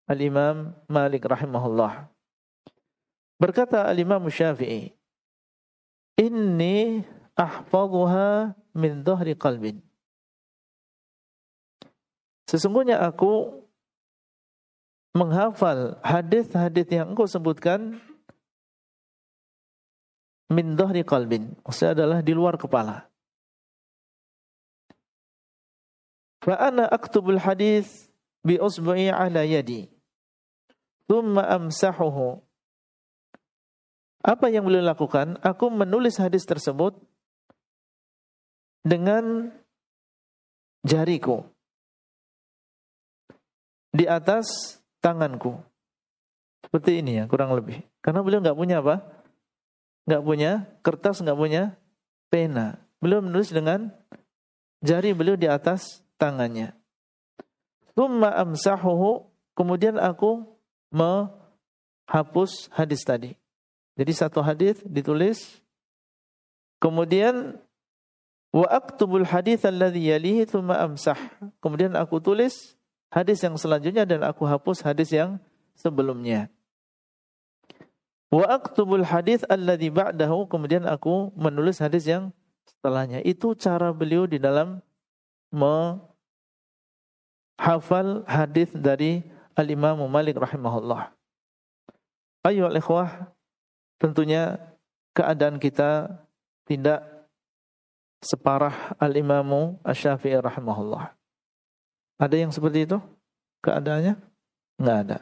Al-Imam 0.06 0.74
Malik 0.86 1.26
rahimahullah. 1.26 2.10
Berkata 3.42 3.86
Al-Imam 3.90 4.22
Syafi'i, 4.30 4.94
"Inni 6.20 7.06
ahfadhuha 7.36 8.52
min 8.76 9.04
dhahri 9.04 9.36
qalbin." 9.36 9.80
Sesungguhnya 12.48 13.00
aku 13.00 13.64
menghafal 15.16 15.96
hadis-hadis 16.04 16.88
yang 16.88 17.12
engkau 17.12 17.24
sebutkan 17.28 17.96
min 20.52 20.76
dhahri 20.76 21.00
qalbin. 21.00 21.56
Maksudnya 21.64 21.96
adalah 21.96 22.18
di 22.20 22.32
luar 22.36 22.60
kepala. 22.60 23.08
Fa 26.44 26.58
ana 26.58 26.90
aktubul 26.92 27.40
hadis 27.40 28.12
bi 28.44 28.60
usbu'i 28.60 29.08
ala 29.08 29.46
yadi. 29.46 29.88
Thumma 31.08 31.48
amsahuhu 31.48 32.44
apa 34.22 34.46
yang 34.54 34.62
beliau 34.62 34.86
lakukan? 34.86 35.34
Aku 35.42 35.66
menulis 35.66 36.14
hadis 36.22 36.46
tersebut 36.46 36.94
dengan 38.86 39.50
jariku 40.86 41.42
di 43.90 44.06
atas 44.06 44.78
tanganku. 45.02 45.58
Seperti 46.62 47.02
ini 47.02 47.18
ya, 47.18 47.24
kurang 47.26 47.50
lebih. 47.52 47.82
Karena 47.98 48.22
beliau 48.22 48.38
nggak 48.38 48.58
punya 48.58 48.78
apa? 48.78 49.02
Nggak 50.06 50.22
punya 50.22 50.50
kertas, 50.86 51.18
nggak 51.18 51.38
punya 51.38 51.62
pena. 52.30 52.78
Beliau 53.02 53.18
menulis 53.18 53.50
dengan 53.50 53.90
jari 54.78 55.10
beliau 55.12 55.34
di 55.34 55.50
atas 55.50 56.06
tangannya. 56.14 56.74
Thumma 57.98 58.32
amsahuhu, 58.38 59.26
kemudian 59.58 59.98
aku 59.98 60.46
menghapus 60.94 62.70
hadis 62.72 63.02
tadi. 63.02 63.41
Jadi 63.92 64.12
satu 64.16 64.40
hadis 64.40 64.80
ditulis 64.88 65.60
kemudian 66.80 67.60
wa 68.52 68.66
aktubul 68.68 69.24
hadis 69.24 69.64
alladhi 69.68 70.08
yalihi 70.12 70.48
thumma 70.48 70.80
amsah. 70.80 71.18
Kemudian 71.60 71.92
aku 71.96 72.20
tulis 72.20 72.76
hadis 73.12 73.44
yang 73.44 73.56
selanjutnya 73.60 74.08
dan 74.08 74.24
aku 74.24 74.48
hapus 74.48 74.80
hadis 74.80 75.12
yang 75.12 75.36
sebelumnya. 75.76 76.48
Wa 78.32 78.48
aktubul 78.48 79.04
hadis 79.04 79.44
alladhi 79.44 79.92
ba'dahu 79.92 80.48
kemudian 80.48 80.88
aku 80.88 81.28
menulis 81.36 81.76
hadis 81.84 82.08
yang 82.08 82.32
setelahnya. 82.64 83.20
Itu 83.28 83.52
cara 83.52 83.92
beliau 83.92 84.24
di 84.24 84.40
dalam 84.40 84.80
menghafal 85.52 86.08
hadis 88.24 88.72
dari 88.72 89.20
Al-Imam 89.52 90.00
Malik 90.08 90.40
rahimahullah. 90.40 91.12
Ayo 92.42 92.72
ikhwah, 92.72 93.28
tentunya 94.02 94.58
keadaan 95.14 95.62
kita 95.62 96.10
tidak 96.66 97.06
separah 98.18 98.98
Al-Imamu 98.98 99.78
Asy-Syafi'i 99.86 100.42
rahimahullah. 100.42 101.14
Ada 102.18 102.34
yang 102.34 102.50
seperti 102.50 102.90
itu? 102.90 102.98
Keadaannya? 103.62 104.18
Enggak 104.82 104.98
ada. 105.06 105.18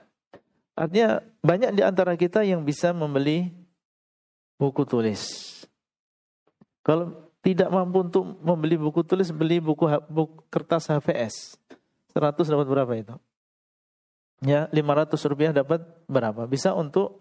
Artinya 0.73 1.21
banyak 1.45 1.71
di 1.77 1.83
antara 1.85 2.17
kita 2.17 2.41
yang 2.41 2.65
bisa 2.65 2.97
membeli 2.97 3.53
buku 4.57 4.85
tulis. 4.89 5.29
Kalau 6.81 7.29
tidak 7.45 7.69
mampu 7.69 8.05
untuk 8.05 8.25
membeli 8.41 8.77
buku 8.81 9.05
tulis, 9.05 9.29
beli 9.33 9.61
buku, 9.61 9.85
buku 10.09 10.45
kertas 10.49 10.89
HVS. 10.89 11.57
100 12.17 12.49
dapat 12.49 12.67
berapa 12.69 12.93
itu? 12.97 13.15
Ya, 14.41 14.69
500 14.73 15.21
rupiah 15.29 15.53
dapat 15.53 15.85
berapa? 16.09 16.49
Bisa 16.49 16.73
untuk 16.73 17.21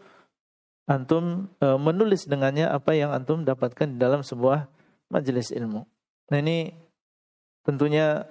antum 0.89 1.45
e, 1.61 1.67
menulis 1.77 2.25
dengannya 2.25 2.65
apa 2.65 2.97
yang 2.97 3.13
antum 3.13 3.45
dapatkan 3.45 3.93
di 3.93 3.97
dalam 4.01 4.25
sebuah 4.25 4.65
majelis 5.13 5.53
ilmu. 5.53 5.85
Nah 6.33 6.37
ini 6.41 6.73
tentunya 7.61 8.25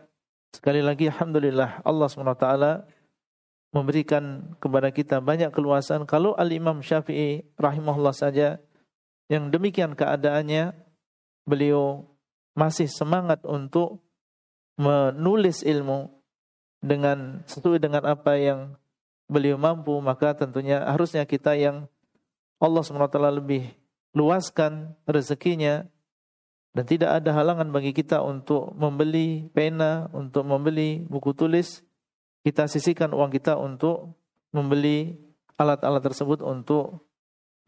sekali 0.51 0.83
lagi 0.83 1.07
alhamdulillah 1.07 1.87
Allah 1.87 2.09
SWT 2.11 2.49
memberikan 3.71 4.57
kepada 4.59 4.91
kita 4.91 5.23
banyak 5.23 5.55
keluasan. 5.55 6.03
Kalau 6.09 6.35
Al-Imam 6.35 6.83
Syafi'i 6.83 7.47
rahimahullah 7.55 8.17
saja 8.17 8.59
yang 9.31 9.53
demikian 9.55 9.95
keadaannya 9.95 10.75
beliau 11.47 12.03
masih 12.59 12.91
semangat 12.91 13.45
untuk 13.47 14.03
menulis 14.75 15.63
ilmu 15.63 16.11
dengan 16.83 17.43
sesuai 17.47 17.79
dengan 17.83 18.03
apa 18.09 18.39
yang 18.39 18.75
beliau 19.29 19.61
mampu 19.61 19.93
maka 20.01 20.33
tentunya 20.33 20.81
harusnya 20.87 21.27
kita 21.29 21.59
yang 21.59 21.91
Allah 22.59 22.83
SWT 22.83 23.19
lebih 23.39 23.71
luaskan 24.15 24.99
rezekinya 25.07 25.87
dan 26.75 26.85
tidak 26.87 27.23
ada 27.23 27.31
halangan 27.35 27.71
bagi 27.71 27.91
kita 27.91 28.23
untuk 28.23 28.75
membeli 28.75 29.51
pena, 29.51 30.07
untuk 30.15 30.47
membeli 30.47 31.03
buku 31.07 31.35
tulis. 31.35 31.83
Kita 32.43 32.71
sisihkan 32.71 33.11
uang 33.15 33.35
kita 33.35 33.59
untuk 33.59 34.15
membeli 34.55 35.19
alat-alat 35.59 36.03
tersebut 36.03 36.39
untuk 36.43 37.03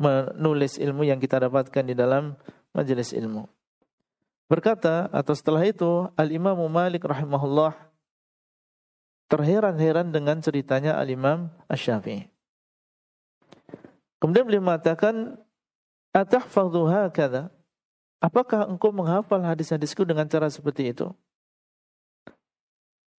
menulis 0.00 0.78
ilmu 0.80 1.04
yang 1.04 1.18
kita 1.18 1.42
dapatkan 1.42 1.84
di 1.84 1.92
dalam 1.92 2.38
majelis 2.72 3.12
ilmu. 3.12 3.44
Berkata 4.50 5.06
atau 5.14 5.34
setelah 5.36 5.62
itu 5.62 6.10
Al-Imam 6.18 6.58
Malik 6.66 7.06
rahimahullah 7.06 7.76
terheran-heran 9.30 10.10
dengan 10.10 10.42
ceritanya 10.42 10.98
Al-Imam 10.98 11.50
Asy-Syafi'i. 11.70 12.39
Kemudian 14.20 14.44
beliau 14.44 14.62
mengatakan, 14.62 15.40
"Atahfadhu 16.12 16.86
hakadha?" 16.86 17.48
Apakah 18.20 18.68
engkau 18.68 18.92
menghafal 18.92 19.40
hadis-hadisku 19.40 20.04
dengan 20.04 20.28
cara 20.28 20.52
seperti 20.52 20.92
itu? 20.92 21.08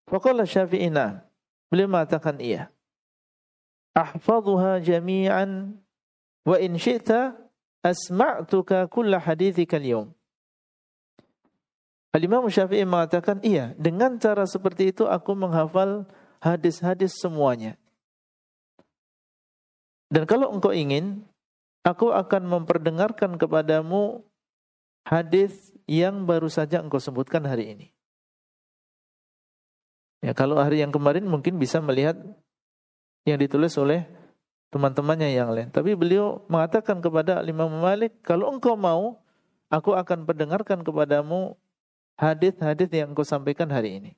Faqala 0.05 0.45
Syafi'ina. 0.45 1.25
Beliau 1.73 1.89
mengatakan 1.89 2.37
iya. 2.37 2.69
Ahfadhuha 3.97 4.77
jami'an 4.85 5.81
wa 6.45 6.55
in 6.61 6.77
syi'ta 6.77 7.33
asma'tuka 7.81 8.85
kulla 8.93 9.17
hadithika 9.17 9.81
al-yawm. 9.81 10.13
Al-Imam 12.13 12.45
Syafi'i 12.45 12.85
mengatakan 12.85 13.41
iya, 13.41 13.73
dengan 13.81 14.21
cara 14.21 14.45
seperti 14.45 14.93
itu 14.93 15.09
aku 15.09 15.33
menghafal 15.33 16.05
hadis-hadis 16.45 17.17
semuanya. 17.17 17.80
Dan 20.11 20.27
kalau 20.27 20.51
engkau 20.51 20.75
ingin, 20.75 21.23
aku 21.87 22.11
akan 22.11 22.43
memperdengarkan 22.43 23.39
kepadamu 23.39 24.27
hadis 25.07 25.71
yang 25.87 26.27
baru 26.27 26.51
saja 26.51 26.83
engkau 26.83 26.99
sebutkan 26.99 27.47
hari 27.47 27.71
ini. 27.71 27.87
Ya, 30.21 30.35
kalau 30.37 30.59
hari 30.59 30.83
yang 30.83 30.93
kemarin 30.93 31.25
mungkin 31.25 31.57
bisa 31.57 31.81
melihat 31.81 32.19
yang 33.25 33.41
ditulis 33.41 33.73
oleh 33.79 34.05
teman-temannya 34.69 35.33
yang 35.33 35.49
lain. 35.49 35.73
Tapi 35.73 35.97
beliau 35.97 36.45
mengatakan 36.45 37.01
kepada 37.01 37.41
Imam 37.47 37.71
Malik, 37.81 38.21
kalau 38.21 38.53
engkau 38.53 38.77
mau, 38.77 39.17
aku 39.71 39.97
akan 39.97 40.27
pendengarkan 40.27 40.85
kepadamu 40.85 41.57
hadis-hadis 42.19 42.91
yang 42.93 43.15
engkau 43.15 43.25
sampaikan 43.25 43.71
hari 43.71 43.97
ini. 43.97 44.11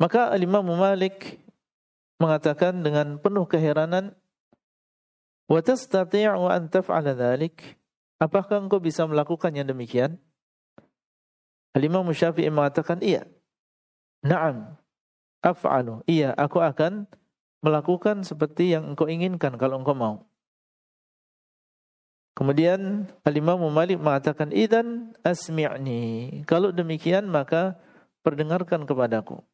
Maka 0.00 0.32
Imam 0.40 0.64
Malik 0.64 1.36
mengatakan 2.20 2.84
dengan 2.84 3.16
penuh 3.18 3.48
keheranan, 3.48 4.14
"Wa 5.48 5.64
tastati'u 5.64 6.46
an 6.46 6.68
taf'ala 6.68 7.16
dhalik?" 7.16 7.80
Apakah 8.20 8.60
engkau 8.60 8.78
bisa 8.78 9.08
melakukan 9.08 9.56
yang 9.56 9.64
demikian? 9.64 10.20
Al-Imam 11.72 12.04
mengatakan, 12.04 13.00
"Iya." 13.00 13.24
Naam. 14.20 14.76
Af'alu. 15.40 16.04
Iya, 16.04 16.36
aku 16.36 16.60
akan 16.60 17.08
melakukan 17.64 18.20
seperti 18.28 18.76
yang 18.76 18.92
engkau 18.92 19.08
inginkan 19.08 19.56
kalau 19.56 19.80
engkau 19.80 19.96
mau. 19.96 20.28
Kemudian 22.36 23.08
Al-Imam 23.24 23.60
Malik 23.72 24.00
mengatakan 24.00 24.52
idan 24.52 25.16
asmi'ni. 25.24 26.40
Kalau 26.44 26.72
demikian 26.72 27.28
maka 27.28 27.76
perdengarkan 28.24 28.88
kepadaku. 28.88 29.44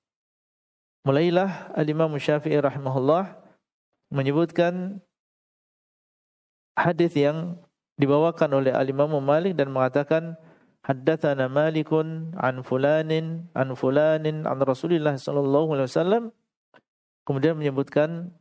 Mulailah 1.06 1.70
Al-Imam 1.78 2.10
Syafi'i 2.18 2.58
rahimahullah 2.58 3.38
menyebutkan 4.10 4.98
hadis 6.74 7.14
yang 7.14 7.62
dibawakan 7.94 8.58
oleh 8.58 8.74
Al-Imam 8.74 9.14
Malik 9.22 9.54
dan 9.54 9.70
mengatakan 9.70 10.34
haddatsana 10.82 11.46
Malikun 11.46 12.34
an 12.34 12.66
fulanin 12.66 13.46
an 13.54 13.78
fulanin 13.78 14.50
an 14.50 14.58
Rasulillah 14.58 15.14
sallallahu 15.14 15.78
alaihi 15.78 15.86
wasallam 15.94 16.24
kemudian 17.22 17.54
menyebutkan 17.54 18.34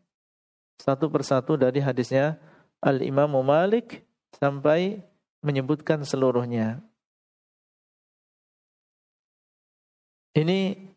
satu 0.82 1.14
persatu 1.14 1.62
dari 1.62 1.86
hadisnya 1.86 2.42
Al-Imam 2.82 3.30
Malik 3.46 4.10
sampai 4.42 5.06
menyebutkan 5.46 6.02
seluruhnya. 6.02 6.82
Ini 10.34 10.92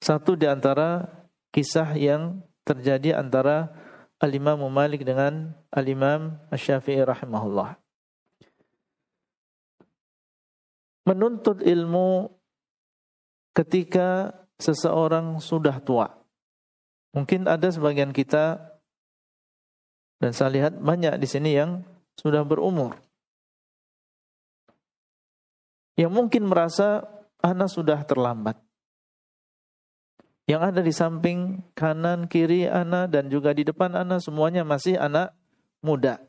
satu 0.00 0.36
di 0.36 0.44
antara 0.44 1.08
kisah 1.50 1.96
yang 1.96 2.44
terjadi 2.66 3.16
antara 3.16 3.72
Al-Imam 4.20 4.60
Malik 4.72 5.04
dengan 5.04 5.52
Al-Imam 5.72 6.40
Asy-Syafi'i 6.48 7.04
rahimahullah. 7.04 7.76
Menuntut 11.06 11.62
ilmu 11.62 12.32
ketika 13.54 14.34
seseorang 14.58 15.38
sudah 15.38 15.78
tua. 15.78 16.10
Mungkin 17.14 17.48
ada 17.48 17.70
sebagian 17.70 18.10
kita 18.12 18.76
dan 20.20 20.32
saya 20.32 20.50
lihat 20.52 20.72
banyak 20.80 21.16
di 21.20 21.28
sini 21.28 21.56
yang 21.56 21.84
sudah 22.16 22.42
berumur. 22.44 22.96
Yang 25.96 26.12
mungkin 26.12 26.44
merasa 26.48 27.04
anak 27.40 27.72
sudah 27.72 28.04
terlambat. 28.04 28.65
Yang 30.46 30.62
ada 30.62 30.80
di 30.82 30.92
samping 30.94 31.58
kanan, 31.74 32.30
kiri 32.30 32.70
anak 32.70 33.10
dan 33.10 33.26
juga 33.26 33.50
di 33.50 33.66
depan 33.66 33.98
anak 33.98 34.22
semuanya 34.22 34.62
masih 34.62 34.94
anak 34.94 35.34
muda. 35.82 36.22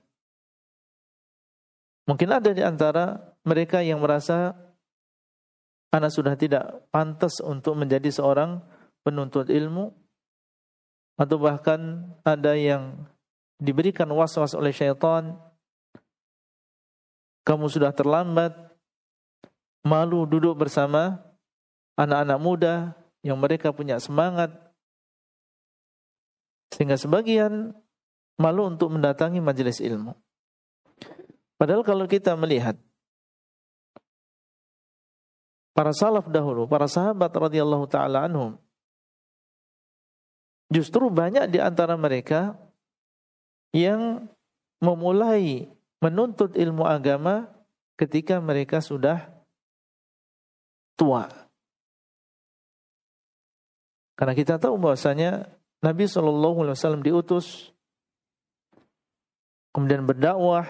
Mungkin 2.09 2.29
ada 2.33 2.49
di 2.49 2.65
antara 2.65 3.21
mereka 3.45 3.85
yang 3.85 4.01
merasa 4.01 4.57
anak 5.93 6.09
sudah 6.09 6.33
tidak 6.33 6.89
pantas 6.89 7.37
untuk 7.45 7.77
menjadi 7.77 8.09
seorang 8.09 8.65
penuntut 9.05 9.53
ilmu 9.53 9.93
atau 11.17 11.37
bahkan 11.37 12.09
ada 12.25 12.57
yang 12.57 13.05
diberikan 13.61 14.09
was-was 14.09 14.57
oleh 14.57 14.73
syaitan 14.73 15.37
kamu 17.47 17.71
sudah 17.71 17.95
terlambat, 17.95 18.51
malu 19.87 20.27
duduk 20.27 20.59
bersama 20.59 21.23
anak-anak 21.95 22.39
muda 22.43 22.75
yang 23.25 23.37
mereka 23.37 23.73
punya 23.73 23.97
semangat, 23.97 24.53
sehingga 26.73 26.99
sebagian 26.99 27.73
malu 28.37 28.69
untuk 28.69 28.93
mendatangi 28.93 29.41
majelis 29.41 29.81
ilmu. 29.81 30.13
Padahal 31.57 31.81
kalau 31.81 32.05
kita 32.05 32.37
melihat 32.37 32.77
para 35.73 35.89
salaf 35.93 36.29
dahulu, 36.29 36.69
para 36.69 36.85
sahabat 36.85 37.33
radhiyallahu 37.33 37.89
taala 37.89 38.29
anhum, 38.29 38.61
justru 40.69 41.09
banyak 41.09 41.49
di 41.49 41.57
antara 41.57 41.97
mereka 41.97 42.53
yang 43.73 44.29
memulai 44.77 45.65
menuntut 45.97 46.53
ilmu 46.53 46.85
agama 46.85 47.49
ketika 47.97 48.37
mereka 48.37 48.77
sudah 48.77 49.33
tua. 50.93 51.46
Karena 54.17 54.33
kita 54.33 54.57
tahu 54.57 54.81
bahwasanya 54.81 55.45
Nabi 55.85 56.09
Shallallahu 56.09 56.65
Alaihi 56.65 56.73
Wasallam 56.73 57.05
diutus, 57.05 57.69
kemudian 59.77 60.09
berdakwah, 60.09 60.65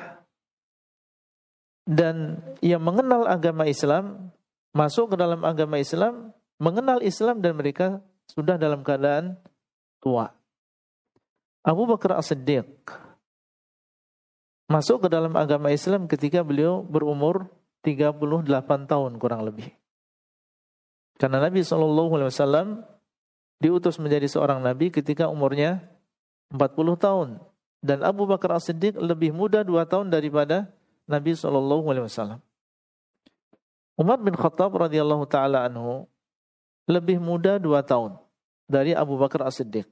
dan 1.88 2.44
yang 2.60 2.84
mengenal 2.84 3.24
agama 3.24 3.64
Islam 3.64 4.36
masuk 4.76 5.16
ke 5.16 5.16
dalam 5.16 5.48
agama 5.48 5.80
Islam, 5.80 6.36
mengenal 6.60 7.00
Islam 7.00 7.40
dan 7.40 7.56
mereka 7.56 8.04
sudah 8.28 8.60
dalam 8.60 8.84
keadaan 8.84 9.40
tua. 10.04 10.36
Abu 11.64 11.88
Bakar 11.88 12.20
As-Siddiq 12.20 12.68
masuk 14.68 15.08
ke 15.08 15.10
dalam 15.12 15.32
agama 15.40 15.72
Islam 15.72 16.12
ketika 16.12 16.44
beliau 16.44 16.84
berumur 16.84 17.48
38 17.88 18.44
tahun 18.92 19.16
kurang 19.16 19.48
lebih. 19.48 19.72
Karena 21.16 21.40
Nabi 21.40 21.64
SAW 21.64 22.97
diutus 23.58 23.98
menjadi 23.98 24.30
seorang 24.30 24.62
nabi 24.62 24.94
ketika 24.94 25.30
umurnya 25.30 25.82
40 26.54 26.98
tahun 26.98 27.30
dan 27.84 28.02
Abu 28.02 28.26
Bakar 28.26 28.58
As-Siddiq 28.58 28.98
lebih 28.98 29.34
muda 29.34 29.62
2 29.62 29.86
tahun 29.86 30.10
daripada 30.10 30.72
Nabi 31.08 31.38
SAW. 31.38 32.42
Umar 33.98 34.18
bin 34.22 34.36
Khattab 34.38 34.76
radhiyallahu 34.76 35.26
taala 35.26 35.66
anhu 35.66 36.06
lebih 36.86 37.18
muda 37.18 37.58
2 37.58 37.74
tahun 37.86 38.20
dari 38.70 38.94
Abu 38.94 39.16
Bakar 39.18 39.48
As-Siddiq. 39.48 39.88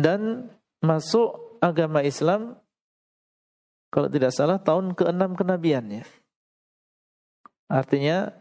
Dan 0.00 0.48
masuk 0.80 1.60
agama 1.60 2.00
Islam 2.00 2.56
kalau 3.92 4.08
tidak 4.08 4.32
salah 4.32 4.56
tahun 4.56 4.96
ke-6 4.96 5.34
kenabiannya. 5.36 6.04
Artinya 7.68 8.32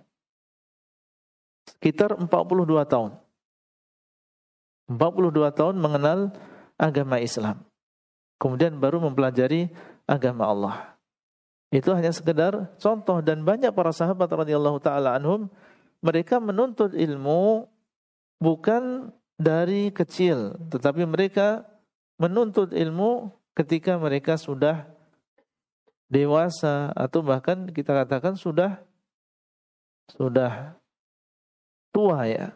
sekitar 1.75 2.17
42 2.17 2.29
tahun. 2.89 3.11
42 4.89 5.57
tahun 5.57 5.75
mengenal 5.77 6.33
agama 6.79 7.21
Islam. 7.21 7.61
Kemudian 8.41 8.79
baru 8.81 9.03
mempelajari 9.03 9.69
agama 10.09 10.49
Allah. 10.49 10.75
Itu 11.69 11.93
hanya 11.93 12.09
sekedar 12.09 12.73
contoh 12.81 13.21
dan 13.21 13.45
banyak 13.45 13.69
para 13.69 13.93
sahabat 13.93 14.25
radhiyallahu 14.25 14.81
taala 14.81 15.13
anhum 15.13 15.51
mereka 16.01 16.41
menuntut 16.41 16.97
ilmu 16.97 17.69
bukan 18.41 19.13
dari 19.37 19.93
kecil, 19.93 20.57
tetapi 20.73 21.05
mereka 21.05 21.67
menuntut 22.17 22.73
ilmu 22.73 23.29
ketika 23.53 23.99
mereka 24.01 24.39
sudah 24.39 24.87
dewasa 26.09 26.89
atau 26.97 27.21
bahkan 27.21 27.69
kita 27.69 27.93
katakan 27.93 28.33
sudah 28.33 28.81
sudah 30.09 30.73
tua 31.89 32.25
ya. 32.29 32.53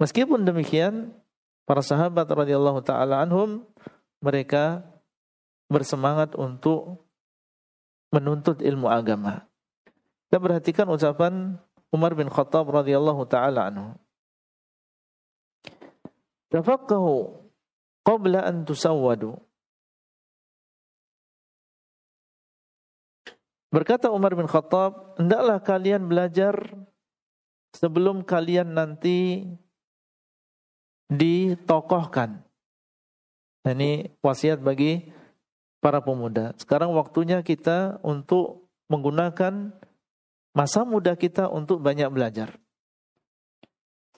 Meskipun 0.00 0.48
demikian, 0.48 1.12
para 1.70 1.86
sahabat 1.86 2.26
radhiyallahu 2.26 2.82
taala 2.82 3.22
anhum 3.22 3.62
mereka 4.18 4.82
bersemangat 5.70 6.34
untuk 6.34 7.06
menuntut 8.10 8.58
ilmu 8.58 8.90
agama. 8.90 9.46
Kita 10.26 10.42
perhatikan 10.42 10.90
ucapan 10.90 11.62
Umar 11.94 12.18
bin 12.18 12.26
Khattab 12.26 12.66
radhiyallahu 12.66 13.22
taala 13.30 13.70
anhu. 13.70 13.94
Tafaqahu 16.50 17.38
qabla 18.02 18.42
an 18.42 18.66
tusawwadu. 18.66 19.38
Berkata 23.70 24.10
Umar 24.10 24.34
bin 24.34 24.50
Khattab, 24.50 25.14
hendaklah 25.22 25.62
kalian 25.62 26.10
belajar 26.10 26.58
sebelum 27.74 28.22
kalian 28.26 28.74
nanti 28.74 29.46
ditokohkan. 31.10 32.42
Ini 33.66 34.16
wasiat 34.24 34.62
bagi 34.62 35.12
para 35.84 36.00
pemuda. 36.00 36.56
Sekarang 36.56 36.96
waktunya 36.96 37.44
kita 37.44 38.00
untuk 38.00 38.70
menggunakan 38.88 39.74
masa 40.56 40.82
muda 40.82 41.14
kita 41.14 41.50
untuk 41.52 41.84
banyak 41.84 42.08
belajar. 42.08 42.56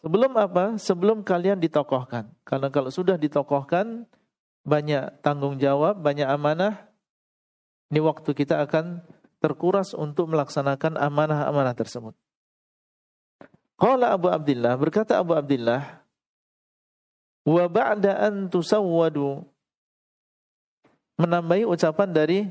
Sebelum 0.03 0.35
apa? 0.35 0.79
Sebelum 0.79 1.23
kalian 1.23 1.63
ditokohkan. 1.63 2.31
Karena 2.43 2.69
kalau 2.75 2.91
sudah 2.91 3.15
ditokohkan, 3.15 4.07
banyak 4.67 5.23
tanggung 5.23 5.59
jawab, 5.59 5.99
banyak 6.03 6.27
amanah. 6.27 6.91
Ini 7.91 8.03
waktu 8.03 8.31
kita 8.35 8.63
akan 8.67 9.03
terkuras 9.43 9.95
untuk 9.95 10.31
melaksanakan 10.31 10.99
amanah-amanah 10.99 11.75
tersebut. 11.75 12.15
Qala 13.83 14.15
Abu 14.15 14.31
Abdullah, 14.31 14.79
berkata 14.79 15.19
Abu 15.19 15.35
Abdullah, 15.35 16.07
wa 17.43 17.65
ba'da 17.67 18.31
an 18.31 18.47
menambahi 21.19 21.67
ucapan 21.67 22.09
dari 22.15 22.47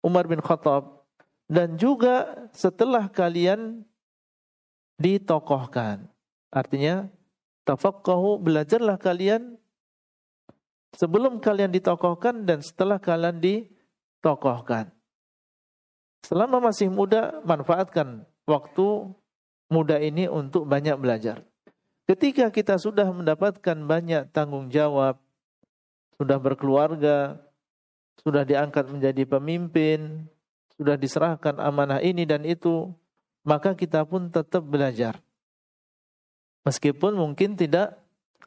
Umar 0.00 0.24
bin 0.24 0.40
Khattab 0.40 1.04
dan 1.52 1.76
juga 1.76 2.48
setelah 2.56 3.04
kalian 3.12 3.84
ditokohkan. 4.96 6.08
Artinya 6.48 7.04
tafaqahu 7.68 8.40
belajarlah 8.40 8.96
kalian 8.96 9.60
sebelum 10.96 11.36
kalian 11.36 11.68
ditokohkan 11.68 12.48
dan 12.48 12.64
setelah 12.64 12.96
kalian 12.96 13.36
di 13.44 13.68
tokohkan. 14.24 14.88
Selama 16.24 16.72
masih 16.72 16.88
muda, 16.88 17.44
manfaatkan 17.44 18.24
waktu 18.48 19.12
muda 19.72 19.96
ini 19.96 20.28
untuk 20.28 20.68
banyak 20.68 21.00
belajar. 21.00 21.40
Ketika 22.04 22.52
kita 22.52 22.76
sudah 22.76 23.08
mendapatkan 23.08 23.78
banyak 23.88 24.28
tanggung 24.36 24.68
jawab, 24.68 25.16
sudah 26.20 26.36
berkeluarga, 26.36 27.40
sudah 28.20 28.44
diangkat 28.44 28.92
menjadi 28.92 29.24
pemimpin, 29.24 30.28
sudah 30.76 31.00
diserahkan 31.00 31.56
amanah 31.56 32.04
ini 32.04 32.28
dan 32.28 32.44
itu, 32.44 32.92
maka 33.42 33.72
kita 33.72 34.04
pun 34.04 34.28
tetap 34.28 34.60
belajar. 34.62 35.18
Meskipun 36.62 37.18
mungkin 37.18 37.58
tidak 37.58 37.98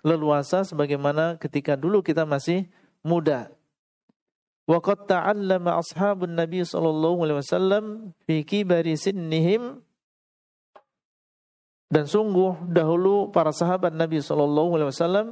leluasa 0.06 0.64
sebagaimana 0.64 1.36
ketika 1.42 1.76
dulu 1.76 2.06
kita 2.06 2.24
masih 2.24 2.70
muda. 3.04 3.52
Waqad 4.66 5.06
ta'allama 5.06 5.78
ashabun 5.78 6.34
Nabi 6.34 6.66
sallallahu 6.66 7.22
alaihi 7.22 7.38
wasallam 7.38 7.84
fi 8.26 8.42
kibari 8.42 8.98
sinnihim 8.98 9.85
dan 11.90 12.10
sungguh 12.10 12.66
dahulu 12.70 13.30
para 13.30 13.54
sahabat 13.54 13.94
Nabi 13.94 14.20
sallallahu 14.22 14.78
alaihi 14.78 14.90
wasallam 14.90 15.28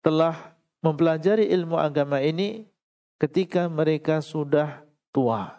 telah 0.00 0.54
mempelajari 0.80 1.50
ilmu 1.50 1.74
agama 1.74 2.22
ini 2.22 2.70
ketika 3.18 3.66
mereka 3.66 4.22
sudah 4.22 4.86
tua. 5.10 5.58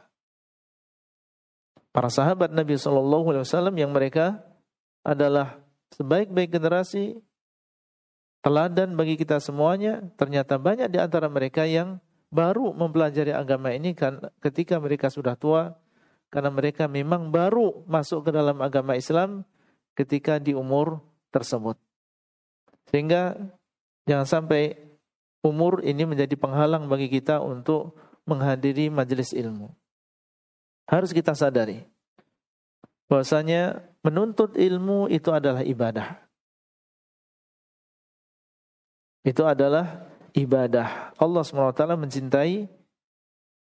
Para 1.91 2.07
sahabat 2.07 2.53
Nabi 2.55 2.79
sallallahu 2.79 3.35
alaihi 3.35 3.43
wasallam 3.43 3.75
yang 3.75 3.91
mereka 3.91 4.39
adalah 5.03 5.59
sebaik-baik 5.99 6.55
generasi 6.55 7.19
teladan 8.39 8.95
bagi 8.95 9.19
kita 9.19 9.43
semuanya, 9.43 9.99
ternyata 10.15 10.55
banyak 10.55 10.87
di 10.87 10.99
antara 11.01 11.27
mereka 11.27 11.67
yang 11.67 11.99
baru 12.29 12.71
mempelajari 12.71 13.33
agama 13.33 13.73
ini 13.73 13.97
kan 13.97 14.21
ketika 14.39 14.77
mereka 14.77 15.09
sudah 15.09 15.33
tua 15.33 15.75
karena 16.29 16.53
mereka 16.53 16.85
memang 16.85 17.33
baru 17.33 17.83
masuk 17.89 18.29
ke 18.29 18.31
dalam 18.31 18.61
agama 18.61 18.93
Islam 18.93 19.43
ketika 19.99 20.39
di 20.39 20.55
umur 20.55 21.03
tersebut. 21.35 21.75
Sehingga 22.87 23.35
jangan 24.07 24.23
sampai 24.23 24.79
umur 25.43 25.83
ini 25.83 26.07
menjadi 26.07 26.39
penghalang 26.39 26.87
bagi 26.87 27.11
kita 27.11 27.43
untuk 27.43 27.99
menghadiri 28.23 28.87
majelis 28.87 29.35
ilmu. 29.35 29.75
Harus 30.87 31.11
kita 31.11 31.35
sadari 31.35 31.83
bahwasanya 33.11 33.83
menuntut 34.01 34.55
ilmu 34.55 35.11
itu 35.11 35.29
adalah 35.35 35.61
ibadah. 35.67 36.17
Itu 39.27 39.43
adalah 39.43 40.07
ibadah. 40.33 41.13
Allah 41.19 41.43
SWT 41.43 41.83
mencintai 41.99 42.71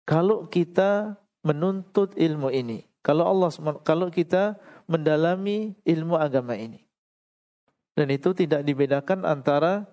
kalau 0.07 0.47
kita 0.47 1.17
menuntut 1.43 2.15
ilmu 2.15 2.53
ini. 2.53 2.87
Kalau 3.07 3.23
Allah 3.23 3.55
kalau 3.87 4.11
kita 4.11 4.59
mendalami 4.91 5.79
ilmu 5.87 6.19
agama 6.19 6.59
ini. 6.59 6.83
Dan 7.95 8.11
itu 8.11 8.35
tidak 8.35 8.67
dibedakan 8.67 9.23
antara 9.23 9.87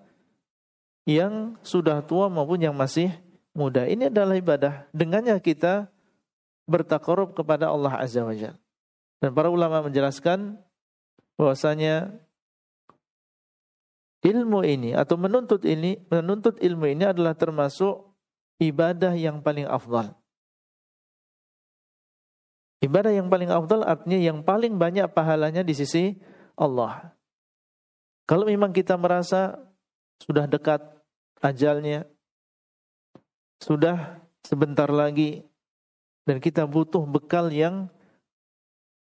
yang 1.06 1.54
sudah 1.62 2.02
tua 2.02 2.26
maupun 2.26 2.58
yang 2.58 2.74
masih 2.74 3.14
muda. 3.54 3.86
Ini 3.86 4.10
adalah 4.10 4.34
ibadah. 4.34 4.90
Dengannya 4.90 5.38
kita 5.38 5.86
bertakarub 6.66 7.38
kepada 7.38 7.70
Allah 7.70 8.02
Azza 8.02 8.26
wa 8.26 8.34
Jalla. 8.34 8.58
Dan 9.22 9.30
para 9.30 9.48
ulama 9.48 9.78
menjelaskan 9.86 10.58
bahwasanya 11.38 12.12
ilmu 14.26 14.66
ini 14.66 14.90
atau 14.92 15.14
menuntut 15.14 15.62
ini 15.64 16.02
menuntut 16.10 16.58
ilmu 16.60 16.90
ini 16.90 17.08
adalah 17.08 17.32
termasuk 17.32 18.10
ibadah 18.58 19.14
yang 19.14 19.38
paling 19.38 19.70
afdal. 19.70 20.12
Ibadah 22.84 23.16
yang 23.16 23.32
paling 23.32 23.48
afdal 23.48 23.80
artinya 23.80 24.20
yang 24.20 24.44
paling 24.44 24.76
banyak 24.76 25.08
pahalanya 25.08 25.64
di 25.64 25.72
sisi 25.72 26.20
Allah. 26.52 27.16
Kalau 28.28 28.44
memang 28.44 28.76
kita 28.76 29.00
merasa 29.00 29.56
sudah 30.20 30.44
dekat 30.44 30.84
ajalnya, 31.40 32.04
sudah 33.56 34.20
sebentar 34.44 34.92
lagi 34.92 35.48
dan 36.28 36.44
kita 36.44 36.68
butuh 36.68 37.08
bekal 37.08 37.48
yang 37.48 37.88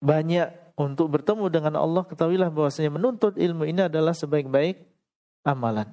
banyak 0.04 0.52
untuk 0.76 1.08
bertemu 1.08 1.48
dengan 1.48 1.74
Allah, 1.80 2.04
ketahuilah 2.04 2.52
bahwasanya 2.52 2.92
menuntut 2.92 3.40
ilmu 3.40 3.64
ini 3.64 3.88
adalah 3.88 4.12
sebaik-baik 4.12 4.84
amalan 5.48 5.88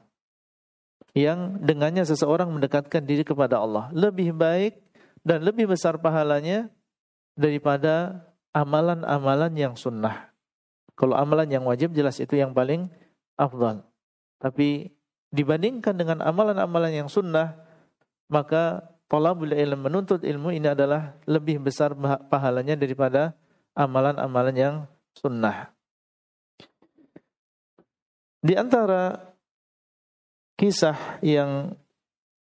yang 1.15 1.57
dengannya 1.63 2.03
seseorang 2.03 2.51
mendekatkan 2.51 3.01
diri 3.01 3.25
kepada 3.25 3.57
Allah 3.57 3.89
lebih 3.95 4.35
baik 4.35 4.77
dan 5.25 5.41
lebih 5.41 5.71
besar 5.71 5.97
pahalanya 5.97 6.69
daripada 7.39 8.27
amalan-amalan 8.51 9.55
yang 9.55 9.73
sunnah. 9.79 10.35
Kalau 10.99 11.15
amalan 11.15 11.47
yang 11.47 11.63
wajib 11.63 11.95
jelas 11.95 12.19
itu 12.19 12.35
yang 12.35 12.51
paling 12.51 12.91
afdal. 13.39 13.87
Tapi 14.43 14.91
dibandingkan 15.31 15.95
dengan 15.95 16.19
amalan-amalan 16.19 16.91
yang 16.91 17.07
sunnah, 17.07 17.55
maka 18.27 18.83
talabul 19.07 19.55
ilm 19.55 19.79
menuntut 19.87 20.27
ilmu 20.27 20.51
ini 20.51 20.75
adalah 20.75 21.15
lebih 21.23 21.63
besar 21.63 21.95
pahalanya 22.27 22.75
daripada 22.75 23.31
amalan-amalan 23.71 24.55
yang 24.59 24.75
sunnah. 25.15 25.71
Di 28.43 28.59
antara 28.59 29.15
kisah 30.59 31.23
yang 31.23 31.79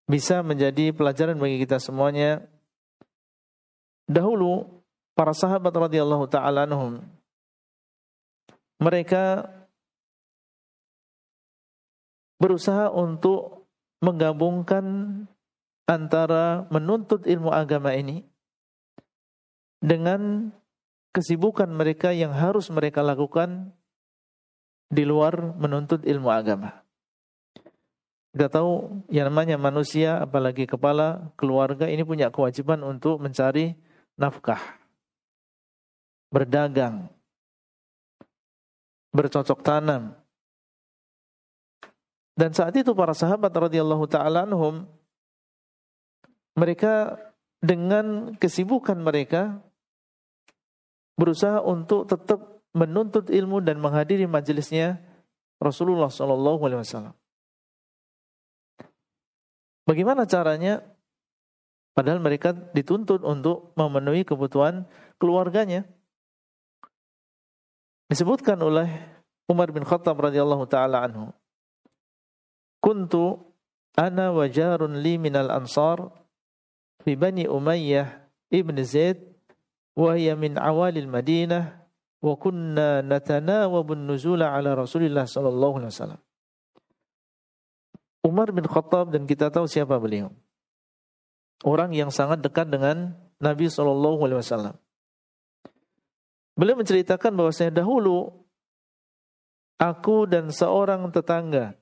bisa 0.10 0.42
menjadi 0.42 0.96
pelajaran 0.96 1.38
bagi 1.38 1.62
kita 1.62 1.78
semuanya. 1.78 2.42
Dahulu 4.08 4.77
para 5.18 5.34
sahabat 5.34 5.74
radhiyallahu 5.74 6.30
taala 6.30 6.70
anhum 6.70 7.02
mereka 8.78 9.50
berusaha 12.38 12.94
untuk 12.94 13.66
menggabungkan 13.98 14.86
antara 15.90 16.70
menuntut 16.70 17.26
ilmu 17.26 17.50
agama 17.50 17.98
ini 17.98 18.22
dengan 19.82 20.54
kesibukan 21.18 21.66
mereka 21.66 22.14
yang 22.14 22.30
harus 22.30 22.70
mereka 22.70 23.02
lakukan 23.02 23.74
di 24.94 25.02
luar 25.02 25.58
menuntut 25.58 26.06
ilmu 26.06 26.30
agama. 26.30 26.86
Kita 28.38 28.54
tahu 28.54 29.02
yang 29.10 29.34
namanya 29.34 29.58
manusia, 29.58 30.22
apalagi 30.22 30.70
kepala 30.70 31.34
keluarga 31.34 31.90
ini 31.90 32.06
punya 32.06 32.30
kewajiban 32.30 32.86
untuk 32.86 33.18
mencari 33.18 33.74
nafkah, 34.14 34.77
berdagang, 36.38 37.10
bercocok 39.10 39.66
tanam. 39.66 40.14
Dan 42.38 42.54
saat 42.54 42.78
itu 42.78 42.94
para 42.94 43.18
sahabat 43.18 43.50
radhiyallahu 43.50 44.06
taala 44.06 44.46
anhum 44.46 44.86
mereka 46.54 47.18
dengan 47.58 48.38
kesibukan 48.38 49.02
mereka 49.02 49.58
berusaha 51.18 51.66
untuk 51.66 52.06
tetap 52.06 52.62
menuntut 52.78 53.34
ilmu 53.34 53.58
dan 53.66 53.82
menghadiri 53.82 54.30
majelisnya 54.30 55.02
Rasulullah 55.58 56.14
sallallahu 56.14 56.62
alaihi 56.70 56.86
wasallam. 56.86 57.18
Bagaimana 59.90 60.30
caranya? 60.30 60.86
Padahal 61.98 62.22
mereka 62.22 62.54
dituntut 62.54 63.26
untuk 63.26 63.74
memenuhi 63.74 64.22
kebutuhan 64.22 64.86
keluarganya. 65.18 65.97
Disebutkan 68.08 68.56
oleh 68.64 68.88
Umar 69.52 69.72
bin 69.76 69.84
Khattab 69.84 70.16
radhiyallahu 70.20 70.64
taala 70.68 71.04
anhu. 71.04 71.32
Kuntu 72.80 73.52
ana 74.00 74.32
wajarun 74.32 75.04
li 75.04 75.20
minal 75.20 75.52
ansar 75.52 76.12
fi 77.04 77.20
bani 77.20 77.48
Umayyah 77.48 78.28
ibn 78.52 78.80
Zaid 78.88 79.20
wa 79.98 80.16
hiya 80.16 80.40
min 80.40 80.56
awalil 80.56 81.10
Madinah 81.10 81.84
wa 82.24 82.34
kunna 82.40 83.04
natanawabu 83.04 83.98
nuzula 83.98 84.56
ala 84.56 84.76
Rasulillah 84.78 85.28
sallallahu 85.28 85.84
alaihi 85.84 85.92
wasallam. 85.92 86.22
Umar 88.24 88.52
bin 88.52 88.68
Khattab 88.68 89.16
dan 89.16 89.24
kita 89.24 89.48
tahu 89.48 89.68
siapa 89.72 89.96
beliau. 90.00 90.32
Orang 91.64 91.96
yang 91.96 92.12
sangat 92.12 92.44
dekat 92.44 92.70
dengan 92.70 93.18
Nabi 93.42 93.66
Shallallahu 93.72 94.20
Alaihi 94.30 94.40
Wasallam. 94.44 94.76
Beliau 96.58 96.74
menceritakan 96.74 97.38
bahwasanya 97.38 97.86
dahulu 97.86 98.34
aku 99.78 100.26
dan 100.26 100.50
seorang 100.50 101.06
tetangga 101.14 101.78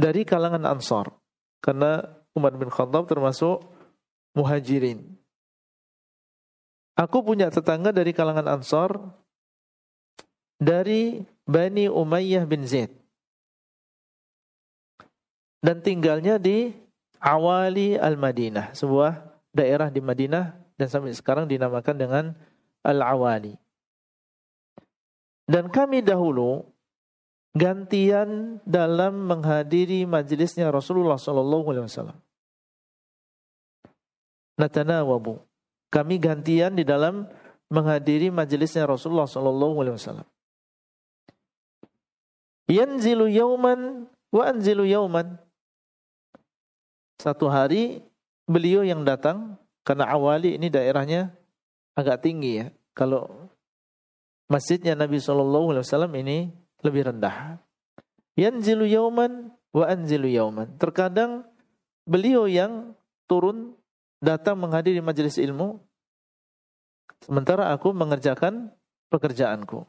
dari 0.00 0.24
kalangan 0.24 0.64
Ansar 0.64 1.12
karena 1.60 2.08
Umar 2.32 2.56
bin 2.56 2.72
Khattab 2.72 3.04
termasuk 3.04 3.62
muhajirin. 4.32 5.12
Aku 6.96 7.20
punya 7.20 7.52
tetangga 7.52 7.92
dari 7.92 8.16
kalangan 8.16 8.48
Ansar 8.48 8.96
dari 10.56 11.20
Bani 11.44 11.92
Umayyah 11.92 12.48
bin 12.48 12.64
Zaid 12.64 12.90
dan 15.60 15.84
tinggalnya 15.84 16.40
di 16.40 16.72
Awali 17.24 17.96
Al-Madinah, 17.96 18.76
sebuah 18.76 19.40
daerah 19.52 19.88
di 19.88 20.00
Madinah 20.00 20.76
dan 20.76 20.88
sampai 20.92 21.16
sekarang 21.16 21.48
dinamakan 21.48 21.96
dengan 21.96 22.24
Al-Awali. 22.84 23.56
Dan 25.48 25.72
kami 25.72 26.04
dahulu 26.04 26.64
gantian 27.56 28.60
dalam 28.64 29.28
menghadiri 29.28 30.04
majelisnya 30.04 30.68
Rasulullah 30.68 31.16
sallallahu 31.16 31.66
alaihi 31.72 31.86
wasallam. 31.88 32.18
Natanawabu. 34.60 35.40
Kami 35.88 36.18
gantian 36.18 36.74
di 36.74 36.82
dalam 36.82 37.26
menghadiri 37.70 38.28
majelisnya 38.28 38.84
Rasulullah 38.84 39.30
sallallahu 39.30 39.76
alaihi 39.80 39.96
wasallam. 39.96 40.26
Yanzilu 42.66 43.28
yauman 43.28 44.08
wa 44.32 44.42
anzilu 44.42 44.88
yauman. 44.88 45.38
Satu 47.20 47.46
hari 47.46 48.02
beliau 48.48 48.82
yang 48.82 49.06
datang 49.06 49.54
karena 49.86 50.10
awali 50.10 50.56
ini 50.56 50.72
daerahnya 50.72 51.30
agak 51.94 52.22
tinggi 52.26 52.62
ya. 52.62 52.66
Kalau 52.94 53.50
masjidnya 54.50 54.94
Nabi 54.94 55.18
Shallallahu 55.18 55.74
Alaihi 55.74 55.84
Wasallam 55.86 56.12
ini 56.18 56.38
lebih 56.82 57.10
rendah. 57.10 57.58
Yanzilu 58.38 58.86
yauman 58.86 59.54
wa 59.74 59.84
anzilu 59.86 60.30
yauman. 60.30 60.74
Terkadang 60.78 61.46
beliau 62.06 62.46
yang 62.46 62.94
turun 63.26 63.74
datang 64.20 64.60
menghadiri 64.60 65.00
majelis 65.00 65.40
ilmu 65.40 65.80
sementara 67.24 67.72
aku 67.72 67.90
mengerjakan 67.96 68.74
pekerjaanku. 69.08 69.88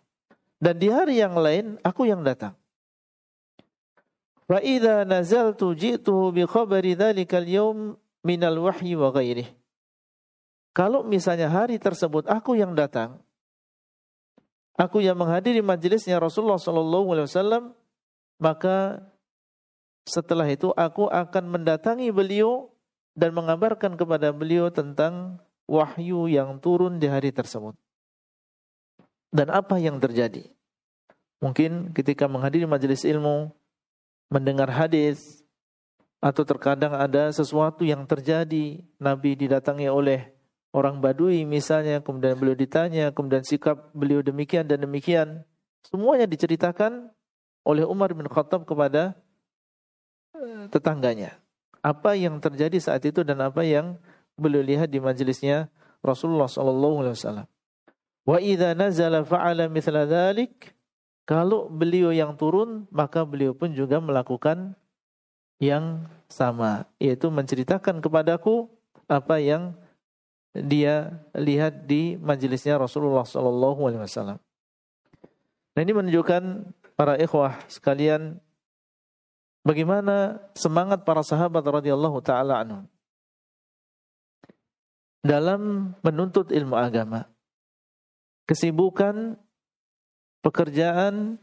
Dan 0.55 0.79
di 0.79 0.87
hari 0.87 1.19
yang 1.19 1.35
lain 1.35 1.75
aku 1.83 2.07
yang 2.07 2.23
datang. 2.23 2.55
Wa 4.45 4.61
idza 4.61 5.03
nazaltu 5.03 5.73
ji'tuhu 5.73 6.31
bi 6.31 6.45
khabari 6.45 6.95
dzalikal 6.95 7.43
yaum 7.43 7.97
minal 8.23 8.61
wahyi 8.61 8.93
wa 8.95 9.09
ghairihi. 9.11 9.64
Kalau 10.75 11.07
misalnya 11.07 11.47
hari 11.47 11.79
tersebut 11.79 12.27
aku 12.27 12.59
yang 12.59 12.75
datang, 12.75 13.23
aku 14.75 14.99
yang 14.99 15.15
menghadiri 15.15 15.63
majelisnya 15.63 16.19
Rasulullah 16.19 16.59
sallallahu 16.59 17.15
alaihi 17.15 17.31
wasallam, 17.31 17.63
maka 18.43 18.99
setelah 20.03 20.43
itu 20.51 20.75
aku 20.75 21.07
akan 21.07 21.47
mendatangi 21.47 22.11
beliau 22.11 22.75
dan 23.15 23.31
mengabarkan 23.31 23.95
kepada 23.95 24.35
beliau 24.35 24.67
tentang 24.67 25.39
wahyu 25.63 26.27
yang 26.27 26.59
turun 26.59 26.99
di 26.99 27.07
hari 27.07 27.31
tersebut. 27.31 27.79
Dan 29.31 29.55
apa 29.55 29.79
yang 29.79 29.95
terjadi? 30.03 30.51
Mungkin 31.39 31.95
ketika 31.95 32.27
menghadiri 32.27 32.67
majelis 32.67 33.07
ilmu, 33.07 33.47
mendengar 34.27 34.67
hadis 34.75 35.39
atau 36.19 36.43
terkadang 36.43 36.99
ada 36.99 37.31
sesuatu 37.31 37.87
yang 37.87 38.03
terjadi 38.03 38.83
Nabi 38.99 39.39
didatangi 39.39 39.87
oleh 39.87 40.34
orang 40.75 40.99
Badui 40.99 41.47
misalnya 41.47 42.03
kemudian 42.03 42.35
beliau 42.35 42.57
ditanya 42.59 43.15
kemudian 43.15 43.47
sikap 43.47 43.95
beliau 43.95 44.19
demikian 44.19 44.67
dan 44.67 44.83
demikian 44.83 45.47
semuanya 45.87 46.27
diceritakan 46.27 47.15
oleh 47.63 47.87
Umar 47.87 48.11
bin 48.11 48.27
Khattab 48.27 48.67
kepada 48.67 49.17
eh, 50.35 50.67
tetangganya. 50.69 51.39
Apa 51.79 52.17
yang 52.17 52.37
terjadi 52.41 52.77
saat 52.81 53.05
itu 53.07 53.23
dan 53.23 53.41
apa 53.41 53.65
yang 53.65 53.97
beliau 54.37 54.61
lihat 54.61 54.89
di 54.89 55.01
majelisnya 55.01 55.69
Rasulullah 56.01 56.49
sallallahu 56.49 57.05
alaihi 57.05 57.15
wasallam. 57.17 57.47
Wa 58.25 58.37
idza 58.41 58.73
nazala 58.73 59.21
fa'ala 59.21 59.69
mithla 59.69 60.09
dzalik 60.09 60.73
kalau 61.25 61.69
beliau 61.69 62.13
yang 62.13 62.37
turun, 62.37 62.85
maka 62.93 63.25
beliau 63.25 63.57
pun 63.57 63.73
juga 63.73 63.97
melakukan 63.97 64.77
yang 65.57 66.05
sama, 66.29 66.85
yaitu 67.01 67.33
menceritakan 67.33 67.97
kepadaku 67.97 68.69
apa 69.09 69.41
yang 69.41 69.73
dia 70.55 71.11
lihat 71.35 71.83
di 71.83 72.15
majelisnya 72.15 72.79
Rasulullah 72.79 73.27
Sallallahu 73.27 73.91
Alaihi 73.91 74.01
Wasallam. 74.07 74.39
Nah 75.75 75.81
ini 75.83 75.91
menunjukkan 75.91 76.71
para 76.95 77.19
ikhwah 77.19 77.59
sekalian 77.67 78.39
bagaimana 79.67 80.39
semangat 80.55 81.03
para 81.03 81.19
sahabat 81.19 81.59
radhiyallahu 81.59 82.23
taala 82.23 82.63
anhum 82.63 82.87
dalam 85.25 85.91
menuntut 85.99 86.53
ilmu 86.53 86.79
agama. 86.79 87.27
Kesibukan 88.45 89.35
pekerjaan 90.45 91.41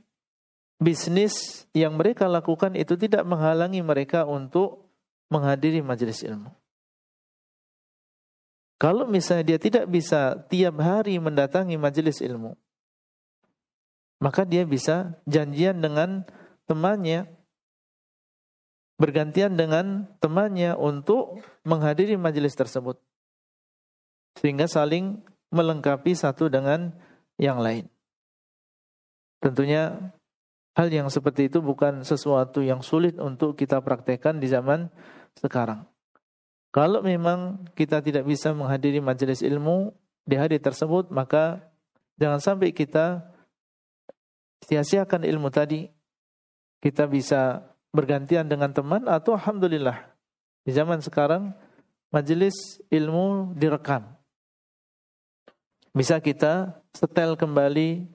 bisnis 0.79 1.67
yang 1.75 1.99
mereka 1.99 2.31
lakukan 2.31 2.79
itu 2.79 2.95
tidak 2.95 3.27
menghalangi 3.27 3.83
mereka 3.83 4.23
untuk 4.23 4.87
menghadiri 5.29 5.83
majelis 5.83 6.23
ilmu. 6.23 6.62
Kalau 8.83 9.07
misalnya 9.07 9.55
dia 9.55 9.59
tidak 9.63 9.87
bisa 9.87 10.43
tiap 10.51 10.83
hari 10.83 11.15
mendatangi 11.23 11.79
majelis 11.79 12.19
ilmu, 12.19 12.59
maka 14.19 14.43
dia 14.43 14.67
bisa 14.67 15.23
janjian 15.23 15.79
dengan 15.79 16.27
temannya, 16.67 17.31
bergantian 18.99 19.55
dengan 19.55 20.11
temannya 20.19 20.75
untuk 20.75 21.47
menghadiri 21.63 22.19
majelis 22.19 22.59
tersebut. 22.59 22.99
Sehingga 24.43 24.67
saling 24.67 25.23
melengkapi 25.55 26.19
satu 26.19 26.51
dengan 26.51 26.91
yang 27.39 27.63
lain. 27.63 27.87
Tentunya 29.39 30.11
hal 30.75 30.91
yang 30.91 31.07
seperti 31.07 31.47
itu 31.47 31.63
bukan 31.63 32.03
sesuatu 32.03 32.59
yang 32.67 32.83
sulit 32.83 33.15
untuk 33.23 33.55
kita 33.55 33.79
praktekkan 33.79 34.43
di 34.43 34.51
zaman 34.51 34.91
sekarang. 35.39 35.92
Kalau 36.73 37.05
memang 37.05 37.69
kita 37.77 38.01
tidak 38.01 38.25
bisa 38.25 38.57
menghadiri 38.57 39.05
majelis 39.05 39.45
ilmu 39.45 39.93
di 40.25 40.41
hari 40.41 40.57
tersebut, 40.57 41.13
maka 41.13 41.61
jangan 42.17 42.41
sampai 42.41 42.73
kita 42.73 43.29
sia-siakan 44.65 45.29
ilmu 45.29 45.53
tadi. 45.53 45.93
Kita 46.83 47.07
bisa 47.07 47.63
bergantian 47.93 48.49
dengan 48.49 48.73
teman 48.73 49.05
atau 49.07 49.37
alhamdulillah 49.37 50.11
di 50.65 50.73
zaman 50.73 50.99
sekarang 51.05 51.53
majelis 52.09 52.81
ilmu 52.89 53.55
direkam. 53.55 54.09
Bisa 55.93 56.19
kita 56.25 56.81
setel 56.97 57.37
kembali 57.37 58.09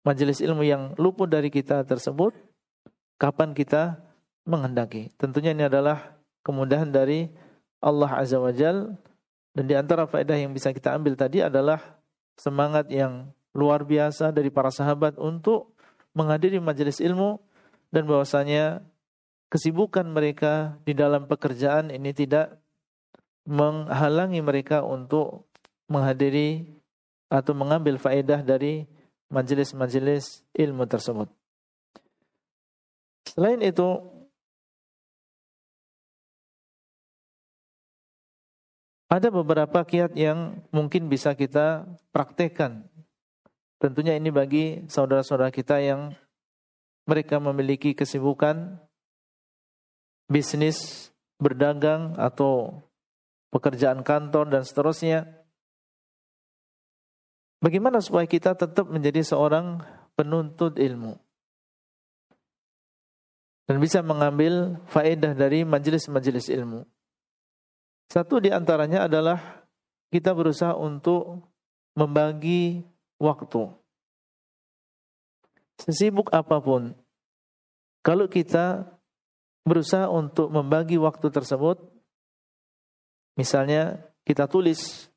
majelis 0.00 0.40
ilmu 0.40 0.64
yang 0.64 0.96
luput 0.96 1.28
dari 1.28 1.52
kita 1.52 1.84
tersebut 1.84 2.32
kapan 3.20 3.52
kita 3.52 4.00
menghendaki. 4.48 5.12
Tentunya 5.20 5.52
ini 5.52 5.68
adalah 5.68 6.16
kemudahan 6.40 6.88
dari 6.88 7.28
Allah 7.78 8.10
Azza 8.18 8.38
wa 8.42 8.50
Jal 8.50 8.98
dan 9.54 9.64
di 9.66 9.74
antara 9.74 10.06
faedah 10.06 10.38
yang 10.38 10.54
bisa 10.54 10.70
kita 10.70 10.94
ambil 10.94 11.14
tadi 11.18 11.42
adalah 11.42 11.98
semangat 12.38 12.90
yang 12.90 13.30
luar 13.54 13.82
biasa 13.82 14.30
dari 14.30 14.54
para 14.54 14.70
sahabat 14.70 15.18
untuk 15.18 15.74
menghadiri 16.14 16.62
majelis 16.62 17.02
ilmu 17.02 17.42
dan 17.90 18.06
bahwasanya 18.06 18.84
kesibukan 19.48 20.04
mereka 20.06 20.76
di 20.84 20.92
dalam 20.92 21.26
pekerjaan 21.26 21.90
ini 21.90 22.12
tidak 22.12 22.60
menghalangi 23.48 24.44
mereka 24.44 24.84
untuk 24.84 25.48
menghadiri 25.88 26.68
atau 27.32 27.56
mengambil 27.56 27.96
faedah 27.96 28.44
dari 28.44 28.84
majelis-majelis 29.32 30.44
ilmu 30.52 30.84
tersebut. 30.84 31.28
Selain 33.28 33.60
itu, 33.60 34.00
ada 39.08 39.28
beberapa 39.32 39.84
kiat 39.84 40.12
yang 40.14 40.60
mungkin 40.68 41.08
bisa 41.08 41.32
kita 41.32 41.88
praktekkan. 42.12 42.84
Tentunya 43.80 44.14
ini 44.14 44.28
bagi 44.28 44.84
saudara-saudara 44.88 45.48
kita 45.48 45.80
yang 45.80 46.12
mereka 47.08 47.40
memiliki 47.40 47.96
kesibukan 47.96 48.76
bisnis, 50.28 51.08
berdagang 51.40 52.14
atau 52.20 52.84
pekerjaan 53.48 54.04
kantor 54.04 54.52
dan 54.52 54.62
seterusnya 54.68 55.38
Bagaimana 57.58 57.98
supaya 57.98 58.22
kita 58.22 58.54
tetap 58.54 58.86
menjadi 58.86 59.18
seorang 59.26 59.82
penuntut 60.14 60.78
ilmu? 60.78 61.18
Dan 63.66 63.82
bisa 63.82 63.98
mengambil 64.00 64.78
faedah 64.88 65.34
dari 65.34 65.66
majelis-majelis 65.66 66.48
ilmu. 66.54 66.86
Satu 68.08 68.40
di 68.40 68.48
antaranya 68.48 69.04
adalah 69.04 69.68
kita 70.08 70.32
berusaha 70.32 70.72
untuk 70.72 71.44
membagi 71.92 72.80
waktu. 73.20 73.68
Sesibuk 75.78 76.32
apa 76.32 76.58
pun, 76.58 76.96
kalau 78.00 78.24
kita 78.26 78.88
berusaha 79.68 80.08
untuk 80.08 80.48
membagi 80.48 80.96
waktu 80.96 81.28
tersebut, 81.28 81.76
misalnya 83.36 84.00
kita 84.24 84.48
tulis, 84.48 85.12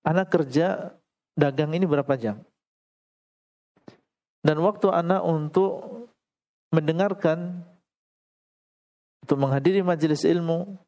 anak 0.00 0.32
kerja 0.32 0.96
dagang 1.36 1.76
ini 1.76 1.84
berapa 1.84 2.16
jam? 2.16 2.40
Dan 4.40 4.60
waktu 4.64 4.88
anak 4.88 5.20
untuk 5.24 6.08
mendengarkan, 6.72 7.64
untuk 9.24 9.36
menghadiri 9.40 9.84
majelis 9.84 10.24
ilmu, 10.24 10.80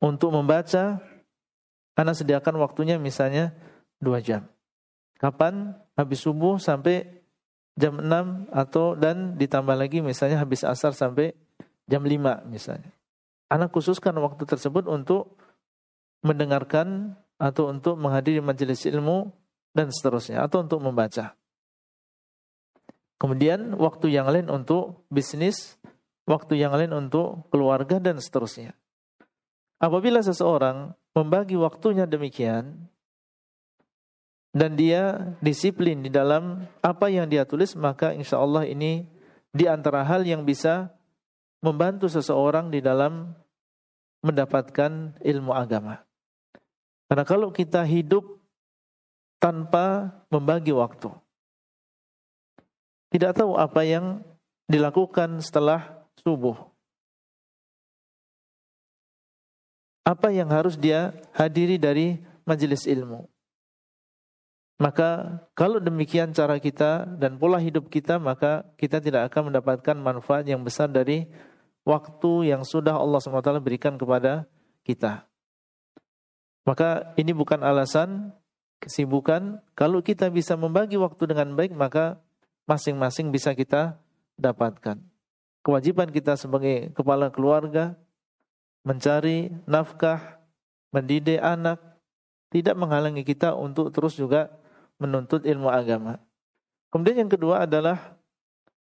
untuk 0.00 0.32
membaca, 0.32 0.98
Anda 1.94 2.16
sediakan 2.16 2.56
waktunya 2.56 2.96
misalnya 2.96 3.52
dua 4.00 4.24
jam. 4.24 4.48
Kapan? 5.20 5.76
Habis 5.94 6.24
subuh 6.24 6.56
sampai 6.56 7.20
jam 7.76 8.00
6 8.00 8.48
atau 8.52 8.96
dan 8.96 9.36
ditambah 9.36 9.76
lagi 9.76 10.00
misalnya 10.00 10.40
habis 10.40 10.64
asar 10.64 10.96
sampai 10.96 11.36
jam 11.84 12.00
5 12.00 12.48
misalnya. 12.48 12.92
Anak 13.52 13.76
khususkan 13.76 14.16
waktu 14.16 14.48
tersebut 14.48 14.88
untuk 14.88 15.36
mendengarkan 16.24 17.16
atau 17.36 17.68
untuk 17.68 18.00
menghadiri 18.00 18.40
majelis 18.40 18.84
ilmu 18.88 19.28
dan 19.76 19.92
seterusnya 19.92 20.44
atau 20.44 20.64
untuk 20.64 20.80
membaca. 20.80 21.36
Kemudian 23.20 23.76
waktu 23.76 24.16
yang 24.16 24.32
lain 24.32 24.48
untuk 24.48 25.04
bisnis, 25.12 25.76
waktu 26.24 26.56
yang 26.56 26.72
lain 26.72 26.96
untuk 26.96 27.52
keluarga 27.52 28.00
dan 28.00 28.16
seterusnya. 28.16 28.72
Apabila 29.80 30.20
seseorang 30.20 30.92
membagi 31.16 31.56
waktunya 31.56 32.04
demikian 32.04 32.84
dan 34.52 34.76
dia 34.76 35.32
disiplin 35.40 36.04
di 36.04 36.12
dalam 36.12 36.68
apa 36.84 37.08
yang 37.08 37.24
dia 37.24 37.48
tulis, 37.48 37.72
maka 37.80 38.12
insya 38.12 38.36
Allah 38.36 38.68
ini 38.68 39.08
di 39.50 39.64
antara 39.64 40.04
hal 40.04 40.22
yang 40.28 40.44
bisa 40.44 40.92
membantu 41.64 42.12
seseorang 42.12 42.68
di 42.68 42.84
dalam 42.84 43.32
mendapatkan 44.20 45.16
ilmu 45.16 45.52
agama. 45.56 46.04
Karena 47.08 47.24
kalau 47.24 47.48
kita 47.50 47.82
hidup 47.82 48.22
tanpa 49.40 50.12
membagi 50.30 50.70
waktu, 50.70 51.10
tidak 53.10 53.42
tahu 53.42 53.58
apa 53.58 53.82
yang 53.82 54.22
dilakukan 54.70 55.42
setelah 55.42 56.06
subuh, 56.22 56.69
apa 60.04 60.32
yang 60.32 60.48
harus 60.48 60.76
dia 60.80 61.12
hadiri 61.36 61.76
dari 61.76 62.20
majelis 62.48 62.88
ilmu. 62.88 63.28
Maka 64.80 65.44
kalau 65.52 65.76
demikian 65.76 66.32
cara 66.32 66.56
kita 66.56 67.04
dan 67.20 67.36
pola 67.36 67.60
hidup 67.60 67.92
kita, 67.92 68.16
maka 68.16 68.64
kita 68.80 68.96
tidak 68.96 69.28
akan 69.28 69.52
mendapatkan 69.52 69.92
manfaat 69.92 70.48
yang 70.48 70.64
besar 70.64 70.88
dari 70.88 71.28
waktu 71.84 72.48
yang 72.48 72.64
sudah 72.64 72.96
Allah 72.96 73.20
SWT 73.20 73.60
berikan 73.60 74.00
kepada 74.00 74.48
kita. 74.80 75.28
Maka 76.64 77.12
ini 77.20 77.36
bukan 77.36 77.60
alasan 77.60 78.32
kesibukan. 78.80 79.60
Kalau 79.76 80.00
kita 80.00 80.32
bisa 80.32 80.56
membagi 80.56 80.96
waktu 80.96 81.28
dengan 81.28 81.52
baik, 81.52 81.76
maka 81.76 82.16
masing-masing 82.64 83.28
bisa 83.28 83.52
kita 83.52 84.00
dapatkan. 84.40 84.96
Kewajiban 85.60 86.08
kita 86.08 86.40
sebagai 86.40 86.88
kepala 86.96 87.28
keluarga, 87.28 88.00
mencari 88.86 89.52
nafkah, 89.68 90.40
mendidik 90.94 91.40
anak, 91.40 91.78
tidak 92.50 92.74
menghalangi 92.74 93.22
kita 93.22 93.54
untuk 93.54 93.92
terus 93.94 94.16
juga 94.18 94.50
menuntut 94.98 95.46
ilmu 95.46 95.70
agama. 95.70 96.18
Kemudian 96.90 97.24
yang 97.26 97.30
kedua 97.30 97.64
adalah 97.64 98.18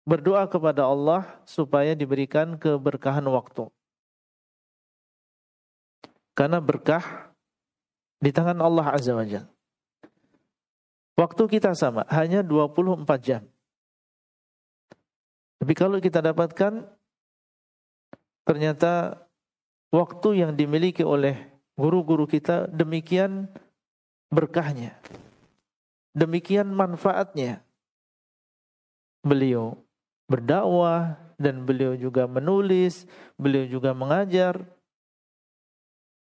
berdoa 0.04 0.50
kepada 0.50 0.90
Allah 0.90 1.28
supaya 1.46 1.94
diberikan 1.94 2.58
keberkahan 2.58 3.24
waktu. 3.30 3.70
Karena 6.34 6.58
berkah 6.58 7.30
di 8.18 8.34
tangan 8.34 8.58
Allah 8.60 8.96
Azza 8.96 9.14
wa 9.14 9.28
Jalla. 9.28 9.48
Waktu 11.20 11.44
kita 11.52 11.76
sama, 11.76 12.08
hanya 12.08 12.40
24 12.40 13.04
jam. 13.20 13.44
Tapi 15.60 15.74
kalau 15.76 16.00
kita 16.00 16.24
dapatkan, 16.24 16.88
ternyata 18.48 19.20
waktu 19.90 20.46
yang 20.46 20.52
dimiliki 20.54 21.02
oleh 21.02 21.38
guru-guru 21.78 22.26
kita 22.30 22.70
demikian 22.70 23.50
berkahnya. 24.30 24.98
Demikian 26.14 26.70
manfaatnya. 26.74 27.62
Beliau 29.22 29.78
berdakwah 30.30 31.18
dan 31.42 31.66
beliau 31.66 31.98
juga 31.98 32.30
menulis, 32.30 33.10
beliau 33.36 33.66
juga 33.66 33.92
mengajar. 33.96 34.60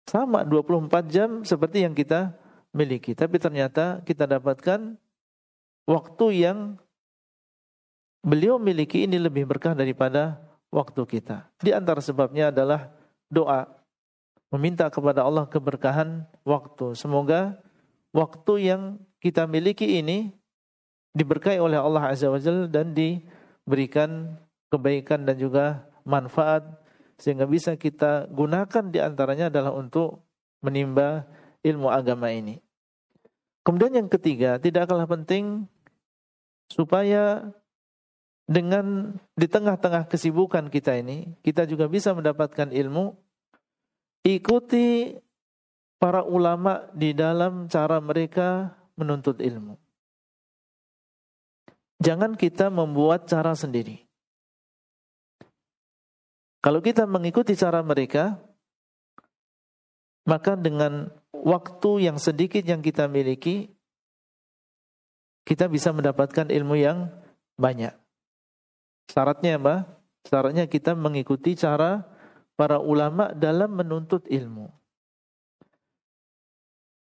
Sama 0.09 0.43
24 0.43 1.07
jam 1.07 1.31
seperti 1.47 1.87
yang 1.87 1.95
kita 1.95 2.35
miliki, 2.75 3.15
tapi 3.15 3.39
ternyata 3.39 4.03
kita 4.03 4.27
dapatkan 4.27 4.99
waktu 5.87 6.27
yang 6.43 6.59
beliau 8.23 8.59
miliki 8.59 9.07
ini 9.07 9.19
lebih 9.19 9.47
berkah 9.47 9.79
daripada 9.79 10.43
waktu 10.75 11.07
kita. 11.07 11.47
Di 11.63 11.71
antara 11.71 12.03
sebabnya 12.03 12.51
adalah 12.51 12.91
doa 13.33 13.65
meminta 14.53 14.93
kepada 14.93 15.25
Allah 15.25 15.49
keberkahan 15.49 16.29
waktu. 16.45 16.93
Semoga 16.93 17.57
waktu 18.13 18.69
yang 18.69 18.83
kita 19.25 19.49
miliki 19.49 20.05
ini 20.05 20.37
diberkahi 21.17 21.57
oleh 21.57 21.81
Allah 21.81 22.13
Azza 22.13 22.29
wa 22.29 22.37
Jalla 22.37 22.69
dan 22.69 22.93
diberikan 22.93 24.37
kebaikan 24.69 25.25
dan 25.25 25.41
juga 25.41 25.89
manfaat 26.05 26.65
sehingga 27.17 27.49
bisa 27.49 27.73
kita 27.81 28.29
gunakan 28.29 28.85
di 28.93 28.99
antaranya 29.01 29.49
adalah 29.49 29.73
untuk 29.73 30.29
menimba 30.61 31.25
ilmu 31.65 31.89
agama 31.89 32.29
ini. 32.29 32.61
Kemudian 33.63 33.95
yang 33.95 34.11
ketiga, 34.11 34.59
tidak 34.59 34.91
kalah 34.91 35.07
penting 35.07 35.71
supaya 36.67 37.47
dengan 38.51 39.15
di 39.39 39.47
tengah-tengah 39.47 40.11
kesibukan 40.11 40.67
kita 40.67 40.99
ini, 40.99 41.39
kita 41.47 41.63
juga 41.63 41.87
bisa 41.87 42.11
mendapatkan 42.11 42.75
ilmu 42.75 43.22
Ikuti 44.23 45.19
para 45.99 46.23
ulama 46.23 46.87
di 46.95 47.11
dalam 47.11 47.67
cara 47.67 47.99
mereka 47.99 48.71
menuntut 48.95 49.43
ilmu. 49.43 49.75
Jangan 52.03 52.35
kita 52.35 52.71
membuat 52.71 53.31
cara 53.31 53.55
sendiri. 53.55 54.03
Kalau 56.63 56.79
kita 56.79 57.07
mengikuti 57.07 57.59
cara 57.59 57.83
mereka, 57.83 58.39
maka 60.23 60.55
dengan 60.55 61.11
waktu 61.35 62.07
yang 62.07 62.23
sedikit 62.23 62.63
yang 62.63 62.79
kita 62.79 63.11
miliki, 63.11 63.75
kita 65.43 65.67
bisa 65.67 65.91
mendapatkan 65.91 66.47
ilmu 66.47 66.79
yang 66.79 67.11
banyak. 67.59 67.95
Syaratnya 69.11 69.59
apa? 69.59 69.87
Syaratnya 70.23 70.71
kita 70.71 70.95
mengikuti 70.95 71.59
cara 71.59 72.07
para 72.63 72.79
ulama 72.79 73.35
dalam 73.35 73.75
menuntut 73.75 74.23
ilmu. 74.31 74.71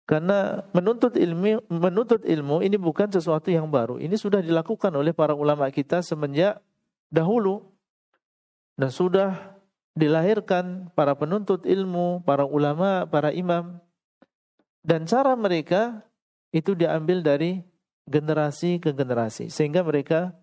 Karena 0.09 0.65
menuntut 0.73 1.13
ilmu 1.13 1.61
menuntut 1.69 2.25
ilmu 2.25 2.65
ini 2.65 2.73
bukan 2.73 3.13
sesuatu 3.13 3.53
yang 3.53 3.69
baru. 3.69 4.01
Ini 4.01 4.17
sudah 4.17 4.41
dilakukan 4.41 4.89
oleh 4.97 5.13
para 5.13 5.37
ulama 5.37 5.69
kita 5.69 6.01
semenjak 6.01 6.57
dahulu 7.13 7.69
dan 8.81 8.89
sudah 8.89 9.61
dilahirkan 9.93 10.89
para 10.97 11.13
penuntut 11.13 11.69
ilmu, 11.69 12.25
para 12.25 12.49
ulama, 12.49 13.05
para 13.05 13.29
imam. 13.29 13.77
Dan 14.81 15.05
cara 15.05 15.37
mereka 15.37 16.01
itu 16.49 16.73
diambil 16.73 17.21
dari 17.21 17.61
generasi 18.09 18.81
ke 18.81 18.89
generasi 18.89 19.53
sehingga 19.53 19.85
mereka 19.85 20.33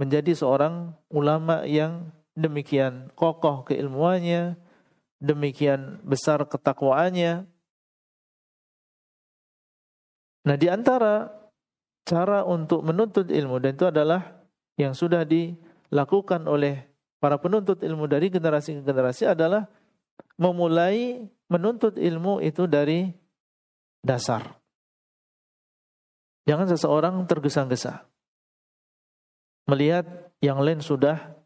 menjadi 0.00 0.32
seorang 0.32 0.96
ulama 1.12 1.68
yang 1.68 2.08
demikian 2.38 3.10
kokoh 3.18 3.66
keilmuannya, 3.66 4.54
demikian 5.18 5.98
besar 6.06 6.46
ketakwaannya. 6.46 7.42
Nah, 10.46 10.56
di 10.56 10.70
antara 10.70 11.34
cara 12.06 12.46
untuk 12.46 12.86
menuntut 12.86 13.28
ilmu 13.28 13.58
dan 13.60 13.74
itu 13.74 13.84
adalah 13.90 14.46
yang 14.78 14.94
sudah 14.94 15.26
dilakukan 15.26 16.46
oleh 16.46 16.88
para 17.18 17.36
penuntut 17.36 17.82
ilmu 17.82 18.06
dari 18.06 18.30
generasi 18.30 18.78
ke 18.78 18.82
generasi 18.86 19.26
adalah 19.28 19.66
memulai 20.38 21.26
menuntut 21.50 21.98
ilmu 21.98 22.38
itu 22.40 22.64
dari 22.70 23.10
dasar. 24.00 24.56
Jangan 26.48 26.70
seseorang 26.70 27.14
tergesa-gesa. 27.28 28.08
Melihat 29.68 30.32
yang 30.40 30.64
lain 30.64 30.80
sudah 30.80 31.37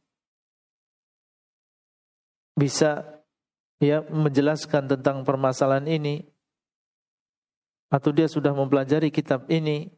bisa 2.57 3.23
ya 3.83 4.05
menjelaskan 4.07 4.87
tentang 4.87 5.27
permasalahan 5.27 5.89
ini. 5.89 6.25
Atau 7.93 8.09
dia 8.15 8.25
sudah 8.25 8.57
mempelajari 8.57 9.13
kitab 9.13 9.45
ini. 9.53 9.93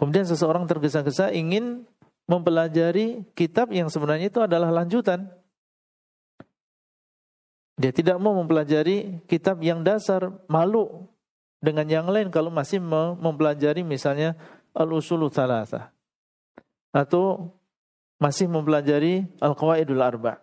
Kemudian 0.00 0.24
seseorang 0.24 0.64
tergesa-gesa 0.64 1.28
ingin 1.36 1.84
mempelajari 2.24 3.28
kitab 3.36 3.68
yang 3.68 3.92
sebenarnya 3.92 4.32
itu 4.32 4.40
adalah 4.40 4.72
lanjutan. 4.72 5.28
Dia 7.76 7.92
tidak 7.92 8.16
mau 8.16 8.32
mempelajari 8.32 9.20
kitab 9.28 9.60
yang 9.60 9.84
dasar 9.84 10.32
malu 10.48 11.12
dengan 11.60 11.84
yang 11.84 12.06
lain 12.08 12.32
kalau 12.32 12.48
masih 12.48 12.80
mempelajari 13.20 13.84
misalnya 13.84 14.32
al-usulu 14.72 15.28
thalatha. 15.28 15.92
Atau 16.96 17.52
masih 18.16 18.48
mempelajari 18.48 19.28
al-qawaidul 19.36 20.00
arba' 20.00 20.40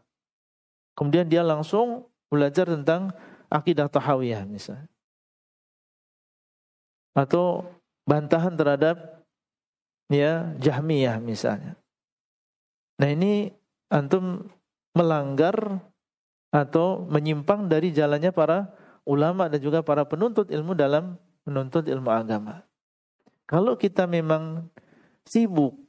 Kemudian 0.99 1.31
dia 1.31 1.39
langsung 1.47 2.11
belajar 2.27 2.67
tentang 2.67 3.15
akidah 3.47 3.87
tahawiyah 3.87 4.43
misalnya. 4.43 4.91
Atau 7.15 7.63
bantahan 8.03 8.59
terhadap 8.59 9.23
ya 10.11 10.51
Jahmiyah 10.59 11.23
misalnya. 11.23 11.79
Nah 12.99 13.07
ini 13.07 13.47
antum 13.87 14.51
melanggar 14.91 15.79
atau 16.51 17.07
menyimpang 17.07 17.71
dari 17.71 17.95
jalannya 17.95 18.35
para 18.35 18.67
ulama 19.07 19.47
dan 19.47 19.63
juga 19.63 19.79
para 19.79 20.03
penuntut 20.03 20.51
ilmu 20.51 20.75
dalam 20.75 21.15
menuntut 21.47 21.87
ilmu 21.87 22.11
agama. 22.11 22.67
Kalau 23.47 23.79
kita 23.79 24.03
memang 24.03 24.67
sibuk 25.23 25.79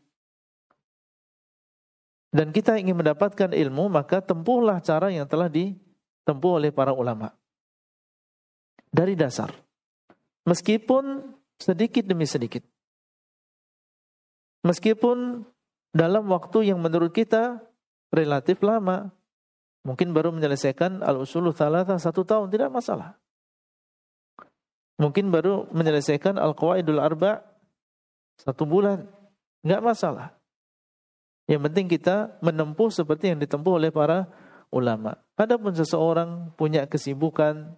dan 2.31 2.55
kita 2.55 2.79
ingin 2.79 2.95
mendapatkan 2.95 3.51
ilmu, 3.51 3.91
maka 3.91 4.23
tempuhlah 4.23 4.79
cara 4.79 5.11
yang 5.11 5.27
telah 5.27 5.51
ditempuh 5.51 6.63
oleh 6.63 6.71
para 6.71 6.95
ulama. 6.95 7.35
Dari 8.91 9.19
dasar. 9.19 9.51
Meskipun 10.47 11.35
sedikit 11.59 12.07
demi 12.07 12.27
sedikit. 12.27 12.63
Meskipun 14.63 15.43
dalam 15.91 16.31
waktu 16.31 16.71
yang 16.71 16.79
menurut 16.79 17.11
kita 17.11 17.63
relatif 18.15 18.63
lama. 18.63 19.11
Mungkin 19.81 20.13
baru 20.13 20.29
menyelesaikan 20.37 21.01
al-usulu 21.01 21.57
thalatha 21.57 21.97
satu 21.97 22.21
tahun, 22.21 22.53
tidak 22.53 22.69
masalah. 22.69 23.17
Mungkin 25.01 25.33
baru 25.33 25.65
menyelesaikan 25.73 26.37
al-qawaidul 26.37 27.01
arba' 27.01 27.41
satu 28.37 28.69
bulan, 28.69 29.09
nggak 29.65 29.81
masalah. 29.81 30.37
Yang 31.51 31.61
penting 31.67 31.87
kita 31.91 32.39
menempuh 32.39 32.95
seperti 32.95 33.35
yang 33.35 33.43
ditempuh 33.43 33.83
oleh 33.83 33.91
para 33.91 34.31
ulama. 34.71 35.19
Adapun 35.35 35.75
seseorang 35.75 36.55
punya 36.55 36.87
kesibukan, 36.87 37.75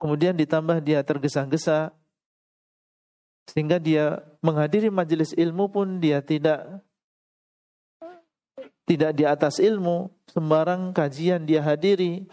kemudian 0.00 0.32
ditambah 0.32 0.80
dia 0.80 1.04
tergesa-gesa, 1.04 1.92
sehingga 3.52 3.76
dia 3.76 4.24
menghadiri 4.40 4.88
majelis 4.88 5.36
ilmu 5.36 5.68
pun 5.68 6.00
dia 6.00 6.24
tidak 6.24 6.80
tidak 8.88 9.12
di 9.16 9.24
atas 9.28 9.60
ilmu, 9.60 10.08
sembarang 10.32 10.92
kajian 10.96 11.44
dia 11.44 11.60
hadiri 11.60 12.24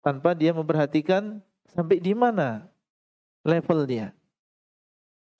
tanpa 0.00 0.32
dia 0.32 0.56
memperhatikan 0.56 1.40
sampai 1.72 2.00
di 2.00 2.16
mana 2.16 2.68
level 3.44 3.84
dia. 3.84 4.12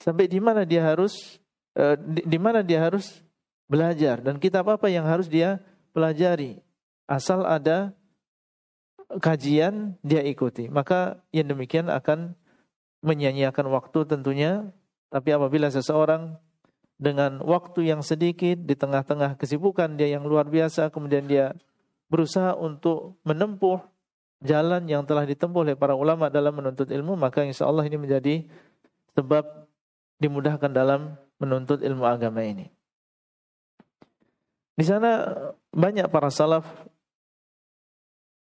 Sampai 0.01 0.29
di 0.29 0.41
mana 0.41 0.69
dia 0.69 0.85
harus 0.85 1.41
eh, 1.73 1.97
di, 2.05 2.37
mana 2.37 2.61
dia 2.61 2.85
harus 2.85 3.25
belajar 3.66 4.22
dan 4.22 4.38
kitab 4.38 4.66
apa 4.70 4.86
yang 4.90 5.06
harus 5.06 5.26
dia 5.26 5.62
pelajari. 5.90 6.62
Asal 7.06 7.47
ada 7.47 7.94
kajian 9.22 9.94
dia 10.02 10.22
ikuti. 10.26 10.66
Maka 10.66 11.22
yang 11.30 11.51
demikian 11.55 11.86
akan 11.90 12.34
menyanyiakan 13.02 13.66
waktu 13.70 14.06
tentunya. 14.06 14.74
Tapi 15.06 15.30
apabila 15.30 15.70
seseorang 15.70 16.34
dengan 16.98 17.38
waktu 17.44 17.93
yang 17.93 18.01
sedikit 18.02 18.56
di 18.56 18.74
tengah-tengah 18.74 19.36
kesibukan 19.36 19.94
dia 19.94 20.16
yang 20.16 20.24
luar 20.24 20.48
biasa 20.48 20.88
kemudian 20.88 21.28
dia 21.28 21.52
berusaha 22.09 22.56
untuk 22.56 23.20
menempuh 23.22 23.84
jalan 24.40 24.88
yang 24.88 25.05
telah 25.05 25.28
ditempuh 25.28 25.60
oleh 25.60 25.76
para 25.76 25.93
ulama 25.93 26.32
dalam 26.32 26.56
menuntut 26.56 26.88
ilmu 26.88 27.12
maka 27.14 27.44
insya 27.44 27.68
Allah 27.68 27.84
ini 27.84 28.01
menjadi 28.01 28.48
sebab 29.12 29.44
dimudahkan 30.20 30.72
dalam 30.72 31.20
menuntut 31.36 31.84
ilmu 31.84 32.05
agama 32.09 32.40
ini. 32.40 32.72
Di 34.77 34.85
sana 34.85 35.32
banyak 35.73 36.07
para 36.12 36.28
salaf 36.28 36.69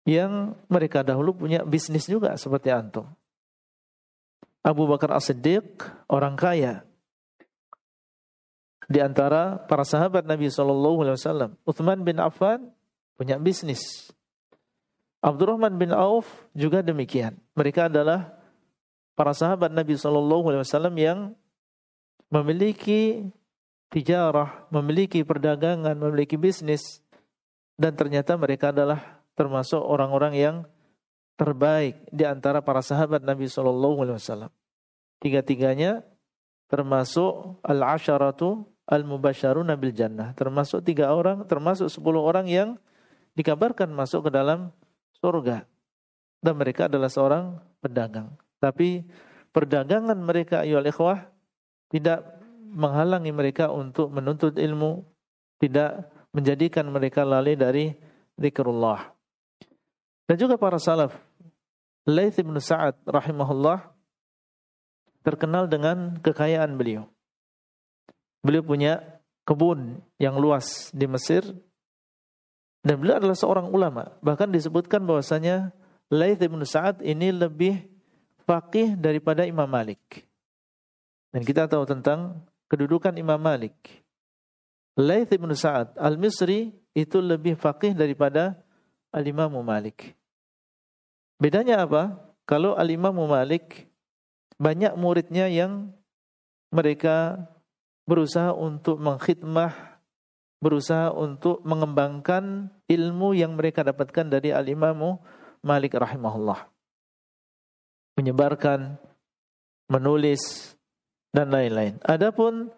yang 0.06 0.54
mereka 0.70 1.02
dahulu 1.02 1.34
punya 1.34 1.66
bisnis 1.66 2.06
juga 2.06 2.38
seperti 2.38 2.70
antum. 2.70 3.10
Abu 4.62 4.86
Bakar 4.86 5.16
As-Siddiq 5.16 5.82
orang 6.06 6.36
kaya 6.38 6.84
di 8.90 8.98
antara 8.98 9.56
para 9.70 9.86
sahabat 9.86 10.26
Nabi 10.26 10.50
Shallallahu 10.50 11.06
Alaihi 11.06 11.16
Wasallam. 11.16 11.50
Uthman 11.62 12.02
bin 12.02 12.18
Affan 12.18 12.74
punya 13.14 13.38
bisnis. 13.38 14.10
Abdurrahman 15.22 15.76
bin 15.78 15.94
Auf 15.94 16.26
juga 16.56 16.82
demikian. 16.82 17.38
Mereka 17.54 17.86
adalah 17.86 18.34
para 19.14 19.30
sahabat 19.30 19.70
Nabi 19.70 19.94
Shallallahu 19.94 20.44
Alaihi 20.50 20.62
Wasallam 20.66 20.94
yang 20.98 21.18
memiliki 22.32 23.30
tijarah, 23.90 24.70
memiliki 24.70 25.26
perdagangan, 25.26 25.98
memiliki 25.98 26.38
bisnis, 26.38 27.02
dan 27.76 27.98
ternyata 27.98 28.38
mereka 28.38 28.70
adalah 28.70 29.20
termasuk 29.34 29.82
orang-orang 29.82 30.34
yang 30.38 30.56
terbaik 31.34 31.96
di 32.12 32.28
antara 32.28 32.60
para 32.60 32.84
sahabat 32.84 33.24
Nabi 33.24 33.48
Shallallahu 33.48 34.04
Alaihi 34.04 34.16
Wasallam. 34.20 34.52
Tiga-tiganya 35.20 36.04
termasuk 36.68 37.60
al-asharatu 37.64 38.68
al-mubasyaruna 38.90 39.78
bil 39.80 39.94
jannah. 39.96 40.36
Termasuk 40.36 40.84
tiga 40.84 41.12
orang, 41.14 41.46
termasuk 41.48 41.88
sepuluh 41.88 42.20
orang 42.20 42.46
yang 42.50 42.68
dikabarkan 43.38 43.88
masuk 43.94 44.28
ke 44.28 44.30
dalam 44.34 44.74
surga. 45.22 45.64
Dan 46.40 46.56
mereka 46.56 46.88
adalah 46.88 47.08
seorang 47.08 47.56
pedagang. 47.80 48.36
Tapi 48.60 49.04
perdagangan 49.52 50.16
mereka 50.20 50.64
ayol 50.64 50.84
ikhwah 50.84 51.28
tidak 51.88 52.39
menghalangi 52.70 53.34
mereka 53.34 53.68
untuk 53.74 54.14
menuntut 54.14 54.54
ilmu, 54.56 55.02
tidak 55.58 56.06
menjadikan 56.30 56.86
mereka 56.88 57.26
lalai 57.26 57.58
dari 57.58 57.92
zikrullah. 58.38 59.10
Dan 60.30 60.36
juga 60.38 60.54
para 60.54 60.78
salaf, 60.78 61.18
Laith 62.06 62.38
bin 62.38 62.54
Sa'ad 62.56 62.96
rahimahullah 63.02 63.90
terkenal 65.26 65.66
dengan 65.66 66.16
kekayaan 66.22 66.78
beliau. 66.78 67.10
Beliau 68.40 68.64
punya 68.64 69.20
kebun 69.44 70.00
yang 70.16 70.40
luas 70.40 70.88
di 70.96 71.04
Mesir 71.04 71.44
dan 72.80 72.96
beliau 72.96 73.20
adalah 73.20 73.36
seorang 73.36 73.68
ulama. 73.68 74.16
Bahkan 74.24 74.48
disebutkan 74.48 75.04
bahwasanya 75.04 75.74
Laith 76.08 76.40
bin 76.40 76.64
Sa'ad 76.64 77.04
ini 77.04 77.28
lebih 77.34 77.84
faqih 78.48 78.96
daripada 78.96 79.44
Imam 79.44 79.68
Malik. 79.68 80.24
Dan 81.30 81.46
kita 81.46 81.70
tahu 81.70 81.86
tentang 81.86 82.42
kedudukan 82.70 83.12
Imam 83.18 83.36
Malik. 83.36 83.74
Laith 84.94 85.34
bin 85.34 85.50
Sa'ad 85.52 85.98
Al-Misri 85.98 86.70
itu 86.94 87.18
lebih 87.18 87.58
faqih 87.58 87.92
daripada 87.92 88.54
Al-Imam 89.10 89.50
Malik. 89.60 90.14
Bedanya 91.42 91.82
apa? 91.82 92.16
Kalau 92.46 92.78
Al-Imam 92.78 93.18
Malik 93.26 93.90
banyak 94.60 94.92
muridnya 94.94 95.48
yang 95.48 95.90
mereka 96.70 97.48
berusaha 98.04 98.52
untuk 98.54 98.98
mengkhidmah, 98.98 99.72
berusaha 100.60 101.14
untuk 101.14 101.62
mengembangkan 101.64 102.68
ilmu 102.90 103.32
yang 103.38 103.54
mereka 103.54 103.86
dapatkan 103.86 104.26
dari 104.28 104.50
al-imamu 104.52 105.16
Malik 105.62 105.96
rahimahullah. 105.96 106.66
Menyebarkan, 108.20 109.00
menulis, 109.88 110.74
dan 111.30 111.50
lain-lain. 111.50 111.98
Adapun 112.02 112.70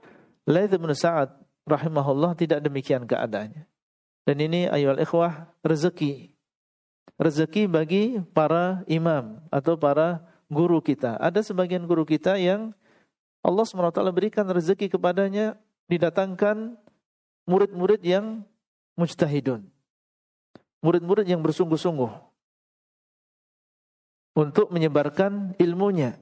Laith 0.45 0.75
bin 0.77 0.93
Sa'ad 0.93 1.33
rahimahullah 1.65 2.37
tidak 2.37 2.61
demikian 2.61 3.05
keadaannya. 3.05 3.65
Dan 4.23 4.37
ini 4.39 4.71
ayol 4.71 5.03
ikhwah 5.03 5.51
rezeki. 5.67 6.31
Rezeki 7.19 7.67
bagi 7.67 8.23
para 8.35 8.87
imam 8.87 9.43
atau 9.51 9.75
para 9.75 10.23
guru 10.47 10.79
kita. 10.79 11.19
Ada 11.19 11.43
sebagian 11.43 11.87
guru 11.87 12.07
kita 12.07 12.39
yang 12.39 12.75
Allah 13.43 13.65
SWT 13.67 13.99
berikan 14.15 14.47
rezeki 14.47 14.87
kepadanya 14.95 15.59
didatangkan 15.91 16.79
murid-murid 17.47 17.99
yang 18.07 18.47
mujtahidun. 18.95 19.67
Murid-murid 20.83 21.27
yang 21.27 21.43
bersungguh-sungguh 21.43 22.11
untuk 24.39 24.71
menyebarkan 24.73 25.55
ilmunya. 25.59 26.19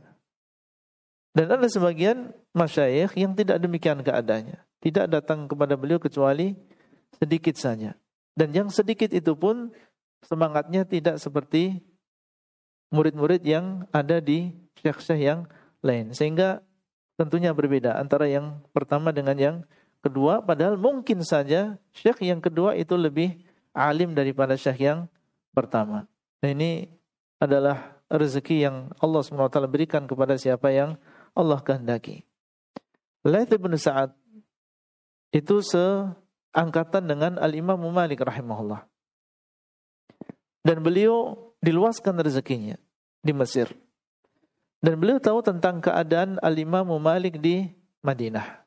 Dan 1.30 1.46
ada 1.46 1.66
sebagian 1.70 2.34
masyayikh 2.50 3.14
yang 3.14 3.32
tidak 3.38 3.62
demikian 3.62 4.02
keadaannya. 4.02 4.58
Tidak 4.82 5.06
datang 5.06 5.46
kepada 5.46 5.78
beliau 5.78 6.02
kecuali 6.02 6.58
sedikit 7.14 7.54
saja. 7.54 7.94
Dan 8.34 8.50
yang 8.50 8.68
sedikit 8.72 9.12
itu 9.14 9.36
pun 9.38 9.70
semangatnya 10.26 10.82
tidak 10.82 11.22
seperti 11.22 11.78
murid-murid 12.90 13.42
yang 13.46 13.86
ada 13.94 14.18
di 14.18 14.50
syekh-syekh 14.82 15.22
yang 15.22 15.40
lain. 15.84 16.10
Sehingga 16.10 16.64
tentunya 17.14 17.54
berbeda 17.54 17.94
antara 18.00 18.26
yang 18.26 18.58
pertama 18.74 19.14
dengan 19.14 19.36
yang 19.38 19.56
kedua 20.00 20.40
padahal 20.40 20.80
mungkin 20.80 21.20
saja 21.20 21.76
syekh 21.92 22.24
yang 22.24 22.40
kedua 22.40 22.72
itu 22.72 22.96
lebih 22.96 23.36
alim 23.76 24.16
daripada 24.16 24.56
syekh 24.56 24.88
yang 24.88 25.06
pertama. 25.52 26.08
Nah 26.40 26.50
ini 26.50 26.88
adalah 27.36 28.00
rezeki 28.10 28.56
yang 28.66 28.76
Allah 28.98 29.20
SWT 29.22 29.60
berikan 29.70 30.08
kepada 30.08 30.34
siapa 30.40 30.72
yang 30.72 30.96
Allah 31.40 31.64
kehendaki. 31.64 32.22
Laith 33.24 33.52
bin 33.56 33.72
Sa'ad 33.76 34.12
itu 35.32 35.64
seangkatan 35.64 37.04
dengan 37.08 37.32
Al-Imam 37.40 37.80
Malik 37.88 38.20
rahimahullah. 38.20 38.84
dan 40.60 40.76
beliau 40.84 41.36
diluaskan 41.64 42.20
rezekinya 42.20 42.76
di 43.24 43.32
Mesir. 43.32 43.72
Dan 44.80 44.96
beliau 44.96 45.20
tahu 45.20 45.44
tentang 45.44 45.80
keadaan 45.80 46.40
Al-Imam 46.40 46.88
Malik 47.00 47.36
di 47.40 47.68
Madinah. 48.00 48.64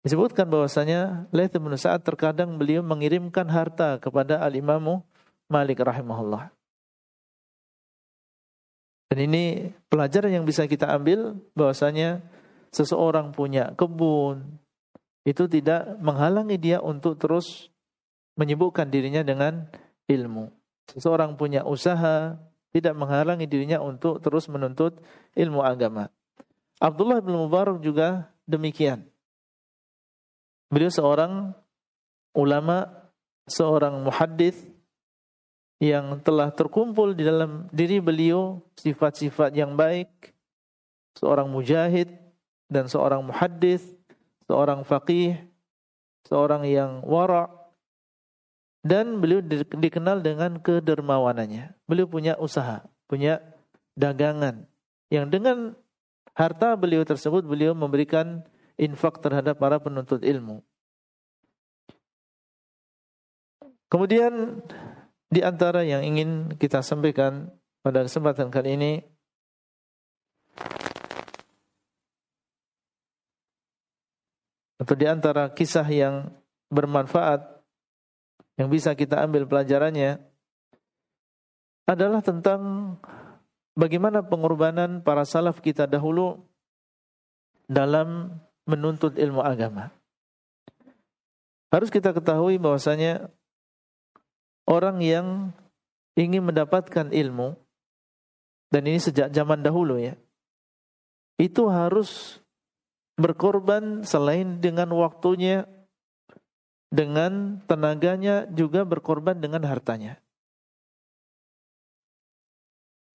Disebutkan 0.00 0.48
bahwasanya 0.48 1.28
Laith 1.32 1.56
bin 1.56 1.72
Sa'ad 1.76 2.00
terkadang 2.00 2.56
beliau 2.56 2.80
mengirimkan 2.80 3.44
harta 3.48 4.00
kepada 4.00 4.40
Al-Imam 4.40 5.04
Malik 5.52 5.84
rahimahullah. 5.84 6.55
Dan 9.06 9.30
ini 9.30 9.70
pelajaran 9.86 10.34
yang 10.34 10.44
bisa 10.44 10.66
kita 10.66 10.90
ambil 10.90 11.38
bahwasanya 11.54 12.26
seseorang 12.74 13.30
punya 13.30 13.70
kebun 13.78 14.58
itu 15.26 15.46
tidak 15.50 15.98
menghalangi 16.02 16.58
dia 16.58 16.78
untuk 16.82 17.18
terus 17.18 17.70
menyibukkan 18.38 18.86
dirinya 18.86 19.22
dengan 19.22 19.66
ilmu. 20.06 20.50
Seseorang 20.90 21.34
punya 21.34 21.66
usaha 21.66 22.38
tidak 22.70 22.94
menghalangi 22.94 23.48
dirinya 23.50 23.82
untuk 23.82 24.22
terus 24.22 24.46
menuntut 24.46 25.02
ilmu 25.34 25.64
agama. 25.64 26.12
Abdullah 26.78 27.24
bin 27.24 27.34
Mubarak 27.40 27.80
juga 27.80 28.30
demikian. 28.44 29.02
Beliau 30.68 30.92
seorang 30.92 31.56
ulama, 32.36 33.08
seorang 33.48 34.04
muhaddits 34.04 34.75
yang 35.76 36.20
telah 36.24 36.48
terkumpul 36.52 37.12
di 37.12 37.24
dalam 37.24 37.68
diri 37.68 38.00
beliau 38.00 38.64
sifat-sifat 38.80 39.52
yang 39.52 39.76
baik, 39.76 40.08
seorang 41.20 41.48
mujahid 41.52 42.12
dan 42.68 42.88
seorang 42.88 43.20
muhaddis, 43.20 43.84
seorang 44.48 44.82
faqih, 44.82 45.36
seorang 46.24 46.64
yang 46.64 47.04
wara 47.04 47.52
dan 48.86 49.18
beliau 49.20 49.42
dikenal 49.76 50.22
dengan 50.22 50.56
kedermawanannya. 50.62 51.76
Beliau 51.84 52.08
punya 52.08 52.38
usaha, 52.40 52.86
punya 53.10 53.42
dagangan 53.98 54.64
yang 55.12 55.30
dengan 55.30 55.74
harta 56.34 56.74
beliau 56.74 57.06
tersebut 57.06 57.46
beliau 57.46 57.72
memberikan 57.72 58.42
infak 58.76 59.22
terhadap 59.22 59.56
para 59.56 59.78
penuntut 59.80 60.20
ilmu. 60.20 60.60
Kemudian 63.86 64.60
di 65.26 65.40
antara 65.42 65.82
yang 65.82 66.06
ingin 66.06 66.54
kita 66.54 66.80
sampaikan 66.82 67.50
pada 67.82 68.06
kesempatan 68.06 68.50
kali 68.50 68.78
ini 68.78 68.92
atau 74.78 74.94
di 74.94 75.06
antara 75.06 75.50
kisah 75.50 75.86
yang 75.86 76.30
bermanfaat 76.70 77.42
yang 78.56 78.70
bisa 78.70 78.94
kita 78.96 79.20
ambil 79.22 79.44
pelajarannya 79.44 80.22
adalah 81.86 82.22
tentang 82.22 82.94
bagaimana 83.78 84.24
pengorbanan 84.26 85.04
para 85.04 85.22
salaf 85.22 85.62
kita 85.62 85.86
dahulu 85.86 86.42
dalam 87.70 88.40
menuntut 88.66 89.14
ilmu 89.14 89.42
agama. 89.42 89.94
Harus 91.70 91.90
kita 91.90 92.10
ketahui 92.10 92.58
bahwasanya 92.58 93.30
orang 94.66 95.00
yang 95.00 95.54
ingin 96.18 96.42
mendapatkan 96.42 97.08
ilmu 97.14 97.54
dan 98.74 98.82
ini 98.84 98.98
sejak 98.98 99.30
zaman 99.30 99.62
dahulu 99.62 99.96
ya. 99.96 100.18
Itu 101.38 101.70
harus 101.70 102.42
berkorban 103.16 104.04
selain 104.04 104.60
dengan 104.60 104.92
waktunya 104.92 105.64
dengan 106.90 107.60
tenaganya 107.64 108.48
juga 108.50 108.84
berkorban 108.84 109.36
dengan 109.38 109.64
hartanya. 109.64 110.20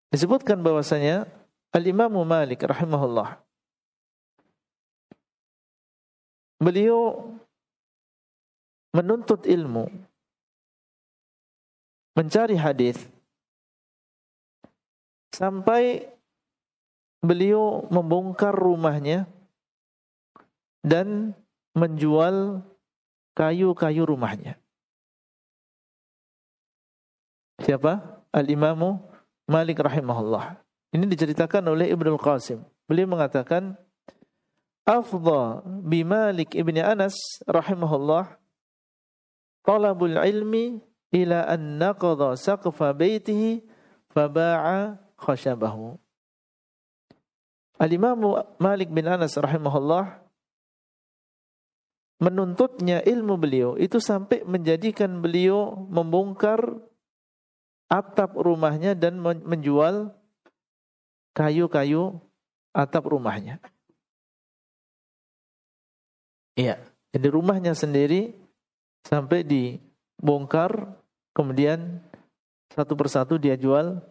Disebutkan 0.09 0.65
bahwasanya 0.65 1.29
Al-Imam 1.69 2.17
Malik 2.25 2.65
rahimahullah 2.65 3.45
beliau 6.59 7.31
menuntut 8.91 9.47
ilmu 9.47 9.87
mencari 12.19 12.59
hadis 12.59 12.99
sampai 15.31 16.11
beliau 17.23 17.87
membongkar 17.95 18.51
rumahnya 18.51 19.31
dan 20.83 21.31
menjual 21.79 22.67
kayu-kayu 23.39 24.03
rumahnya. 24.03 24.59
Siapa? 27.63 28.23
Al-Imamu 28.35 28.99
Malik 29.47 29.79
rahimahullah. 29.79 30.59
Ini 30.91 31.07
diceritakan 31.07 31.71
oleh 31.71 31.95
Ibnu 31.95 32.19
Qasim. 32.19 32.61
Beliau 32.91 33.07
mengatakan, 33.07 33.79
"Afdha 34.83 35.63
bi 35.87 36.03
Malik 36.03 36.53
ibni 36.59 36.83
Anas 36.83 37.15
rahimahullah 37.47 38.39
talabul 39.63 40.17
ilmi 40.17 40.81
ila 41.15 41.49
an 41.49 41.81
naqadha 41.81 42.37
saqfa 42.37 42.93
baitihi. 42.93 43.65
Al-Imam 47.79 48.19
Malik 48.59 48.91
bin 48.91 49.07
Anas 49.07 49.39
rahimahullah 49.39 50.19
menuntutnya 52.19 52.99
ilmu 53.07 53.39
beliau 53.39 53.79
itu 53.79 54.03
sampai 54.03 54.43
menjadikan 54.43 55.23
beliau 55.23 55.87
membongkar 55.87 56.83
atap 57.87 58.35
rumahnya 58.35 58.99
dan 58.99 59.23
menjual 59.23 60.11
kayu-kayu 61.39 62.19
atap 62.75 63.07
rumahnya. 63.07 63.63
Iya, 66.59 66.83
jadi 67.15 67.29
rumahnya 67.31 67.79
sendiri 67.79 68.35
sampai 69.07 69.47
di 69.47 69.79
bongkar, 70.19 70.98
kemudian 71.39 72.03
satu 72.75 72.99
persatu 72.99 73.39
dia 73.39 73.55
jual 73.55 74.03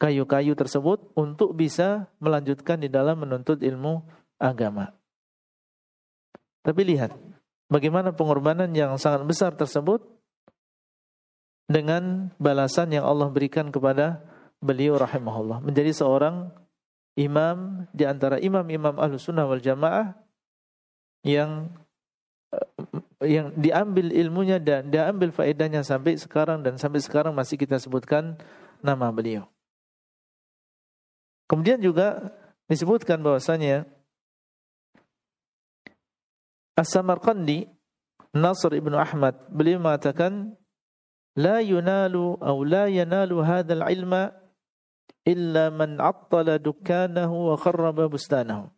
kayu-kayu 0.00 0.56
tersebut 0.56 1.12
untuk 1.12 1.52
bisa 1.52 2.08
melanjutkan 2.16 2.80
di 2.80 2.88
dalam 2.88 3.20
menuntut 3.20 3.60
ilmu 3.60 4.00
agama. 4.40 4.96
Tapi 6.64 6.80
lihat 6.88 7.12
bagaimana 7.68 8.16
pengorbanan 8.16 8.72
yang 8.72 8.96
sangat 8.96 9.28
besar 9.28 9.52
tersebut 9.52 10.00
dengan 11.68 12.32
balasan 12.40 12.90
yang 12.96 13.04
Allah 13.04 13.28
berikan 13.28 13.68
kepada 13.68 14.24
beliau 14.64 14.96
rahimahullah 14.96 15.60
menjadi 15.60 15.92
seorang 15.92 16.48
imam 17.20 17.84
di 17.92 18.08
antara 18.08 18.40
imam-imam 18.40 18.96
ahlu 18.96 19.20
sunnah 19.20 19.44
wal 19.44 19.60
jamaah 19.60 20.16
yang 21.22 21.68
yang 23.20 23.52
diambil 23.52 24.08
ilmunya 24.08 24.56
dan 24.56 24.88
diambil 24.88 25.28
faedahnya 25.28 25.84
sampai 25.84 26.16
sekarang 26.16 26.64
dan 26.64 26.80
sampai 26.80 27.04
sekarang 27.04 27.36
masih 27.36 27.60
kita 27.60 27.76
sebutkan 27.76 28.40
nama 28.80 29.12
beliau. 29.12 29.44
Kemudian 31.44 31.82
juga 31.82 32.32
disebutkan 32.70 33.20
bahwasanya 33.20 33.84
As-Samarqandi 36.78 37.68
Nasr 38.30 38.78
ibnu 38.78 38.94
Ahmad 38.94 39.36
beliau 39.50 39.82
mengatakan 39.82 40.54
la 41.34 41.58
yunalu 41.60 42.38
atau 42.38 42.62
la 42.62 42.86
yanalu 42.86 43.42
hadzal 43.42 43.84
ilma 43.90 44.32
illa 45.26 45.68
man 45.68 45.98
attala 45.98 46.56
dukkanahu 46.56 47.52
wa 47.52 48.06
bustanahu. 48.06 48.70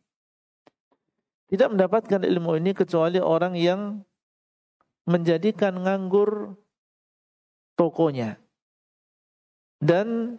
Tidak 1.52 1.69
mendapatkan 1.69 2.24
ilmu 2.24 2.56
ini 2.56 2.73
kecuali 2.73 3.20
orang 3.20 3.55
yang 3.60 4.01
menjadikan 5.09 5.74
nganggur 5.83 6.55
tokonya 7.74 8.39
dan 9.83 10.39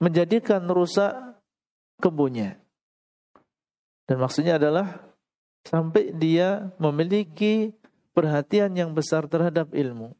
menjadikan 0.00 0.64
rusak 0.68 1.12
kebunnya. 2.00 2.56
Dan 4.06 4.22
maksudnya 4.22 4.56
adalah 4.56 5.02
sampai 5.66 6.14
dia 6.14 6.70
memiliki 6.78 7.74
perhatian 8.14 8.72
yang 8.72 8.94
besar 8.94 9.26
terhadap 9.26 9.74
ilmu. 9.74 10.14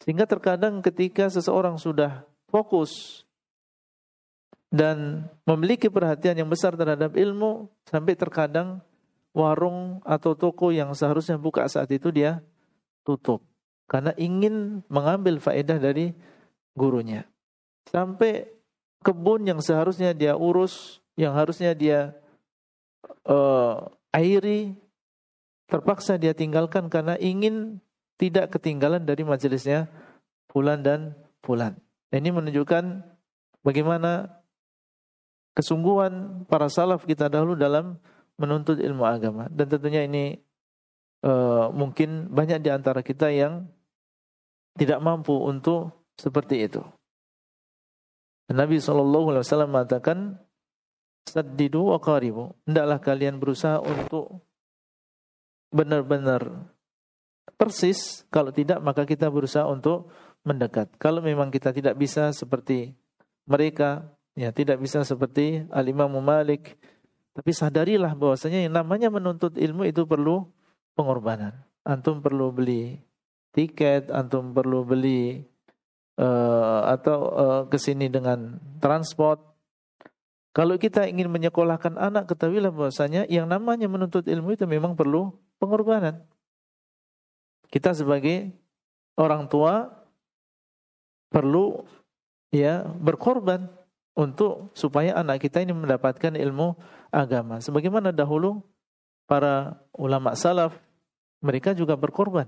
Sehingga 0.00 0.24
terkadang 0.24 0.80
ketika 0.80 1.28
seseorang 1.28 1.76
sudah 1.76 2.24
fokus 2.48 3.22
dan 4.72 5.28
memiliki 5.44 5.92
perhatian 5.92 6.40
yang 6.40 6.48
besar 6.48 6.72
terhadap 6.78 7.12
ilmu, 7.12 7.68
sampai 7.84 8.16
terkadang 8.16 8.80
warung 9.36 10.00
atau 10.04 10.32
toko 10.32 10.72
yang 10.72 10.92
seharusnya 10.96 11.36
buka 11.36 11.68
saat 11.68 11.92
itu 11.92 12.08
dia 12.08 12.40
tutup 13.02 13.42
karena 13.90 14.16
ingin 14.16 14.80
mengambil 14.88 15.36
faedah 15.36 15.76
dari 15.76 16.16
gurunya. 16.72 17.28
Sampai 17.90 18.48
kebun 19.04 19.44
yang 19.44 19.60
seharusnya 19.60 20.16
dia 20.16 20.38
urus, 20.38 21.02
yang 21.18 21.36
harusnya 21.36 21.76
dia 21.76 22.16
uh, 23.28 23.90
airi, 24.14 24.72
terpaksa 25.68 26.16
dia 26.16 26.32
tinggalkan 26.32 26.88
karena 26.88 27.18
ingin 27.20 27.82
tidak 28.16 28.54
ketinggalan 28.54 29.02
dari 29.02 29.26
majelisnya 29.26 29.90
Fulan 30.52 30.84
dan 30.84 31.16
fulan. 31.40 31.80
Ini 32.12 32.28
menunjukkan 32.28 32.84
bagaimana 33.64 34.28
kesungguhan 35.56 36.44
para 36.44 36.68
salaf 36.68 37.08
kita 37.08 37.32
dahulu 37.32 37.56
dalam 37.56 37.96
menuntut 38.36 38.76
ilmu 38.76 39.00
agama 39.08 39.48
dan 39.48 39.64
tentunya 39.72 40.04
ini 40.04 40.36
uh, 41.22 41.70
mungkin 41.72 42.30
banyak 42.30 42.62
di 42.62 42.70
antara 42.70 43.00
kita 43.00 43.30
yang 43.30 43.66
tidak 44.78 45.00
mampu 45.00 45.32
untuk 45.32 45.94
seperti 46.18 46.66
itu. 46.66 46.82
Nabi 48.52 48.82
Shallallahu 48.82 49.32
Alaihi 49.32 49.44
Wasallam 49.48 49.70
mengatakan, 49.72 50.18
"Saddidu 51.24 51.88
wa 51.94 51.98
qaribu." 52.02 52.52
Hendaklah 52.68 52.98
kalian 53.00 53.40
berusaha 53.40 53.80
untuk 53.80 54.44
benar-benar 55.72 56.68
persis. 57.56 58.28
Kalau 58.28 58.52
tidak, 58.52 58.84
maka 58.84 59.08
kita 59.08 59.32
berusaha 59.32 59.64
untuk 59.64 60.12
mendekat. 60.44 60.92
Kalau 61.00 61.24
memang 61.24 61.48
kita 61.48 61.72
tidak 61.72 61.96
bisa 61.96 62.34
seperti 62.34 62.92
mereka, 63.48 64.04
ya 64.36 64.52
tidak 64.52 64.82
bisa 64.82 65.00
seperti 65.06 65.64
Al 65.72 65.88
Imam 65.88 66.12
Malik, 66.20 66.76
tapi 67.32 67.50
sadarilah 67.56 68.12
bahwasanya 68.12 68.68
yang 68.68 68.74
namanya 68.76 69.08
menuntut 69.08 69.56
ilmu 69.56 69.88
itu 69.88 70.04
perlu 70.04 70.44
pengorbanan. 70.96 71.52
Antum 71.82 72.22
perlu 72.22 72.54
beli 72.54 73.00
tiket, 73.52 74.08
antum 74.08 74.54
perlu 74.56 74.86
beli 74.86 75.42
uh, 76.18 76.88
atau 76.88 77.18
uh, 77.32 77.62
ke 77.68 77.76
sini 77.76 78.08
dengan 78.08 78.60
transport. 78.80 79.40
Kalau 80.52 80.76
kita 80.76 81.08
ingin 81.08 81.32
menyekolahkan 81.32 81.96
anak, 81.96 82.28
ketahuilah 82.28 82.68
bahwasanya 82.68 83.24
yang 83.32 83.48
namanya 83.48 83.88
menuntut 83.88 84.28
ilmu 84.28 84.52
itu 84.52 84.68
memang 84.68 84.92
perlu 84.92 85.32
pengorbanan. 85.56 86.20
Kita 87.72 87.96
sebagai 87.96 88.52
orang 89.16 89.48
tua 89.48 89.88
perlu 91.32 91.88
ya 92.52 92.84
berkorban 92.84 93.64
untuk 94.12 94.76
supaya 94.76 95.16
anak 95.16 95.40
kita 95.40 95.64
ini 95.64 95.72
mendapatkan 95.72 96.36
ilmu 96.36 96.76
agama. 97.08 97.64
Sebagaimana 97.64 98.12
dahulu 98.12 98.60
para 99.26 99.82
ulama 99.94 100.34
salaf 100.36 100.76
mereka 101.42 101.74
juga 101.74 101.98
berkorban 101.98 102.46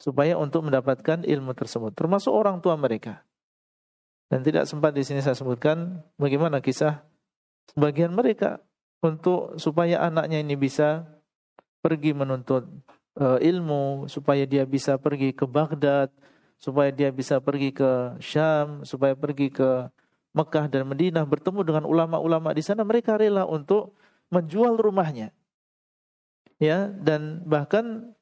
supaya 0.00 0.40
untuk 0.40 0.64
mendapatkan 0.64 1.28
ilmu 1.28 1.52
tersebut, 1.52 1.92
termasuk 1.92 2.32
orang 2.32 2.64
tua 2.64 2.74
mereka. 2.80 3.20
Dan 4.32 4.40
tidak 4.40 4.64
sempat 4.64 4.96
di 4.96 5.04
sini 5.04 5.20
saya 5.20 5.36
sebutkan 5.36 6.00
bagaimana 6.16 6.64
kisah 6.64 7.04
sebagian 7.74 8.16
mereka 8.16 8.64
untuk 9.04 9.60
supaya 9.60 10.00
anaknya 10.00 10.40
ini 10.40 10.56
bisa 10.56 11.04
pergi 11.84 12.16
menuntut 12.16 12.64
uh, 13.20 13.36
ilmu, 13.36 14.08
supaya 14.08 14.48
dia 14.48 14.64
bisa 14.64 14.96
pergi 14.96 15.36
ke 15.36 15.44
Baghdad, 15.44 16.08
supaya 16.56 16.88
dia 16.94 17.12
bisa 17.12 17.42
pergi 17.42 17.74
ke 17.74 18.16
Syam, 18.22 18.86
supaya 18.88 19.12
pergi 19.12 19.52
ke 19.52 19.88
Mekah 20.30 20.70
dan 20.70 20.86
Madinah 20.86 21.26
bertemu 21.26 21.60
dengan 21.66 21.84
ulama-ulama 21.84 22.54
di 22.54 22.62
sana, 22.62 22.86
mereka 22.86 23.18
rela 23.18 23.44
untuk 23.44 23.98
menjual 24.30 24.78
rumahnya. 24.78 25.34
Ya, 26.60 26.92
dan 26.92 27.40
bahkan 27.48 28.12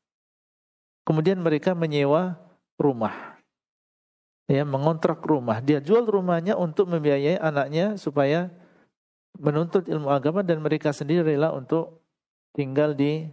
Kemudian 1.09 1.41
mereka 1.41 1.73
menyewa 1.73 2.37
rumah. 2.77 3.41
Ya, 4.45 4.61
mengontrak 4.69 5.25
rumah. 5.25 5.57
Dia 5.65 5.81
jual 5.81 6.05
rumahnya 6.05 6.53
untuk 6.53 6.93
membiayai 6.93 7.41
anaknya 7.41 7.97
supaya 7.97 8.53
menuntut 9.41 9.89
ilmu 9.89 10.13
agama 10.13 10.45
dan 10.45 10.61
mereka 10.61 10.93
sendiri 10.93 11.25
rela 11.25 11.57
untuk 11.57 12.05
tinggal 12.53 12.93
di 12.93 13.25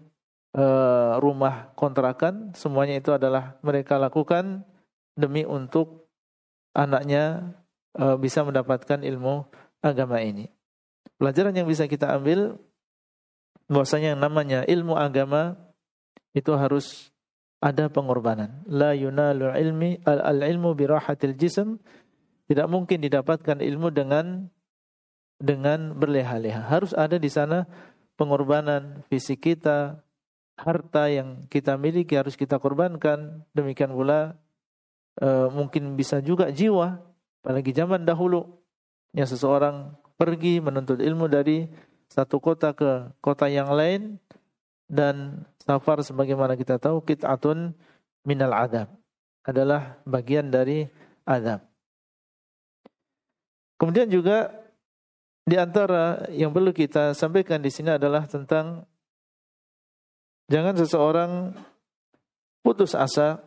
uh, 0.56 1.20
rumah 1.20 1.76
kontrakan. 1.76 2.56
Semuanya 2.56 2.96
itu 2.96 3.12
adalah 3.12 3.60
mereka 3.60 4.00
lakukan 4.00 4.64
demi 5.20 5.44
untuk 5.44 6.08
anaknya 6.72 7.52
uh, 8.00 8.16
bisa 8.16 8.40
mendapatkan 8.48 9.04
ilmu 9.04 9.44
agama 9.84 10.24
ini. 10.24 10.48
Pelajaran 11.20 11.52
yang 11.52 11.68
bisa 11.68 11.92
kita 11.92 12.16
ambil 12.16 12.56
bahwasanya 13.70 14.14
yang 14.14 14.22
namanya 14.22 14.60
ilmu 14.66 14.94
agama 14.94 15.58
itu 16.36 16.52
harus 16.54 17.10
ada 17.64 17.90
pengorbanan. 17.90 18.62
La 18.70 18.94
yunalu 18.94 19.50
ilmi 19.50 20.04
al-ilmu 20.06 20.78
birahatil 20.78 21.34
jism. 21.34 21.82
Tidak 22.46 22.70
mungkin 22.70 23.02
didapatkan 23.02 23.58
ilmu 23.58 23.90
dengan 23.90 24.54
dengan 25.42 25.98
berleha-leha. 25.98 26.70
Harus 26.70 26.94
ada 26.94 27.18
di 27.18 27.26
sana 27.26 27.66
pengorbanan 28.22 29.02
fisik 29.10 29.50
kita, 29.50 30.06
harta 30.56 31.10
yang 31.10 31.50
kita 31.50 31.74
miliki 31.76 32.14
harus 32.14 32.38
kita 32.38 32.62
korbankan. 32.62 33.42
Demikian 33.58 33.98
pula 33.98 34.38
e, 35.18 35.28
mungkin 35.50 35.98
bisa 35.98 36.22
juga 36.22 36.54
jiwa. 36.54 37.02
Apalagi 37.42 37.74
zaman 37.74 38.06
dahulu 38.06 38.46
yang 39.18 39.26
seseorang 39.26 39.98
pergi 40.14 40.62
menuntut 40.62 41.02
ilmu 41.02 41.26
dari 41.26 41.66
satu 42.12 42.38
kota 42.38 42.72
ke 42.72 43.10
kota 43.20 43.50
yang 43.50 43.70
lain 43.74 44.22
dan 44.86 45.46
safar 45.62 46.02
sebagaimana 46.06 46.54
kita 46.54 46.78
tahu 46.78 47.02
kit'atun 47.02 47.74
minal 48.26 48.54
adab 48.54 48.88
adalah 49.46 49.98
bagian 50.06 50.50
dari 50.50 50.86
adab. 51.26 51.62
Kemudian 53.78 54.10
juga 54.10 54.50
di 55.46 55.58
antara 55.62 56.26
yang 56.34 56.50
perlu 56.50 56.74
kita 56.74 57.14
sampaikan 57.14 57.62
di 57.62 57.70
sini 57.70 57.94
adalah 57.94 58.26
tentang 58.26 58.88
jangan 60.50 60.74
seseorang 60.74 61.32
putus 62.66 62.98
asa 62.98 63.42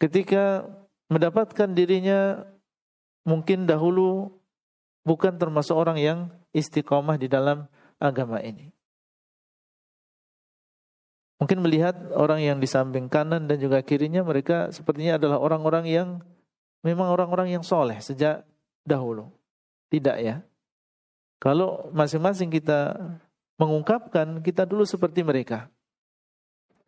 ketika 0.00 0.64
mendapatkan 1.12 1.68
dirinya 1.76 2.40
mungkin 3.28 3.68
dahulu 3.68 4.32
bukan 5.04 5.36
termasuk 5.36 5.76
orang 5.76 6.00
yang 6.00 6.18
istiqomah 6.52 7.20
di 7.20 7.28
dalam 7.28 7.68
agama 8.00 8.40
ini. 8.40 8.72
Mungkin 11.38 11.62
melihat 11.62 11.94
orang 12.18 12.42
yang 12.42 12.58
di 12.58 12.66
samping 12.66 13.06
kanan 13.06 13.46
dan 13.46 13.62
juga 13.62 13.78
kirinya 13.86 14.26
mereka 14.26 14.74
sepertinya 14.74 15.22
adalah 15.22 15.38
orang-orang 15.38 15.86
yang 15.86 16.08
memang 16.82 17.14
orang-orang 17.14 17.54
yang 17.54 17.62
soleh 17.62 18.02
sejak 18.02 18.42
dahulu. 18.82 19.30
Tidak 19.86 20.16
ya. 20.18 20.42
Kalau 21.38 21.94
masing-masing 21.94 22.50
kita 22.50 22.98
mengungkapkan 23.54 24.42
kita 24.42 24.66
dulu 24.66 24.82
seperti 24.82 25.22
mereka. 25.22 25.70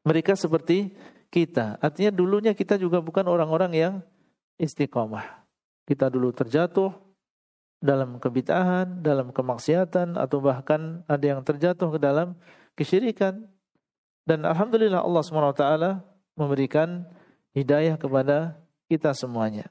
Mereka 0.03 0.35
seperti 0.35 0.99
kita. 1.31 1.79
Artinya 1.79 2.11
dulunya 2.11 2.51
kita 2.51 2.75
juga 2.75 2.99
bukan 2.99 3.31
orang-orang 3.31 3.73
yang 3.79 3.95
istiqomah. 4.59 5.47
Kita 5.87 6.11
dulu 6.11 6.35
terjatuh 6.35 6.91
dalam 7.81 8.21
kebitahan, 8.21 9.01
dalam 9.01 9.33
kemaksiatan 9.33 10.21
atau 10.21 10.39
bahkan 10.45 11.01
ada 11.09 11.25
yang 11.25 11.41
terjatuh 11.41 11.97
ke 11.97 11.99
dalam 11.99 12.37
kesyirikan 12.77 13.49
dan 14.29 14.45
alhamdulillah 14.45 15.01
Allah 15.01 15.23
SWT 15.25 15.65
memberikan 16.37 17.09
hidayah 17.57 17.97
kepada 17.97 18.61
kita 18.87 19.17
semuanya. 19.17 19.67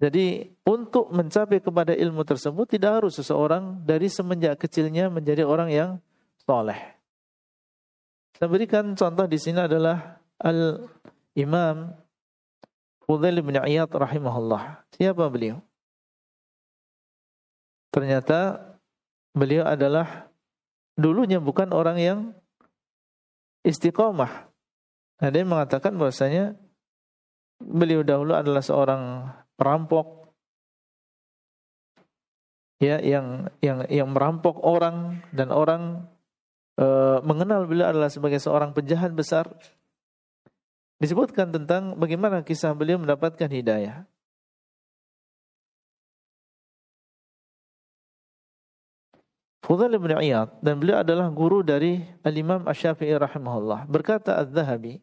Jadi 0.00 0.48
untuk 0.64 1.12
mencapai 1.12 1.60
kepada 1.60 1.92
ilmu 1.92 2.24
tersebut 2.24 2.64
tidak 2.64 3.04
harus 3.04 3.20
seseorang 3.20 3.84
dari 3.84 4.08
semenjak 4.08 4.56
kecilnya 4.56 5.12
menjadi 5.12 5.44
orang 5.44 5.68
yang 5.68 5.90
soleh. 6.40 6.78
Saya 8.40 8.48
berikan 8.48 8.96
contoh 8.96 9.28
di 9.28 9.36
sini 9.36 9.60
adalah 9.60 10.16
Al 10.40 10.88
Imam 11.36 11.92
Fudail 13.04 13.44
bin 13.44 13.60
Iyad 13.60 13.92
rahimahullah. 13.92 14.88
Siapa 14.96 15.28
beliau? 15.28 15.60
Ternyata 17.90 18.70
beliau 19.34 19.66
adalah 19.66 20.30
dulunya 20.94 21.42
bukan 21.42 21.74
orang 21.74 21.98
yang 21.98 22.18
istiqomah. 23.66 24.50
Ada 25.20 25.44
yang 25.44 25.52
mengatakan 25.52 25.98
bahwasanya 25.98 26.56
beliau 27.60 28.00
dahulu 28.00 28.32
adalah 28.32 28.64
seorang 28.64 29.28
perampok 29.60 30.32
ya 32.80 32.96
yang 33.04 33.52
yang 33.60 33.84
yang 33.92 34.08
merampok 34.08 34.56
orang 34.64 35.20
dan 35.36 35.52
orang 35.52 36.08
e, 36.80 36.86
mengenal 37.20 37.68
beliau 37.68 37.92
adalah 37.92 38.08
sebagai 38.08 38.40
seorang 38.40 38.72
penjahat 38.72 39.12
besar. 39.12 39.52
Disebutkan 41.00 41.52
tentang 41.52 41.96
bagaimana 41.96 42.44
kisah 42.44 42.72
beliau 42.72 43.00
mendapatkan 43.00 43.48
hidayah. 43.48 44.04
Fudail 49.70 50.02
bin 50.02 50.10
Iyad 50.10 50.58
dan 50.66 50.82
beliau 50.82 51.06
adalah 51.06 51.30
guru 51.30 51.62
dari 51.62 52.02
Al-Imam 52.26 52.66
Asy-Syafi'i 52.66 53.14
rahimahullah. 53.14 53.86
Berkata 53.86 54.34
Az-Zahabi 54.42 54.98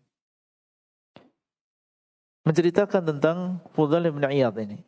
menceritakan 2.44 3.15
tentang 3.15 3.64
Fudail 3.72 4.11
bin 4.11 4.27
Iyad 4.27 4.60
ini. 4.60 4.84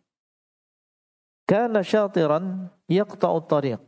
Kana 1.47 1.79
syatiran 1.79 2.67
yaqta'u 2.91 3.39
tariq. 3.47 3.87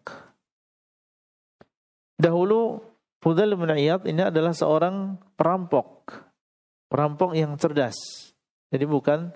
Dahulu 2.15 2.88
Fudail 3.19 3.51
bin 3.59 3.76
Iyad 3.76 4.07
ini 4.07 4.31
adalah 4.31 4.55
seorang 4.55 5.19
perampok. 5.35 6.07
Perampok 6.88 7.35
yang 7.35 7.59
cerdas. 7.59 7.99
Jadi 8.72 8.88
bukan 8.88 9.35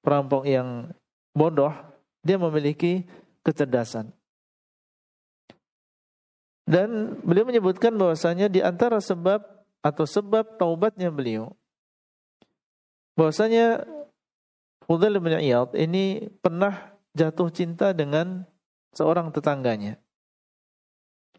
perampok 0.00 0.48
yang 0.48 0.96
bodoh, 1.36 1.76
dia 2.24 2.40
memiliki 2.40 3.04
kecerdasan. 3.44 4.16
Dan 6.70 7.18
beliau 7.26 7.42
menyebutkan 7.50 7.90
bahwasanya 7.98 8.46
di 8.46 8.62
antara 8.62 9.02
sebab 9.02 9.42
atau 9.82 10.06
sebab 10.06 10.54
taubatnya 10.54 11.10
beliau 11.10 11.50
bahwasanya 13.18 13.84
Fudail 14.86 15.18
bin 15.18 15.34
Iyad 15.34 15.74
ini 15.74 16.30
pernah 16.40 16.94
jatuh 17.12 17.50
cinta 17.50 17.90
dengan 17.90 18.46
seorang 18.94 19.34
tetangganya 19.34 19.98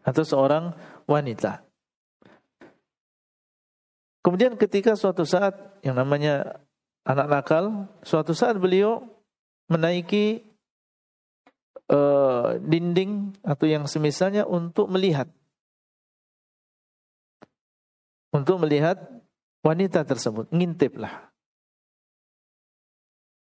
atau 0.04 0.24
seorang 0.26 0.74
wanita. 1.08 1.64
Kemudian 4.22 4.54
ketika 4.54 4.94
suatu 4.94 5.26
saat 5.26 5.58
yang 5.82 5.98
namanya 5.98 6.62
anak 7.02 7.26
nakal, 7.26 7.64
suatu 8.06 8.30
saat 8.30 8.54
beliau 8.54 9.02
menaiki 9.66 10.51
uh, 11.92 12.56
dinding 12.58 13.36
atau 13.44 13.68
yang 13.68 13.84
semisalnya 13.84 14.48
untuk 14.48 14.88
melihat. 14.88 15.28
Untuk 18.32 18.64
melihat 18.64 18.96
wanita 19.60 20.02
tersebut 20.08 20.48
ngintiplah. 20.48 21.28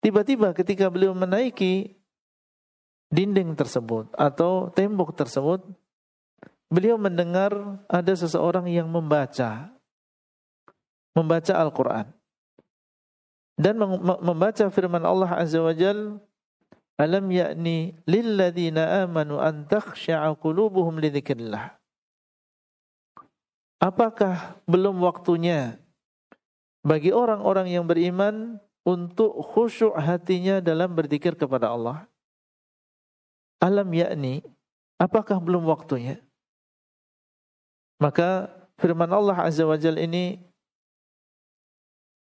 Tiba-tiba 0.05 0.53
ketika 0.53 0.85
beliau 0.93 1.17
menaiki 1.17 1.97
dinding 3.09 3.57
tersebut 3.57 4.13
atau 4.13 4.69
tembok 4.69 5.17
tersebut 5.17 5.65
beliau 6.69 7.01
mendengar 7.01 7.81
ada 7.89 8.13
seseorang 8.13 8.69
yang 8.69 8.85
membaca 8.85 9.73
membaca 11.17 11.53
Al-Qur'an. 11.57 12.11
Dan 13.55 13.79
membaca 14.19 14.67
firman 14.67 15.07
Allah 15.07 15.31
Azza 15.39 15.63
wa 15.63 15.71
Jalla 15.71 16.19
Alam 16.95 17.27
yakni 17.27 17.91
lilladzina 18.07 19.03
amanu 19.03 19.35
an 19.35 19.67
takhsha'a 19.67 20.31
qulubuhum 20.39 20.95
li 21.03 21.11
dzikrillah. 21.11 21.75
Apakah 23.83 24.55
belum 24.63 25.03
waktunya 25.03 25.75
bagi 26.87 27.11
orang-orang 27.11 27.67
yang 27.67 27.83
beriman 27.83 28.63
untuk 28.87 29.35
khusyuk 29.51 29.91
hatinya 29.99 30.63
dalam 30.63 30.95
berzikir 30.95 31.35
kepada 31.35 31.75
Allah? 31.75 32.07
Alam 33.59 33.91
yakni 33.91 34.39
apakah 34.95 35.35
belum 35.43 35.67
waktunya? 35.67 36.23
Maka 37.99 38.47
firman 38.79 39.11
Allah 39.11 39.35
Azza 39.43 39.67
wa 39.67 39.75
ini 39.75 40.39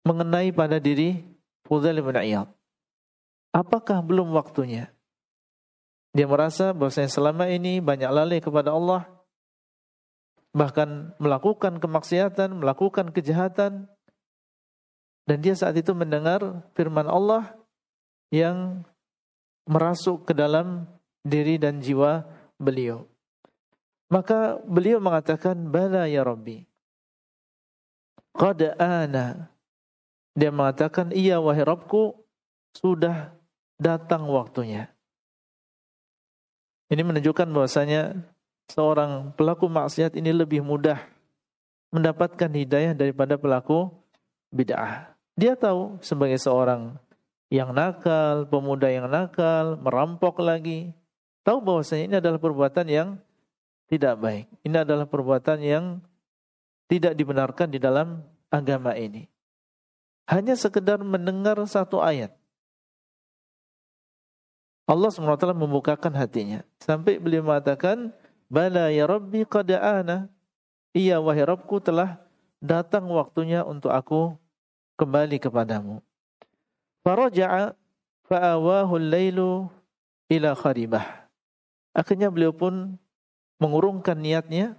mengenai 0.03 0.51
pada 0.51 0.83
diri 0.83 1.23
Fudail 1.67 2.03
bin 2.03 2.15
Iyad. 2.15 2.56
Apakah 3.57 4.05
belum 4.05 4.37
waktunya? 4.37 4.93
Dia 6.13 6.29
merasa 6.29 6.77
bahwasanya 6.77 7.09
selama 7.09 7.49
ini 7.49 7.81
banyak 7.81 8.11
lalai 8.13 8.45
kepada 8.45 8.77
Allah, 8.77 9.09
bahkan 10.53 11.17
melakukan 11.17 11.81
kemaksiatan, 11.81 12.53
melakukan 12.53 13.17
kejahatan, 13.17 13.89
dan 15.25 15.39
dia 15.41 15.57
saat 15.57 15.73
itu 15.73 15.97
mendengar 15.97 16.69
firman 16.77 17.09
Allah 17.09 17.57
yang 18.29 18.85
merasuk 19.65 20.29
ke 20.29 20.33
dalam 20.37 20.85
diri 21.25 21.57
dan 21.57 21.81
jiwa 21.81 22.29
beliau. 22.61 23.09
Maka 24.13 24.61
beliau 24.69 25.01
mengatakan, 25.01 25.73
Bala 25.73 26.07
ya 26.07 26.23
Rabbi. 26.23 26.61
Qad 28.37 28.77
ana. 28.77 29.49
Dia 30.37 30.53
mengatakan, 30.53 31.11
iya 31.17 31.41
wahai 31.41 31.65
Rabbku, 31.65 32.21
sudah 32.77 33.36
datang 33.77 34.29
waktunya. 34.29 34.89
Ini 36.87 37.03
menunjukkan 37.03 37.49
bahwasanya 37.51 38.15
seorang 38.71 39.35
pelaku 39.35 39.67
maksiat 39.67 40.15
ini 40.15 40.31
lebih 40.31 40.63
mudah 40.63 41.03
mendapatkan 41.91 42.51
hidayah 42.51 42.95
daripada 42.95 43.35
pelaku 43.39 43.91
bid'ah. 44.55 45.15
Dia 45.37 45.59
tahu 45.59 46.01
sebagai 46.01 46.39
seorang 46.41 46.97
yang 47.53 47.71
nakal, 47.71 48.47
pemuda 48.49 48.91
yang 48.91 49.07
nakal, 49.07 49.79
merampok 49.79 50.43
lagi, 50.43 50.91
tahu 51.47 51.63
bahwasanya 51.63 52.05
ini 52.07 52.17
adalah 52.19 52.39
perbuatan 52.43 52.87
yang 52.91 53.09
tidak 53.87 54.19
baik. 54.19 54.47
Ini 54.67 54.77
adalah 54.83 55.07
perbuatan 55.07 55.59
yang 55.63 55.85
tidak 56.87 57.15
dibenarkan 57.19 57.71
di 57.71 57.79
dalam 57.79 58.23
agama 58.51 58.95
ini. 58.95 59.27
Hanya 60.27 60.59
sekedar 60.59 61.03
mendengar 61.03 61.59
satu 61.71 62.03
ayat 62.03 62.35
Allah 64.87 65.11
SWT 65.11 65.51
membukakan 65.51 66.15
hatinya. 66.15 66.63
Sampai 66.79 67.19
beliau 67.19 67.43
mengatakan, 67.43 68.15
Bala 68.47 68.95
ya 68.95 69.11
Rabbi 69.11 69.43
qad 69.43 69.75
ana. 69.75 70.31
Iya 70.95 71.19
wahai 71.19 71.43
Rabbku 71.43 71.83
telah 71.83 72.23
datang 72.63 73.11
waktunya 73.11 73.67
untuk 73.67 73.91
aku 73.91 74.39
kembali 74.97 75.43
kepadamu. 75.43 76.01
Faraja'a 77.03 77.75
fa'awahu 78.31 78.95
lailu 78.97 79.69
ila 80.31 80.55
kharibah. 80.55 81.27
Akhirnya 81.91 82.31
beliau 82.31 82.55
pun 82.55 82.97
mengurungkan 83.59 84.17
niatnya 84.17 84.79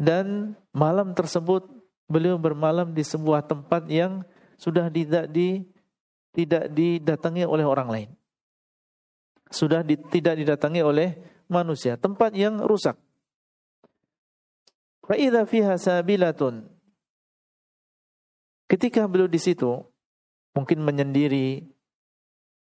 dan 0.00 0.56
malam 0.72 1.14
tersebut 1.14 1.68
beliau 2.08 2.40
bermalam 2.40 2.90
di 2.90 3.04
sebuah 3.04 3.44
tempat 3.44 3.86
yang 3.86 4.24
sudah 4.58 4.88
tidak 4.88 5.30
di 5.30 5.62
tidak 6.34 6.70
didatangi 6.74 7.46
oleh 7.46 7.62
orang 7.62 7.88
lain 7.90 8.10
sudah 9.50 9.84
di, 9.84 9.96
tidak 10.10 10.40
didatangi 10.40 10.80
oleh 10.80 11.08
manusia, 11.48 12.00
tempat 12.00 12.32
yang 12.32 12.60
rusak. 12.64 12.96
Fa 15.04 15.14
idza 15.14 15.44
fiha 15.44 15.76
sabilatun. 15.76 16.64
Ketika 18.64 19.04
beliau 19.04 19.28
di 19.28 19.36
situ, 19.36 19.84
mungkin 20.56 20.80
menyendiri, 20.80 21.68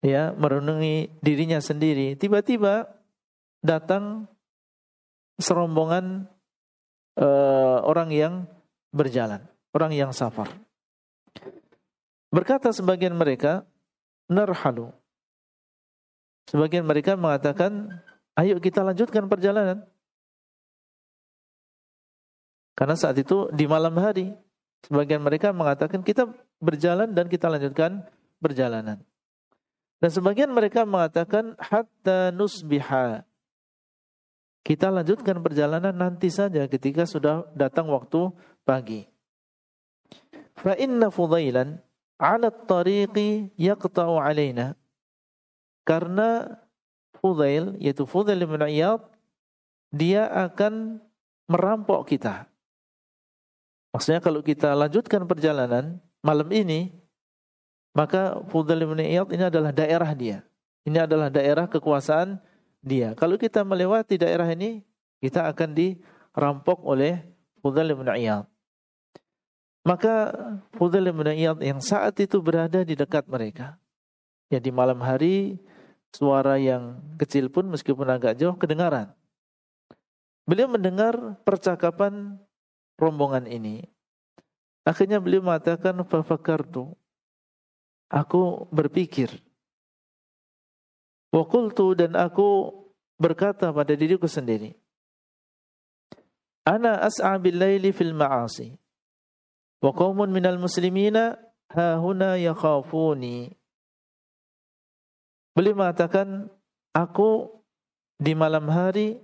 ya, 0.02 0.34
merenungi 0.34 1.14
dirinya 1.22 1.62
sendiri, 1.62 2.18
tiba-tiba 2.18 2.90
datang 3.62 4.26
serombongan 5.38 6.26
uh, 7.20 7.78
orang 7.86 8.10
yang 8.10 8.34
berjalan, 8.90 9.47
orang 9.70 9.93
yang 9.94 10.10
safar. 10.10 10.51
Berkata 12.34 12.74
sebagian 12.74 13.14
mereka, 13.14 13.64
narhalu. 14.26 14.90
Sebagian 16.47 16.86
mereka 16.86 17.18
mengatakan, 17.18 18.02
ayo 18.39 18.62
kita 18.62 18.86
lanjutkan 18.86 19.27
perjalanan. 19.27 19.82
Karena 22.77 22.94
saat 22.94 23.16
itu 23.18 23.48
di 23.51 23.64
malam 23.64 23.97
hari. 23.97 24.36
Sebagian 24.86 25.24
mereka 25.24 25.51
mengatakan 25.51 26.05
kita 26.05 26.31
berjalan 26.62 27.10
dan 27.10 27.27
kita 27.27 27.51
lanjutkan 27.51 28.06
perjalanan. 28.39 29.02
Dan 29.97 30.10
sebagian 30.12 30.52
mereka 30.52 30.85
mengatakan 30.85 31.56
hatta 31.56 32.31
nusbiha. 32.31 33.24
Kita 34.62 34.93
lanjutkan 34.93 35.40
perjalanan 35.40 35.94
nanti 35.94 36.28
saja 36.28 36.68
ketika 36.68 37.09
sudah 37.09 37.48
datang 37.56 37.89
waktu 37.89 38.31
pagi. 38.66 39.09
Fa 40.59 40.77
inna 40.77 41.09
fudailan 41.09 41.81
ala 42.20 42.52
tariqi 42.52 43.56
yaqta'u 43.56 44.20
alaina. 44.20 44.77
Karena 45.86 46.58
Fudail, 47.22 47.78
yaitu 47.78 48.02
Fudail 48.04 48.42
bin 48.42 48.58
Iyad, 48.58 49.06
dia 49.94 50.26
akan 50.26 50.98
merampok 51.46 52.10
kita. 52.10 52.50
Maksudnya 53.94 54.18
kalau 54.18 54.42
kita 54.42 54.74
lanjutkan 54.74 55.24
perjalanan 55.24 56.02
malam 56.20 56.50
ini, 56.50 56.90
maka 57.94 58.42
Fudail 58.50 58.82
bin 58.82 58.98
Iyad 59.00 59.30
ini 59.30 59.44
adalah 59.46 59.70
daerah 59.70 60.10
dia. 60.12 60.42
Ini 60.84 61.06
adalah 61.06 61.30
daerah 61.30 61.70
kekuasaan 61.70 62.42
dia. 62.84 63.14
Kalau 63.14 63.38
kita 63.38 63.62
melewati 63.62 64.18
daerah 64.18 64.46
ini, 64.52 64.82
kita 65.22 65.48
akan 65.48 65.70
dirampok 65.72 66.82
oleh 66.82 67.24
Fudail 67.62 67.94
bin 67.94 68.10
Iyad. 68.10 68.44
Maka 69.86 70.34
Fudail 70.74 71.14
bin 71.14 71.30
Iyad 71.30 71.62
yang 71.62 71.78
saat 71.78 72.18
itu 72.18 72.42
berada 72.42 72.82
di 72.82 72.98
dekat 72.98 73.24
mereka. 73.30 73.78
Ya 74.50 74.58
di 74.58 74.70
malam 74.70 74.98
hari 75.02 75.58
suara 76.16 76.56
yang 76.56 76.97
kecil 77.20 77.52
pun 77.52 77.68
meskipun 77.68 78.09
agak 78.09 78.40
jauh 78.40 78.56
kedengaran. 78.56 79.12
Beliau 80.48 80.72
mendengar 80.72 81.36
percakapan 81.44 82.40
rombongan 82.97 83.44
ini. 83.44 83.84
Akhirnya 84.88 85.20
beliau 85.20 85.44
mengatakan 85.44 86.01
fafakartu. 86.09 86.97
Aku 88.09 88.70
berpikir. 88.72 89.28
Wakultu 91.34 91.98
dan 91.98 92.14
aku 92.14 92.70
berkata 93.18 93.74
pada 93.74 93.93
diriku 93.93 94.30
sendiri. 94.30 94.78
Ana 96.62 97.02
as'a 97.02 97.34
bil 97.43 97.59
laili 97.59 97.90
fil 97.90 98.14
ma'asi. 98.14 98.78
Wa 99.82 99.90
qaumun 99.90 100.30
minal 100.30 100.56
muslimina 100.62 101.34
ha 101.74 101.98
huna 101.98 102.38
yakhafuni. 102.38 103.51
Beliau 105.57 105.73
mengatakan, 105.73 106.53
aku 106.93 107.49
di 108.20 108.37
malam 108.37 108.69
hari 108.69 109.16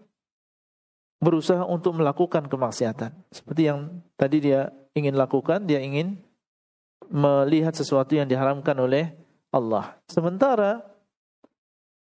berusaha 1.20 1.62
untuk 1.68 2.00
melakukan 2.00 2.48
kemaksiatan. 2.48 3.12
Seperti 3.28 3.68
yang 3.68 4.00
tadi 4.16 4.40
dia 4.40 4.72
ingin 4.96 5.12
lakukan, 5.12 5.68
dia 5.68 5.84
ingin 5.84 6.16
melihat 7.12 7.76
sesuatu 7.76 8.16
yang 8.16 8.24
diharamkan 8.24 8.72
oleh 8.80 9.12
Allah. 9.52 10.00
Sementara 10.08 10.80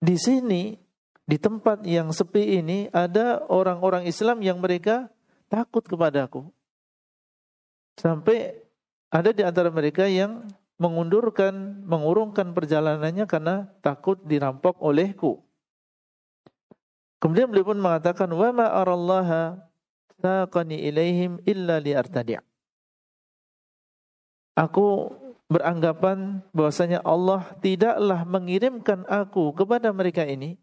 di 0.03 0.19
sini, 0.19 0.75
di 1.23 1.37
tempat 1.39 1.87
yang 1.87 2.11
sepi 2.11 2.59
ini, 2.59 2.91
ada 2.91 3.47
orang-orang 3.47 4.03
Islam 4.05 4.43
yang 4.43 4.59
mereka 4.59 5.07
takut 5.47 5.87
kepadaku. 5.87 6.51
Sampai 7.95 8.59
ada 9.07 9.31
di 9.31 9.41
antara 9.41 9.71
mereka 9.71 10.05
yang 10.05 10.45
mengundurkan, 10.77 11.83
mengurungkan 11.85 12.53
perjalanannya 12.53 13.25
karena 13.25 13.69
takut 13.81 14.21
dirampok 14.25 14.77
olehku. 14.81 15.41
Kemudian 17.17 17.49
beliau 17.49 17.73
pun 17.73 17.81
mengatakan, 17.81 18.29
"Wa 18.29 18.53
ma 18.53 18.69
arallaha 18.69 19.57
saqani 20.21 20.85
ilaihim 20.85 21.41
illa 21.49 21.81
liartadi'." 21.81 22.37
Aku 24.57 25.13
beranggapan 25.49 26.41
bahwasanya 26.53 27.01
Allah 27.01 27.45
tidaklah 27.61 28.25
mengirimkan 28.25 29.05
aku 29.07 29.53
kepada 29.53 29.93
mereka 29.93 30.27
ini 30.27 30.59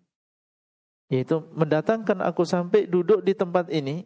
yaitu 1.09 1.41
mendatangkan 1.53 2.21
aku 2.25 2.45
sampai 2.45 2.89
duduk 2.89 3.25
di 3.25 3.33
tempat 3.37 3.69
ini 3.73 4.05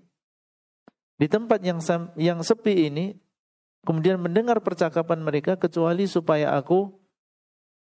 di 1.19 1.27
tempat 1.27 1.63
yang 1.63 1.83
yang 2.15 2.39
sepi 2.43 2.91
ini 2.91 3.17
kemudian 3.85 4.19
mendengar 4.19 4.59
percakapan 4.63 5.23
mereka 5.23 5.59
kecuali 5.59 6.07
supaya 6.07 6.55
aku 6.55 6.91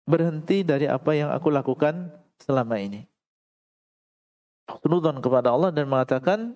berhenti 0.06 0.66
dari 0.66 0.90
apa 0.90 1.14
yang 1.14 1.30
aku 1.30 1.48
lakukan 1.53 2.10
selama 2.41 2.82
ini. 2.82 3.06
Sunudon 4.82 5.20
kepada 5.20 5.52
Allah 5.53 5.70
dan 5.70 5.88
mengatakan, 5.88 6.56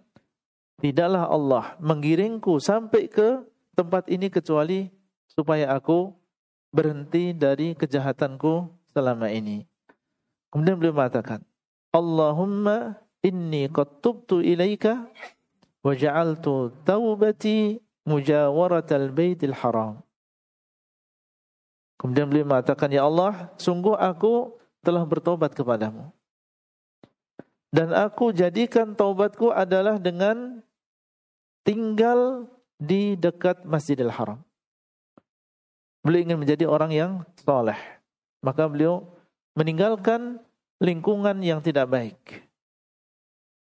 tidaklah 0.80 1.28
Allah 1.28 1.66
menggiringku 1.80 2.58
sampai 2.60 3.12
ke 3.12 3.44
tempat 3.76 4.08
ini 4.08 4.32
kecuali 4.32 4.88
supaya 5.28 5.76
aku 5.76 6.16
berhenti 6.72 7.36
dari 7.36 7.76
kejahatanku 7.76 8.72
selama 8.96 9.32
ini. 9.32 9.68
Kemudian 10.52 10.80
beliau 10.80 10.96
mengatakan, 10.96 11.44
Allahumma 11.92 13.00
inni 13.24 13.68
qad 13.72 14.00
tubtu 14.00 14.40
ilaika 14.40 15.08
wa 15.84 15.92
ja'altu 15.96 16.72
taubati 16.88 17.80
mujawaratal 18.06 19.10
baitil 19.12 19.58
haram. 19.58 20.00
Kemudian 21.98 22.30
beliau 22.30 22.46
mengatakan, 22.46 22.94
Ya 22.94 23.04
Allah, 23.04 23.50
sungguh 23.58 23.98
aku 23.98 24.56
telah 24.86 25.02
bertobat 25.02 25.58
kepadamu. 25.58 26.14
Dan 27.74 27.92
aku 27.92 28.32
jadikan 28.32 28.96
taubatku 28.96 29.52
adalah 29.52 30.00
dengan 30.00 30.64
tinggal 31.66 32.48
di 32.80 33.20
dekat 33.20 33.68
Masjidil 33.68 34.14
Haram. 34.14 34.40
Beliau 36.06 36.24
ingin 36.24 36.40
menjadi 36.40 36.70
orang 36.70 36.92
yang 36.94 37.12
soleh. 37.42 37.76
Maka 38.40 38.70
beliau 38.70 39.04
meninggalkan 39.58 40.40
lingkungan 40.80 41.42
yang 41.42 41.60
tidak 41.60 41.90
baik 41.90 42.46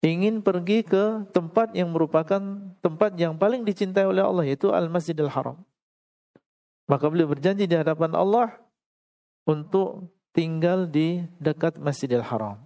ingin 0.03 0.43
pergi 0.43 0.83
ke 0.83 1.31
tempat 1.31 1.71
yang 1.71 1.95
merupakan 1.95 2.43
tempat 2.83 3.15
yang 3.15 3.39
paling 3.39 3.63
dicintai 3.63 4.03
oleh 4.03 4.19
Allah 4.19 4.43
yaitu 4.43 4.69
Al-Masjidil 4.69 5.31
Haram. 5.31 5.63
Maka 6.91 7.07
beliau 7.07 7.31
berjanji 7.31 7.63
di 7.63 7.79
hadapan 7.79 8.11
Allah 8.11 8.59
untuk 9.47 10.11
tinggal 10.35 10.91
di 10.91 11.23
dekat 11.39 11.79
Masjidil 11.79 12.21
Haram. 12.21 12.59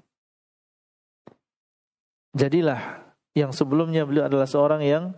Jadilah 2.34 3.06
yang 3.38 3.54
sebelumnya 3.54 4.02
beliau 4.02 4.26
adalah 4.26 4.50
seorang 4.50 4.82
yang 4.82 5.14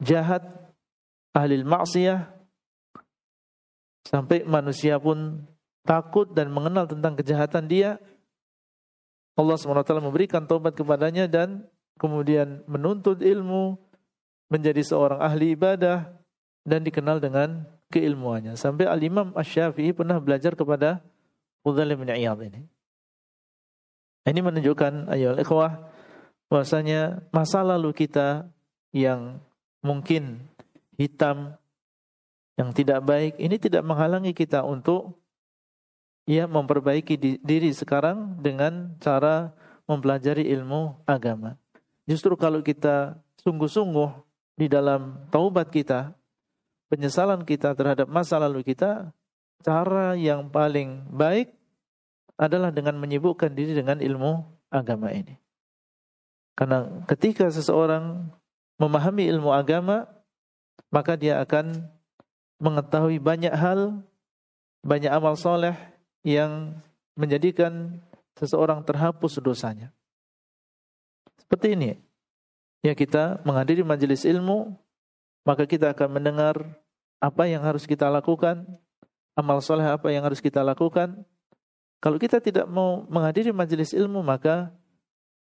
jahat, 0.00 0.40
ahli 1.36 1.60
maksiyah, 1.60 2.32
sampai 4.08 4.48
manusia 4.48 4.96
pun 4.96 5.44
takut 5.84 6.32
dan 6.32 6.48
mengenal 6.48 6.88
tentang 6.88 7.12
kejahatan 7.12 7.68
dia, 7.68 8.00
Allah 9.38 9.54
SWT 9.54 10.02
memberikan 10.02 10.42
taubat 10.50 10.74
kepadanya 10.74 11.30
dan 11.30 11.62
kemudian 11.94 12.66
menuntut 12.66 13.22
ilmu, 13.22 13.78
menjadi 14.50 14.82
seorang 14.82 15.22
ahli 15.22 15.54
ibadah 15.54 16.10
dan 16.66 16.82
dikenal 16.82 17.22
dengan 17.22 17.62
keilmuannya. 17.94 18.58
Sampai 18.58 18.90
Al-Imam 18.90 19.30
Asy-Syafi'i 19.38 19.94
pernah 19.94 20.18
belajar 20.18 20.58
kepada 20.58 20.98
Fudhal 21.62 21.94
bin 21.94 22.10
Iyad 22.10 22.40
ini. 22.50 22.66
Ini 24.26 24.40
menunjukkan 24.42 25.08
ayol 25.08 25.40
ikhwah 25.40 25.88
bahwasanya 26.52 27.24
masa 27.32 27.64
lalu 27.64 27.94
kita 27.94 28.50
yang 28.92 29.40
mungkin 29.80 30.48
hitam 30.98 31.56
yang 32.58 32.74
tidak 32.74 33.06
baik 33.06 33.38
ini 33.38 33.56
tidak 33.56 33.86
menghalangi 33.86 34.34
kita 34.34 34.66
untuk 34.66 35.14
ia 36.28 36.44
memperbaiki 36.44 37.40
diri 37.40 37.72
sekarang 37.72 38.36
dengan 38.36 38.92
cara 39.00 39.56
mempelajari 39.88 40.44
ilmu 40.52 41.00
agama. 41.08 41.56
Justru 42.04 42.36
kalau 42.36 42.60
kita 42.60 43.16
sungguh-sungguh 43.40 44.12
di 44.60 44.68
dalam 44.68 45.24
taubat 45.32 45.72
kita, 45.72 46.12
penyesalan 46.92 47.48
kita 47.48 47.72
terhadap 47.72 48.04
masa 48.12 48.36
lalu 48.36 48.60
kita, 48.60 49.08
cara 49.64 50.12
yang 50.20 50.52
paling 50.52 51.08
baik 51.08 51.56
adalah 52.36 52.68
dengan 52.68 53.00
menyibukkan 53.00 53.48
diri 53.48 53.72
dengan 53.72 53.96
ilmu 53.96 54.44
agama 54.68 55.08
ini. 55.16 55.32
Karena 56.52 56.84
ketika 57.08 57.48
seseorang 57.48 58.28
memahami 58.76 59.24
ilmu 59.32 59.48
agama, 59.48 60.04
maka 60.92 61.16
dia 61.16 61.40
akan 61.40 61.88
mengetahui 62.60 63.16
banyak 63.16 63.54
hal, 63.56 64.04
banyak 64.84 65.08
amal 65.08 65.32
soleh 65.32 65.97
yang 66.22 66.78
menjadikan 67.18 67.98
seseorang 68.38 68.82
terhapus 68.86 69.42
dosanya. 69.42 69.90
Seperti 71.38 71.74
ini. 71.74 71.98
Ya 72.86 72.94
kita 72.94 73.42
menghadiri 73.42 73.82
majelis 73.82 74.22
ilmu, 74.22 74.78
maka 75.42 75.66
kita 75.66 75.90
akan 75.90 76.22
mendengar 76.22 76.54
apa 77.18 77.50
yang 77.50 77.66
harus 77.66 77.82
kita 77.90 78.06
lakukan, 78.06 78.62
amal 79.34 79.58
soleh 79.58 79.86
apa 79.86 80.14
yang 80.14 80.22
harus 80.22 80.38
kita 80.38 80.62
lakukan. 80.62 81.26
Kalau 81.98 82.14
kita 82.22 82.38
tidak 82.38 82.70
mau 82.70 83.02
menghadiri 83.10 83.50
majelis 83.50 83.90
ilmu, 83.90 84.22
maka 84.22 84.70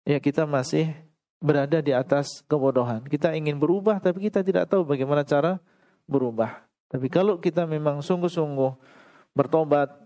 ya 0.05 0.21
kita 0.21 0.45
masih 0.45 0.93
berada 1.41 1.81
di 1.81 1.97
atas 1.97 2.45
kebodohan. 2.45 3.01
Kita 3.09 3.33
ingin 3.33 3.57
berubah, 3.57 3.97
tapi 4.05 4.29
kita 4.29 4.45
tidak 4.45 4.69
tahu 4.69 4.85
bagaimana 4.85 5.25
cara 5.25 5.57
berubah. 6.05 6.69
Tapi 6.93 7.09
kalau 7.09 7.41
kita 7.41 7.65
memang 7.65 8.05
sungguh-sungguh 8.05 8.73
bertobat, 9.33 10.04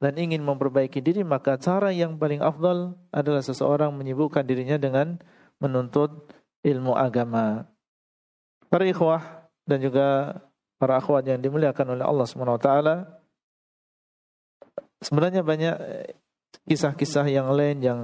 dan 0.00 0.16
ingin 0.16 0.40
memperbaiki 0.40 1.04
diri 1.04 1.20
maka 1.20 1.60
cara 1.60 1.92
yang 1.92 2.16
paling 2.16 2.40
afdal 2.40 2.96
adalah 3.12 3.44
seseorang 3.44 3.92
menyibukkan 3.92 4.42
dirinya 4.48 4.80
dengan 4.80 5.20
menuntut 5.60 6.32
ilmu 6.64 6.96
agama. 6.96 7.68
Para 8.72 8.88
ikhwah 8.88 9.44
dan 9.68 9.84
juga 9.84 10.40
para 10.80 10.96
akhwat 10.96 11.28
yang 11.28 11.36
dimuliakan 11.44 12.00
oleh 12.00 12.04
Allah 12.08 12.24
SWT 12.24 12.68
sebenarnya 15.04 15.44
banyak 15.44 15.76
kisah-kisah 16.64 17.28
yang 17.28 17.52
lain 17.52 17.84
yang 17.84 18.00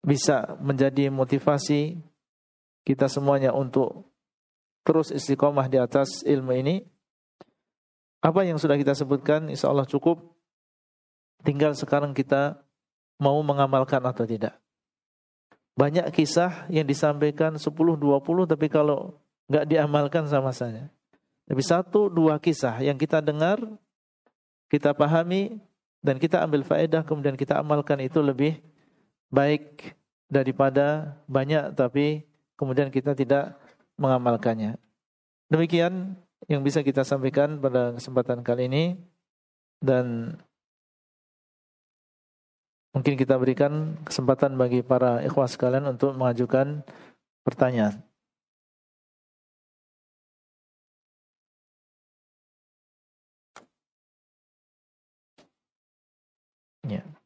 bisa 0.00 0.56
menjadi 0.56 1.12
motivasi 1.12 2.00
kita 2.88 3.12
semuanya 3.12 3.52
untuk 3.52 4.08
terus 4.86 5.12
istiqomah 5.12 5.68
di 5.68 5.76
atas 5.76 6.24
ilmu 6.24 6.56
ini. 6.56 6.80
Apa 8.24 8.48
yang 8.48 8.56
sudah 8.56 8.80
kita 8.80 8.96
sebutkan 8.96 9.52
insya 9.52 9.68
Allah 9.68 9.84
cukup 9.84 10.37
Tinggal 11.46 11.74
sekarang 11.78 12.14
kita 12.14 12.58
mau 13.18 13.38
mengamalkan 13.42 14.02
atau 14.02 14.26
tidak. 14.26 14.58
Banyak 15.78 16.10
kisah 16.10 16.66
yang 16.66 16.86
disampaikan 16.86 17.54
10 17.54 17.70
20 17.70 18.50
tapi 18.50 18.66
kalau 18.66 19.18
nggak 19.48 19.64
diamalkan 19.66 20.26
sama 20.26 20.52
saja. 20.52 20.90
Tapi 21.48 21.62
satu 21.64 22.12
dua 22.12 22.36
kisah 22.36 22.76
yang 22.84 23.00
kita 23.00 23.24
dengar, 23.24 23.56
kita 24.68 24.92
pahami 24.92 25.56
dan 26.04 26.20
kita 26.20 26.44
ambil 26.44 26.60
faedah 26.60 27.00
kemudian 27.02 27.34
kita 27.34 27.56
amalkan 27.56 28.04
itu 28.04 28.20
lebih 28.20 28.60
baik 29.32 29.96
daripada 30.28 31.16
banyak 31.24 31.72
tapi 31.72 32.28
kemudian 32.60 32.92
kita 32.92 33.16
tidak 33.16 33.56
mengamalkannya. 33.96 34.76
Demikian 35.48 36.20
yang 36.46 36.60
bisa 36.60 36.84
kita 36.84 37.00
sampaikan 37.02 37.56
pada 37.56 37.96
kesempatan 37.96 38.44
kali 38.44 38.68
ini 38.68 38.84
dan 39.80 40.36
Mungkin 42.98 43.14
kita 43.14 43.38
berikan 43.38 43.94
kesempatan 44.02 44.58
bagi 44.58 44.82
para 44.82 45.22
ikhwas 45.22 45.54
sekalian 45.54 45.86
untuk 45.86 46.18
mengajukan 46.18 46.82
pertanyaan. 47.46 48.02
Ya. 56.82 57.17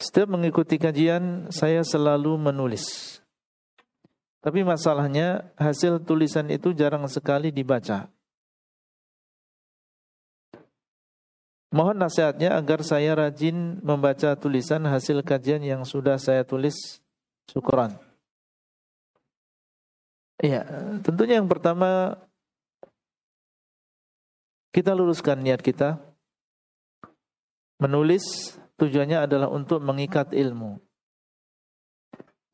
Setiap 0.00 0.32
mengikuti 0.32 0.80
kajian, 0.80 1.52
saya 1.52 1.84
selalu 1.84 2.40
menulis. 2.40 3.20
Tapi 4.40 4.64
masalahnya, 4.64 5.52
hasil 5.60 6.00
tulisan 6.08 6.48
itu 6.48 6.72
jarang 6.72 7.04
sekali 7.04 7.52
dibaca. 7.52 8.08
Mohon 11.70 12.08
nasihatnya 12.08 12.56
agar 12.56 12.80
saya 12.82 13.12
rajin 13.14 13.78
membaca 13.84 14.34
tulisan 14.40 14.88
hasil 14.88 15.20
kajian 15.20 15.60
yang 15.60 15.84
sudah 15.84 16.16
saya 16.16 16.48
tulis. 16.48 17.04
Syukuran. 17.46 17.94
Iya, 20.40 20.64
tentunya 21.04 21.36
yang 21.36 21.46
pertama 21.46 22.16
kita 24.72 24.96
luruskan 24.96 25.44
niat 25.44 25.60
kita 25.60 26.00
menulis 27.76 28.56
tujuannya 28.80 29.28
adalah 29.28 29.52
untuk 29.52 29.84
mengikat 29.84 30.32
ilmu. 30.32 30.80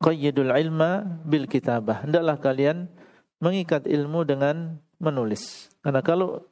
Qayyidul 0.03 0.51
ilma 0.51 1.23
bil 1.23 1.47
kitabah. 1.47 2.03
Hendaklah 2.03 2.37
kalian 2.37 2.91
mengikat 3.39 3.87
ilmu 3.87 4.27
dengan 4.27 4.77
menulis. 4.99 5.71
Karena 5.81 6.03
kalau 6.03 6.45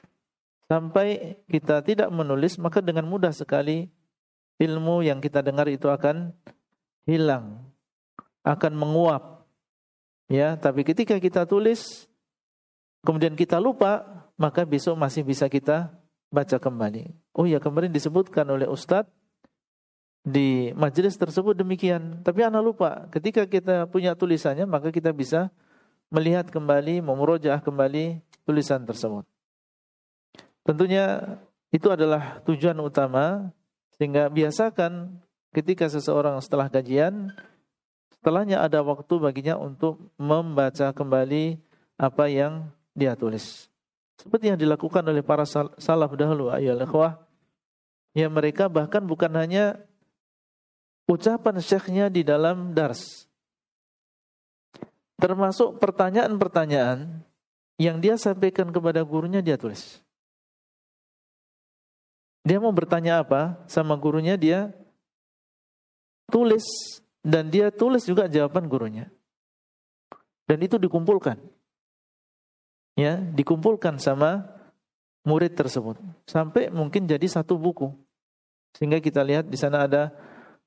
sampai 0.72 1.38
kita 1.52 1.84
tidak 1.84 2.10
menulis, 2.10 2.57
maka 2.57 2.80
dengan 2.80 3.06
mudah 3.06 3.35
sekali 3.35 3.91
ilmu 4.57 5.03
yang 5.03 5.19
kita 5.19 5.43
dengar 5.43 5.68
itu 5.68 5.91
akan 5.91 6.31
hilang, 7.06 7.61
akan 8.41 8.73
menguap. 8.73 9.45
Ya, 10.26 10.57
tapi 10.57 10.81
ketika 10.81 11.22
kita 11.22 11.45
tulis, 11.45 12.10
kemudian 13.06 13.38
kita 13.38 13.61
lupa, 13.61 14.26
maka 14.41 14.65
besok 14.65 14.97
masih 14.97 15.22
bisa 15.22 15.45
kita 15.45 15.93
baca 16.34 16.57
kembali. 16.57 17.14
Oh 17.38 17.45
ya, 17.45 17.61
kemarin 17.61 17.93
disebutkan 17.93 18.49
oleh 18.49 18.65
Ustadz 18.65 19.24
di 20.26 20.73
majelis 20.73 21.14
tersebut 21.15 21.53
demikian. 21.53 22.26
Tapi 22.26 22.41
anak 22.41 22.65
lupa, 22.65 23.06
ketika 23.14 23.45
kita 23.45 23.85
punya 23.85 24.18
tulisannya 24.18 24.65
maka 24.65 24.89
kita 24.89 25.14
bisa 25.14 25.53
melihat 26.10 26.49
kembali, 26.49 27.06
memurojaah 27.06 27.61
kembali 27.61 28.19
tulisan 28.41 28.81
tersebut. 28.84 29.23
Tentunya 30.65 31.38
itu 31.69 31.85
adalah 31.93 32.41
tujuan 32.41 32.76
utama 32.81 33.53
sehingga 33.95 34.26
biasakan 34.34 35.22
ketika 35.53 35.85
seseorang 35.85 36.41
setelah 36.41 36.68
kajian 36.73 37.30
setelahnya 38.10 38.65
ada 38.65 38.81
waktu 38.81 39.22
baginya 39.22 39.61
untuk 39.61 40.02
membaca 40.18 40.89
kembali 40.89 41.61
apa 42.02 42.26
yang 42.26 42.73
dia 42.97 43.14
tulis. 43.14 43.69
Seperti 44.18 44.49
yang 44.49 44.57
dilakukan 44.57 45.06
oleh 45.06 45.22
para 45.22 45.45
salaf 45.45 46.11
dahulu 46.18 46.49
ayol 46.49 46.81
ikhwah. 46.81 47.22
Ya 48.15 48.31
mereka 48.31 48.72
bahkan 48.72 49.03
bukan 49.03 49.30
hanya 49.35 49.77
ucapan 51.06 51.61
syekhnya 51.61 52.10
di 52.10 52.26
dalam 52.26 52.73
dars. 52.73 53.26
Termasuk 55.15 55.80
pertanyaan-pertanyaan 55.80 57.23
yang 57.80 57.98
dia 58.03 58.19
sampaikan 58.19 58.68
kepada 58.72 58.99
gurunya 59.06 59.40
dia 59.40 59.56
tulis. 59.56 60.03
Dia 62.45 62.61
mau 62.61 62.69
bertanya 62.69 63.26
apa 63.26 63.57
sama 63.65 63.98
gurunya 63.98 64.38
dia 64.38 64.69
tulis 66.30 66.65
dan 67.26 67.49
dia 67.49 67.73
tulis 67.73 68.06
juga 68.06 68.30
jawaban 68.30 68.69
gurunya. 68.69 69.10
Dan 70.45 70.61
itu 70.61 70.77
dikumpulkan. 70.77 71.41
Ya, 72.95 73.18
dikumpulkan 73.18 73.99
sama 73.99 74.45
murid 75.26 75.57
tersebut 75.57 75.98
sampai 76.30 76.69
mungkin 76.69 77.10
jadi 77.10 77.26
satu 77.26 77.57
buku. 77.57 77.91
Sehingga 78.77 79.02
kita 79.02 79.26
lihat 79.26 79.49
di 79.49 79.57
sana 79.57 79.90
ada 79.90 80.14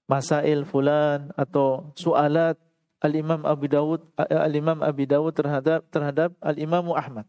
masail 0.08 0.64
fulan 0.64 1.30
atau 1.36 1.92
sualat 1.94 2.56
Al-Imam 2.98 3.46
Abu 3.46 3.70
Dawud 3.70 4.02
Al-Imam 4.18 4.82
Abi 4.82 5.06
Dawud 5.06 5.30
terhadap 5.36 5.86
terhadap 5.92 6.34
Al-Imam 6.42 6.90
Ahmad. 6.96 7.28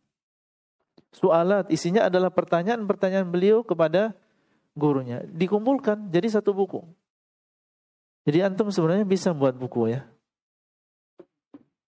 Sualat 1.14 1.70
isinya 1.70 2.10
adalah 2.10 2.34
pertanyaan-pertanyaan 2.34 3.28
beliau 3.30 3.62
kepada 3.62 4.16
gurunya. 4.74 5.22
Dikumpulkan 5.30 6.10
jadi 6.10 6.40
satu 6.40 6.56
buku. 6.56 6.82
Jadi 8.26 8.46
antum 8.46 8.70
sebenarnya 8.70 9.06
bisa 9.06 9.34
buat 9.34 9.58
buku 9.58 9.94
ya. 9.94 10.06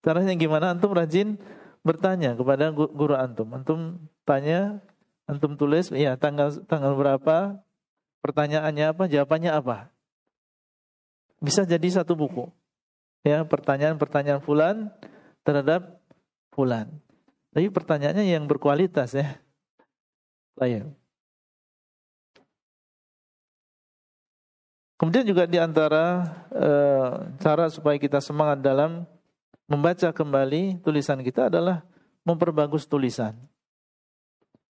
Caranya 0.02 0.34
gimana? 0.34 0.74
Antum 0.74 0.92
rajin 0.98 1.38
bertanya 1.86 2.34
kepada 2.34 2.74
guru 2.74 3.14
antum. 3.14 3.46
Antum 3.54 4.10
tanya, 4.26 4.82
antum 5.30 5.54
tulis, 5.54 5.94
ya 5.94 6.18
tanggal 6.18 6.66
tanggal 6.66 6.98
berapa, 6.98 7.62
pertanyaannya 8.26 8.86
apa, 8.90 9.04
jawabannya 9.06 9.52
apa. 9.54 9.94
Bisa 11.42 11.66
jadi 11.66 11.90
satu 11.90 12.14
buku. 12.14 12.48
Ya, 13.26 13.42
pertanyaan-pertanyaan 13.42 14.42
fulan 14.46 14.94
terhadap 15.42 15.98
fulan. 16.54 16.90
Tapi 17.52 17.68
pertanyaannya 17.74 18.30
yang 18.30 18.46
berkualitas 18.46 19.18
ya. 19.18 19.42
Baik. 20.56 20.88
Kemudian 25.02 25.26
juga 25.26 25.50
di 25.50 25.58
antara 25.58 26.30
e, 26.54 26.70
cara 27.42 27.66
supaya 27.74 27.98
kita 27.98 28.22
semangat 28.22 28.62
dalam 28.62 29.10
membaca 29.66 30.14
kembali 30.14 30.86
tulisan 30.86 31.26
kita 31.26 31.50
adalah 31.50 31.82
memperbagus 32.22 32.86
tulisan. 32.86 33.34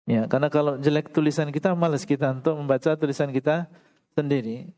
Ya, 0.08 0.28
karena 0.32 0.48
kalau 0.48 0.80
jelek 0.80 1.12
tulisan 1.12 1.52
kita 1.52 1.76
malas 1.76 2.08
kita 2.08 2.32
untuk 2.32 2.56
membaca 2.56 2.96
tulisan 2.96 3.36
kita 3.36 3.68
sendiri. 4.16 4.72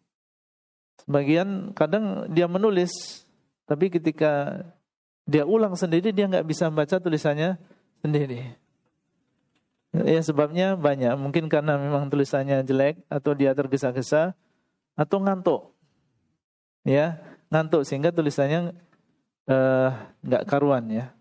Sebagian 1.03 1.75
kadang 1.75 2.31
dia 2.31 2.47
menulis, 2.47 3.25
tapi 3.67 3.91
ketika 3.91 4.63
dia 5.25 5.43
ulang 5.43 5.73
sendiri 5.73 6.13
dia 6.13 6.29
nggak 6.29 6.47
bisa 6.47 6.69
membaca 6.69 7.01
tulisannya 7.01 7.57
sendiri. 7.99 8.55
Ya 9.95 10.19
sebabnya 10.19 10.75
banyak, 10.75 11.15
mungkin 11.15 11.47
karena 11.47 11.79
memang 11.79 12.11
tulisannya 12.11 12.67
jelek 12.67 12.99
atau 13.07 13.31
dia 13.31 13.55
tergesa-gesa 13.55 14.35
atau 14.95 15.17
ngantuk. 15.23 15.71
Ya, 16.83 17.23
ngantuk 17.47 17.87
sehingga 17.87 18.11
tulisannya 18.11 18.75
eh, 19.47 19.89
nggak 20.19 20.43
uh, 20.43 20.47
karuan 20.47 20.85
ya. 20.91 21.15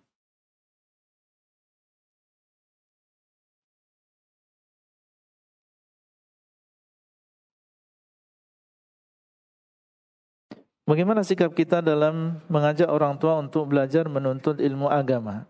Bagaimana 10.85 11.25
sikap 11.25 11.57
kita 11.57 11.81
dalam 11.81 12.45
mengajak 12.53 12.93
orang 12.93 13.17
tua 13.17 13.41
untuk 13.41 13.73
belajar 13.73 14.05
menuntut 14.05 14.61
ilmu 14.61 14.93
agama? 14.93 15.49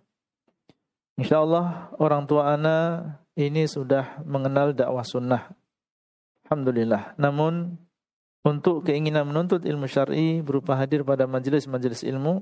Insya 1.18 1.42
Allah 1.42 1.90
orang 1.98 2.22
tua 2.26 2.54
ana 2.54 3.02
ini 3.34 3.66
sudah 3.66 4.22
mengenal 4.22 4.70
dakwah 4.70 5.02
sunnah. 5.02 5.50
Alhamdulillah. 6.46 7.18
Namun 7.18 7.74
untuk 8.46 8.86
keinginan 8.86 9.26
menuntut 9.26 9.66
ilmu 9.66 9.90
syar'i 9.90 10.38
berupa 10.38 10.78
hadir 10.78 11.02
pada 11.02 11.26
majelis-majelis 11.26 12.06
ilmu 12.06 12.38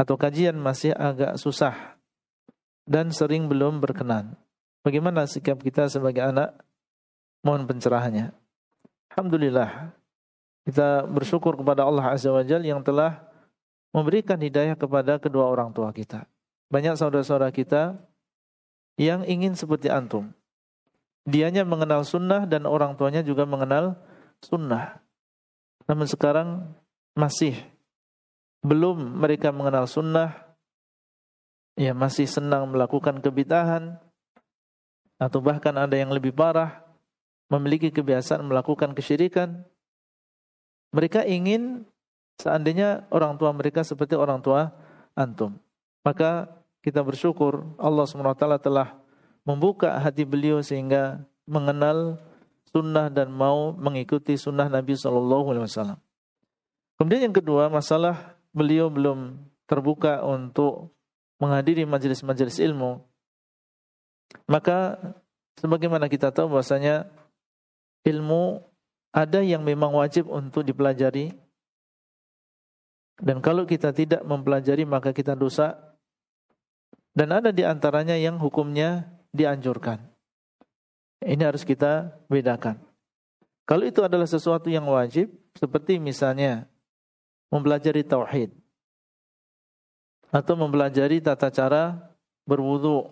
atau 0.00 0.16
kajian 0.16 0.56
masih 0.56 0.96
agak 0.96 1.36
susah 1.36 1.98
dan 2.88 3.12
sering 3.12 3.52
belum 3.52 3.84
berkenan. 3.84 4.32
Bagaimana 4.80 5.28
sikap 5.28 5.60
kita 5.60 5.92
sebagai 5.92 6.24
anak? 6.24 6.56
Mohon 7.44 7.68
pencerahannya. 7.68 8.26
Alhamdulillah 9.12 9.97
kita 10.68 11.08
bersyukur 11.08 11.56
kepada 11.56 11.88
Allah 11.88 12.12
Azza 12.12 12.28
wa 12.28 12.44
Jal 12.44 12.60
yang 12.60 12.84
telah 12.84 13.24
memberikan 13.88 14.36
hidayah 14.36 14.76
kepada 14.76 15.16
kedua 15.16 15.48
orang 15.48 15.72
tua 15.72 15.88
kita. 15.96 16.28
Banyak 16.68 17.00
saudara-saudara 17.00 17.48
kita 17.48 17.96
yang 19.00 19.24
ingin 19.24 19.56
seperti 19.56 19.88
antum. 19.88 20.28
Dianya 21.24 21.64
mengenal 21.64 22.04
sunnah 22.04 22.44
dan 22.44 22.68
orang 22.68 22.92
tuanya 23.00 23.24
juga 23.24 23.48
mengenal 23.48 23.96
sunnah. 24.44 25.00
Namun 25.88 26.04
sekarang 26.04 26.68
masih 27.16 27.56
belum 28.60 29.24
mereka 29.24 29.48
mengenal 29.48 29.88
sunnah, 29.88 30.36
ya 31.80 31.96
masih 31.96 32.28
senang 32.28 32.68
melakukan 32.68 33.24
kebitahan, 33.24 33.96
atau 35.16 35.40
bahkan 35.40 35.72
ada 35.80 35.96
yang 35.96 36.12
lebih 36.12 36.36
parah, 36.36 36.84
memiliki 37.48 37.88
kebiasaan 37.88 38.44
melakukan 38.44 38.92
kesyirikan, 38.92 39.64
mereka 40.94 41.24
ingin 41.24 41.84
seandainya 42.40 43.04
orang 43.12 43.36
tua 43.36 43.50
mereka 43.52 43.84
seperti 43.84 44.14
orang 44.14 44.40
tua 44.40 44.72
antum. 45.12 45.58
Maka 46.06 46.48
kita 46.80 47.02
bersyukur 47.02 47.66
Allah 47.76 48.06
SWT 48.06 48.62
telah 48.62 48.96
membuka 49.42 49.98
hati 49.98 50.22
beliau 50.22 50.62
sehingga 50.62 51.20
mengenal 51.44 52.20
sunnah 52.70 53.08
dan 53.08 53.32
mau 53.32 53.74
mengikuti 53.74 54.36
sunnah 54.36 54.68
Nabi 54.68 54.94
Wasallam. 54.94 55.98
Kemudian 57.00 57.30
yang 57.30 57.36
kedua 57.36 57.72
masalah 57.72 58.38
beliau 58.52 58.92
belum 58.92 59.38
terbuka 59.68 60.24
untuk 60.24 60.92
menghadiri 61.38 61.86
majelis-majelis 61.86 62.58
ilmu. 62.58 63.00
Maka 64.44 64.98
sebagaimana 65.56 66.10
kita 66.10 66.28
tahu 66.34 66.58
bahwasanya 66.58 67.08
ilmu 68.04 68.60
ada 69.18 69.42
yang 69.42 69.66
memang 69.66 69.90
wajib 69.98 70.30
untuk 70.30 70.62
dipelajari 70.62 71.34
dan 73.18 73.42
kalau 73.42 73.66
kita 73.66 73.90
tidak 73.90 74.22
mempelajari 74.22 74.86
maka 74.86 75.10
kita 75.10 75.34
dosa 75.34 75.74
dan 77.18 77.34
ada 77.34 77.50
di 77.50 77.66
antaranya 77.66 78.14
yang 78.14 78.38
hukumnya 78.38 79.10
dianjurkan. 79.34 79.98
Ini 81.18 81.50
harus 81.50 81.66
kita 81.66 82.14
bedakan. 82.30 82.78
Kalau 83.66 83.82
itu 83.82 84.06
adalah 84.06 84.30
sesuatu 84.30 84.70
yang 84.70 84.86
wajib, 84.86 85.34
seperti 85.58 85.98
misalnya 85.98 86.70
mempelajari 87.50 88.06
tauhid 88.06 88.54
atau 90.30 90.54
mempelajari 90.54 91.18
tata 91.18 91.50
cara 91.50 92.14
berwudu, 92.46 93.02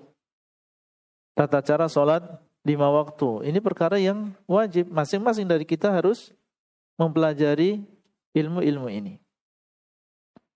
tata 1.34 1.58
cara 1.66 1.90
sholat 1.90 2.22
lima 2.66 2.90
waktu. 2.90 3.46
Ini 3.46 3.62
perkara 3.62 3.94
yang 4.02 4.34
wajib. 4.50 4.90
Masing-masing 4.90 5.46
dari 5.46 5.62
kita 5.62 5.94
harus 5.94 6.34
mempelajari 6.98 7.86
ilmu-ilmu 8.34 8.90
ini. 8.90 9.22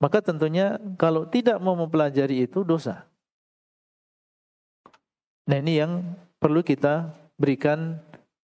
Maka 0.03 0.19
tentunya 0.19 0.81
kalau 0.99 1.29
tidak 1.29 1.63
mau 1.63 1.79
mempelajari 1.79 2.43
itu 2.43 2.67
dosa. 2.67 3.07
Nah 5.47 5.57
ini 5.61 5.79
yang 5.79 6.03
perlu 6.43 6.67
kita 6.67 7.15
berikan 7.39 8.01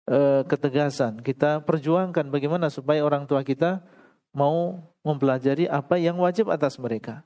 e, 0.06 0.44
ketegasan. 0.46 1.18
Kita 1.24 1.64
perjuangkan 1.64 2.28
bagaimana 2.30 2.68
supaya 2.70 3.02
orang 3.02 3.24
tua 3.24 3.42
kita 3.42 3.82
mau 4.30 4.78
mempelajari 5.02 5.66
apa 5.66 5.96
yang 5.96 6.20
wajib 6.20 6.52
atas 6.52 6.76
mereka. 6.76 7.24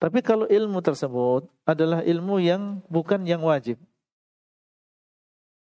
Tapi 0.00 0.24
kalau 0.24 0.48
ilmu 0.50 0.82
tersebut 0.82 1.46
adalah 1.62 2.02
ilmu 2.02 2.42
yang 2.42 2.82
bukan 2.90 3.22
yang 3.22 3.46
wajib. 3.46 3.78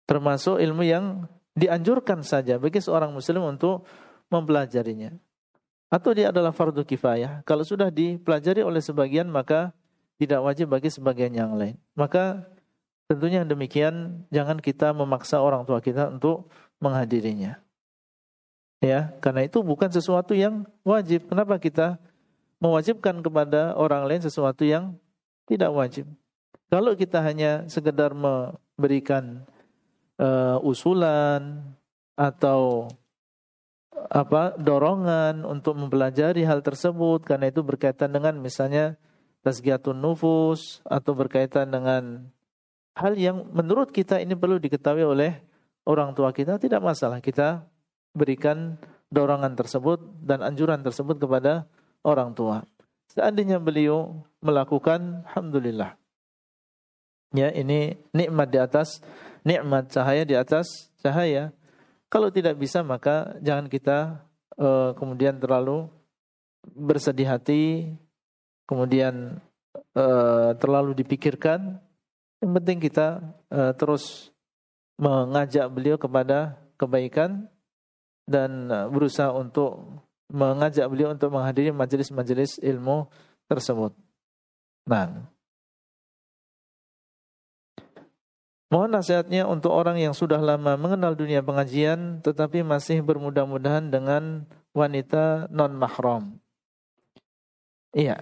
Termasuk 0.07 0.62
ilmu 0.62 0.87
yang 0.87 1.27
dianjurkan 1.59 2.23
saja 2.23 2.57
bagi 2.62 2.78
seorang 2.78 3.11
muslim 3.11 3.43
untuk 3.43 3.87
mempelajarinya. 4.31 5.15
Atau 5.91 6.15
dia 6.15 6.31
adalah 6.35 6.51
fardu 6.51 6.83
kifayah. 6.83 7.43
Kalau 7.47 7.62
sudah 7.62 7.91
dipelajari 7.91 8.62
oleh 8.62 8.83
sebagian 8.83 9.27
maka 9.31 9.74
tidak 10.19 10.43
wajib 10.43 10.70
bagi 10.70 10.91
sebagian 10.91 11.35
yang 11.35 11.55
lain. 11.55 11.78
Maka 11.95 12.47
Tentunya 13.07 13.47
demikian 13.47 14.27
jangan 14.35 14.59
kita 14.59 14.91
memaksa 14.91 15.39
orang 15.39 15.62
tua 15.62 15.78
kita 15.78 16.11
untuk 16.11 16.51
menghadirinya. 16.83 17.62
Ya, 18.83 19.15
karena 19.23 19.47
itu 19.47 19.62
bukan 19.62 19.89
sesuatu 19.89 20.35
yang 20.35 20.66
wajib. 20.83 21.31
Kenapa 21.31 21.57
kita 21.62 22.03
mewajibkan 22.59 23.23
kepada 23.23 23.78
orang 23.78 24.11
lain 24.11 24.23
sesuatu 24.27 24.66
yang 24.66 24.99
tidak 25.47 25.70
wajib? 25.70 26.11
Kalau 26.66 26.99
kita 26.99 27.23
hanya 27.23 27.62
sekedar 27.70 28.11
memberikan 28.11 29.47
uh, 30.20 30.59
usulan 30.62 31.62
atau 32.16 32.88
apa 33.97 34.55
dorongan 34.60 35.44
untuk 35.48 35.76
mempelajari 35.80 36.44
hal 36.44 36.60
tersebut 36.60 37.24
karena 37.24 37.48
itu 37.48 37.64
berkaitan 37.64 38.12
dengan 38.12 38.36
misalnya 38.36 39.01
tazkiyatun 39.40 39.97
nufus 39.97 40.84
atau 40.84 41.16
berkaitan 41.16 41.72
dengan 41.72 42.28
hal 42.93 43.16
yang 43.16 43.48
menurut 43.52 43.88
kita 43.93 44.20
ini 44.20 44.36
perlu 44.36 44.60
diketahui 44.60 45.05
oleh 45.05 45.32
orang 45.88 46.12
tua 46.12 46.32
kita 46.36 46.60
tidak 46.60 46.84
masalah 46.84 47.24
kita 47.24 47.64
berikan 48.12 48.76
dorongan 49.12 49.55
tersebut 49.55 50.02
dan 50.24 50.43
anjuran 50.43 50.82
tersebut 50.82 51.20
kepada 51.20 51.68
orang 52.02 52.32
tua. 52.32 52.64
Seandainya 53.12 53.62
beliau 53.62 54.24
melakukan 54.43 55.22
alhamdulillah. 55.30 55.94
Ya, 57.34 57.52
ini 57.52 57.98
nikmat 58.16 58.48
di 58.48 58.59
atas 58.59 59.05
nikmat 59.47 59.86
cahaya 59.94 60.27
di 60.27 60.35
atas 60.35 60.90
cahaya. 60.98 61.55
Kalau 62.10 62.35
tidak 62.35 62.59
bisa 62.59 62.82
maka 62.82 63.39
jangan 63.39 63.70
kita 63.70 64.27
uh, 64.59 64.90
kemudian 64.98 65.39
terlalu 65.39 65.86
bersedih 66.66 67.31
hati, 67.31 67.94
kemudian 68.66 69.39
uh, 69.94 70.51
terlalu 70.59 70.98
dipikirkan 70.98 71.78
yang 72.43 72.52
penting 72.59 72.82
kita 72.82 73.23
uh, 73.55 73.70
terus 73.78 74.35
mengajak 74.98 75.70
beliau 75.70 75.94
kepada 75.94 76.59
kebaikan 76.74 77.47
dan 78.27 78.66
berusaha 78.90 79.31
untuk 79.31 80.02
mengajak 80.27 80.90
beliau 80.90 81.14
untuk 81.14 81.31
menghadiri 81.31 81.70
majelis-majelis 81.70 82.59
ilmu 82.59 83.06
tersebut. 83.47 83.94
Nah, 84.90 85.31
Mohon 88.66 88.98
nasihatnya 88.98 89.47
untuk 89.47 89.70
orang 89.70 89.94
yang 90.02 90.10
sudah 90.10 90.43
lama 90.43 90.74
mengenal 90.74 91.14
dunia 91.14 91.38
pengajian 91.38 92.18
tetapi 92.18 92.66
masih 92.66 92.98
bermudah-mudahan 92.98 93.86
dengan 93.94 94.43
wanita 94.74 95.47
non 95.55 95.70
mahram. 95.78 96.43
Iya, 97.94 98.18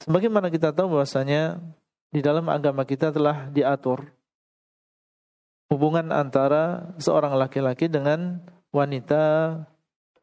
sebagaimana 0.00 0.48
kita 0.48 0.72
tahu 0.72 0.96
bahwasanya 0.96 1.60
di 2.08 2.24
dalam 2.24 2.48
agama 2.48 2.88
kita 2.88 3.12
telah 3.12 3.52
diatur 3.52 4.08
hubungan 5.68 6.08
antara 6.08 6.96
seorang 6.96 7.36
laki-laki 7.36 7.92
dengan 7.92 8.40
wanita 8.72 9.56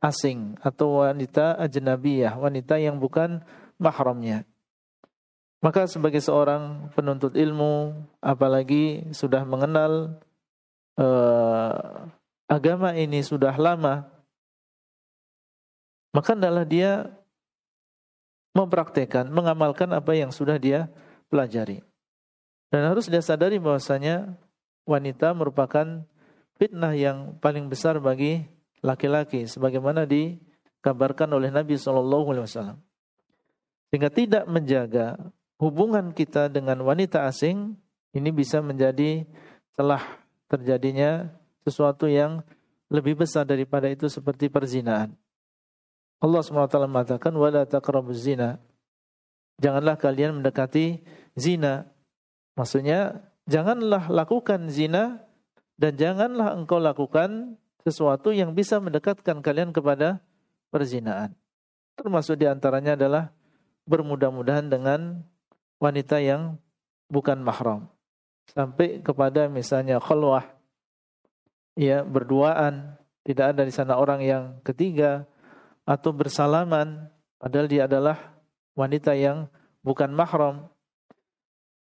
asing 0.01 0.57
atau 0.65 1.05
wanita 1.05 1.61
ajnabiyah, 1.61 2.41
wanita 2.41 2.81
yang 2.81 2.97
bukan 2.97 3.45
mahramnya. 3.77 4.48
Maka 5.59 5.91
sebagai 5.91 6.23
seorang 6.23 6.87
penuntut 6.95 7.35
ilmu, 7.35 7.91
apalagi 8.23 9.11
sudah 9.11 9.43
mengenal 9.43 10.15
uh, 10.95 12.07
agama 12.47 12.95
ini 12.95 13.19
sudah 13.19 13.51
lama, 13.59 14.07
maka 16.15 16.31
adalah 16.31 16.63
dia 16.63 17.11
mempraktekkan, 18.55 19.27
mengamalkan 19.27 19.91
apa 19.91 20.15
yang 20.15 20.31
sudah 20.31 20.55
dia 20.55 20.87
pelajari. 21.27 21.83
Dan 22.71 22.87
harus 22.87 23.11
dia 23.11 23.19
sadari 23.19 23.59
bahwasanya 23.59 24.39
wanita 24.87 25.35
merupakan 25.35 26.07
fitnah 26.55 26.93
yang 26.95 27.35
paling 27.43 27.67
besar 27.67 27.99
bagi 27.99 28.47
laki-laki 28.79 29.43
sebagaimana 29.43 30.07
dikabarkan 30.07 31.35
oleh 31.35 31.51
Nabi 31.51 31.75
Shallallahu 31.75 32.31
alaihi 32.31 32.45
wasallam. 32.47 32.79
Sehingga 33.89 34.09
tidak 34.13 34.43
menjaga 34.45 35.17
hubungan 35.59 36.15
kita 36.15 36.47
dengan 36.47 36.79
wanita 36.81 37.27
asing 37.27 37.75
ini 38.15 38.31
bisa 38.31 38.63
menjadi 38.63 39.27
telah 39.75 40.01
terjadinya 40.49 41.29
sesuatu 41.67 42.09
yang 42.09 42.41
lebih 42.89 43.21
besar 43.21 43.45
daripada 43.45 43.85
itu 43.85 44.09
seperti 44.09 44.49
perzinaan. 44.49 45.13
Allah 46.19 46.41
SWT 46.41 46.75
mengatakan 46.89 47.31
wala 47.37 47.63
zina. 48.11 48.59
Janganlah 49.59 49.95
kalian 49.95 50.41
mendekati 50.41 50.99
zina. 51.37 51.85
Maksudnya 52.57 53.23
janganlah 53.45 54.09
lakukan 54.09 54.67
zina 54.67 55.21
dan 55.79 55.95
janganlah 55.95 56.57
engkau 56.57 56.81
lakukan 56.81 57.55
sesuatu 57.87 58.35
yang 58.35 58.51
bisa 58.51 58.83
mendekatkan 58.83 59.39
kalian 59.39 59.71
kepada 59.71 60.19
perzinaan. 60.73 61.31
Termasuk 61.95 62.35
di 62.35 62.47
antaranya 62.47 62.99
adalah 62.99 63.31
bermudah-mudahan 63.87 64.67
dengan 64.67 65.23
wanita 65.79 66.19
yang 66.19 66.59
bukan 67.07 67.41
mahram. 67.41 67.89
Sampai 68.51 69.01
kepada 69.01 69.47
misalnya 69.47 69.97
khulwah, 69.97 70.45
ya 71.79 72.03
berduaan, 72.03 72.99
tidak 73.23 73.55
ada 73.55 73.61
di 73.65 73.73
sana 73.73 73.95
orang 73.95 74.21
yang 74.21 74.43
ketiga, 74.61 75.25
atau 75.87 76.13
bersalaman, 76.13 77.09
padahal 77.41 77.67
dia 77.71 77.87
adalah 77.89 78.37
wanita 78.77 79.15
yang 79.17 79.49
bukan 79.81 80.11
mahram. 80.13 80.69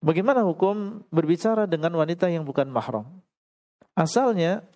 Bagaimana 0.05 0.45
hukum 0.45 1.07
berbicara 1.09 1.65
dengan 1.65 1.97
wanita 1.97 2.29
yang 2.29 2.45
bukan 2.45 2.69
mahram? 2.69 3.25
Asalnya 3.97 4.67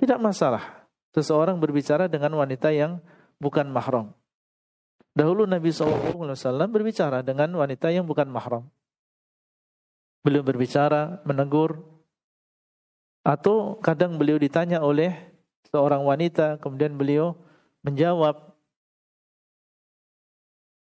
tidak 0.00 0.18
masalah 0.18 0.88
seseorang 1.14 1.60
berbicara 1.62 2.10
dengan 2.10 2.34
wanita 2.34 2.74
yang 2.74 2.98
bukan 3.38 3.70
mahram. 3.70 4.10
Dahulu 5.12 5.44
Nabi 5.44 5.68
SAW 5.68 6.68
berbicara 6.72 7.20
dengan 7.20 7.52
wanita 7.52 7.92
yang 7.92 8.08
bukan 8.08 8.32
mahram. 8.32 8.64
Beliau 10.24 10.40
berbicara, 10.40 11.20
menegur, 11.28 11.84
atau 13.22 13.76
kadang 13.78 14.16
beliau 14.16 14.40
ditanya 14.40 14.80
oleh 14.80 15.12
seorang 15.68 16.02
wanita, 16.02 16.58
kemudian 16.58 16.96
beliau 16.96 17.36
menjawab 17.84 18.52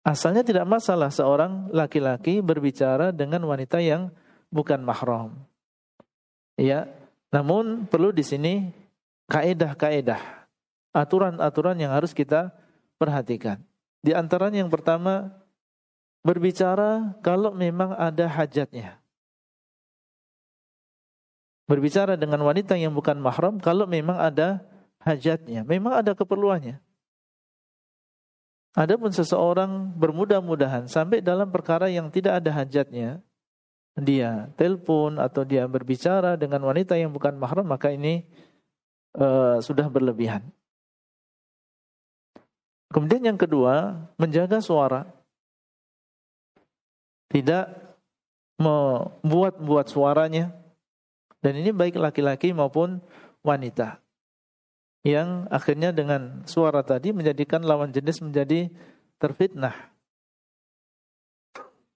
Asalnya 0.02 0.42
tidak 0.42 0.66
masalah 0.66 1.14
seorang 1.14 1.70
laki-laki 1.70 2.42
berbicara 2.42 3.14
dengan 3.14 3.46
wanita 3.46 3.78
yang 3.78 4.10
bukan 4.50 4.82
mahram. 4.82 5.46
Ya, 6.58 6.90
namun 7.30 7.86
perlu 7.86 8.10
di 8.10 8.26
sini 8.26 8.74
kaedah-kaedah, 9.30 10.50
aturan-aturan 10.90 11.78
yang 11.78 11.94
harus 11.94 12.18
kita 12.18 12.50
perhatikan. 12.98 13.62
Di 14.02 14.18
antaranya 14.18 14.66
yang 14.66 14.74
pertama 14.74 15.30
berbicara 16.26 17.18
kalau 17.22 17.54
memang 17.54 17.94
ada 17.94 18.26
hajatnya. 18.26 18.98
Berbicara 21.70 22.18
dengan 22.18 22.42
wanita 22.44 22.76
yang 22.76 22.92
bukan 22.92 23.22
mahram 23.22 23.62
kalau 23.62 23.88
memang 23.88 24.18
ada 24.18 24.66
hajatnya, 25.06 25.64
memang 25.64 26.02
ada 26.02 26.12
keperluannya. 26.18 26.82
Adapun 28.72 29.12
seseorang 29.12 29.92
bermudah-mudahan 30.00 30.88
sampai 30.88 31.20
dalam 31.20 31.52
perkara 31.52 31.92
yang 31.92 32.08
tidak 32.08 32.40
ada 32.40 32.52
hajatnya, 32.56 33.20
dia 34.00 34.48
telepon 34.56 35.20
atau 35.20 35.44
dia 35.44 35.68
berbicara 35.68 36.40
dengan 36.40 36.64
wanita 36.64 36.96
yang 36.96 37.12
bukan 37.12 37.36
mahram, 37.36 37.68
maka 37.68 37.92
ini 37.92 38.24
uh, 39.20 39.60
sudah 39.60 39.92
berlebihan. 39.92 40.48
Kemudian 42.92 43.24
yang 43.24 43.40
kedua, 43.40 43.96
menjaga 44.20 44.60
suara. 44.60 45.08
Tidak 47.32 47.66
membuat-buat 48.60 49.88
suaranya. 49.88 50.52
Dan 51.42 51.58
ini 51.58 51.74
baik 51.74 51.98
laki-laki 51.98 52.54
maupun 52.54 53.02
wanita 53.42 53.98
yang 55.02 55.50
akhirnya 55.50 55.90
dengan 55.90 56.46
suara 56.46 56.86
tadi 56.86 57.10
menjadikan 57.10 57.66
lawan 57.66 57.90
jenis 57.90 58.22
menjadi 58.22 58.70
terfitnah. 59.18 59.74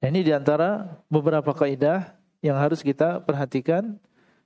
Ini 0.02 0.22
di 0.22 0.34
antara 0.34 1.02
beberapa 1.10 1.54
kaidah 1.54 2.14
yang 2.42 2.58
harus 2.58 2.86
kita 2.86 3.22
perhatikan 3.26 3.98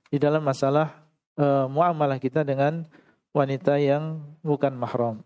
di 0.08 0.16
dalam 0.16 0.40
masalah 0.40 1.04
e, 1.36 1.44
muamalah 1.68 2.16
kita 2.16 2.44
dengan 2.44 2.88
wanita 3.36 3.76
yang 3.76 4.24
bukan 4.40 4.72
mahram. 4.72 5.20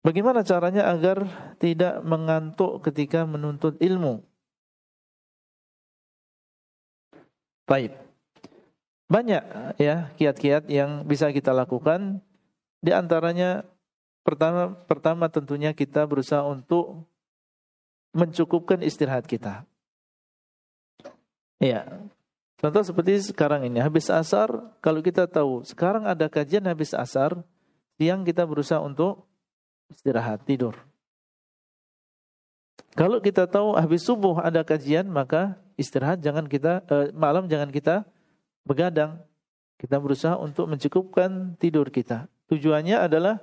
Bagaimana 0.00 0.40
caranya 0.40 0.88
agar 0.88 1.28
tidak 1.60 2.00
mengantuk 2.00 2.80
ketika 2.88 3.28
menuntut 3.28 3.76
ilmu? 3.84 4.24
Baik. 7.68 7.92
Banyak 9.12 9.76
ya 9.76 10.08
kiat-kiat 10.16 10.72
yang 10.72 11.04
bisa 11.04 11.28
kita 11.28 11.52
lakukan. 11.52 12.24
Di 12.80 12.96
antaranya 12.96 13.68
pertama 14.24 14.72
pertama 14.88 15.28
tentunya 15.28 15.76
kita 15.76 16.08
berusaha 16.08 16.48
untuk 16.48 17.04
mencukupkan 18.16 18.80
istirahat 18.80 19.28
kita. 19.28 19.68
Ya. 21.60 21.86
Contoh 22.56 22.84
seperti 22.84 23.32
sekarang 23.32 23.64
ini 23.68 23.80
habis 23.80 24.12
asar, 24.12 24.52
kalau 24.84 25.00
kita 25.00 25.24
tahu 25.24 25.64
sekarang 25.64 26.04
ada 26.04 26.28
kajian 26.28 26.64
habis 26.68 26.92
asar, 26.92 27.40
siang 27.96 28.20
kita 28.20 28.44
berusaha 28.44 28.80
untuk 28.84 29.29
istirahat, 29.90 30.46
tidur. 30.46 30.78
Kalau 32.94 33.22
kita 33.22 33.46
tahu 33.46 33.78
habis 33.78 34.02
subuh 34.02 34.42
ada 34.42 34.66
kajian, 34.66 35.06
maka 35.06 35.58
istirahat 35.78 36.18
jangan 36.18 36.50
kita 36.50 36.82
eh, 36.90 37.08
malam 37.14 37.46
jangan 37.46 37.70
kita 37.70 38.02
begadang. 38.66 39.22
Kita 39.78 39.96
berusaha 39.96 40.36
untuk 40.36 40.68
mencukupkan 40.68 41.56
tidur 41.56 41.88
kita. 41.88 42.28
Tujuannya 42.52 43.00
adalah 43.00 43.40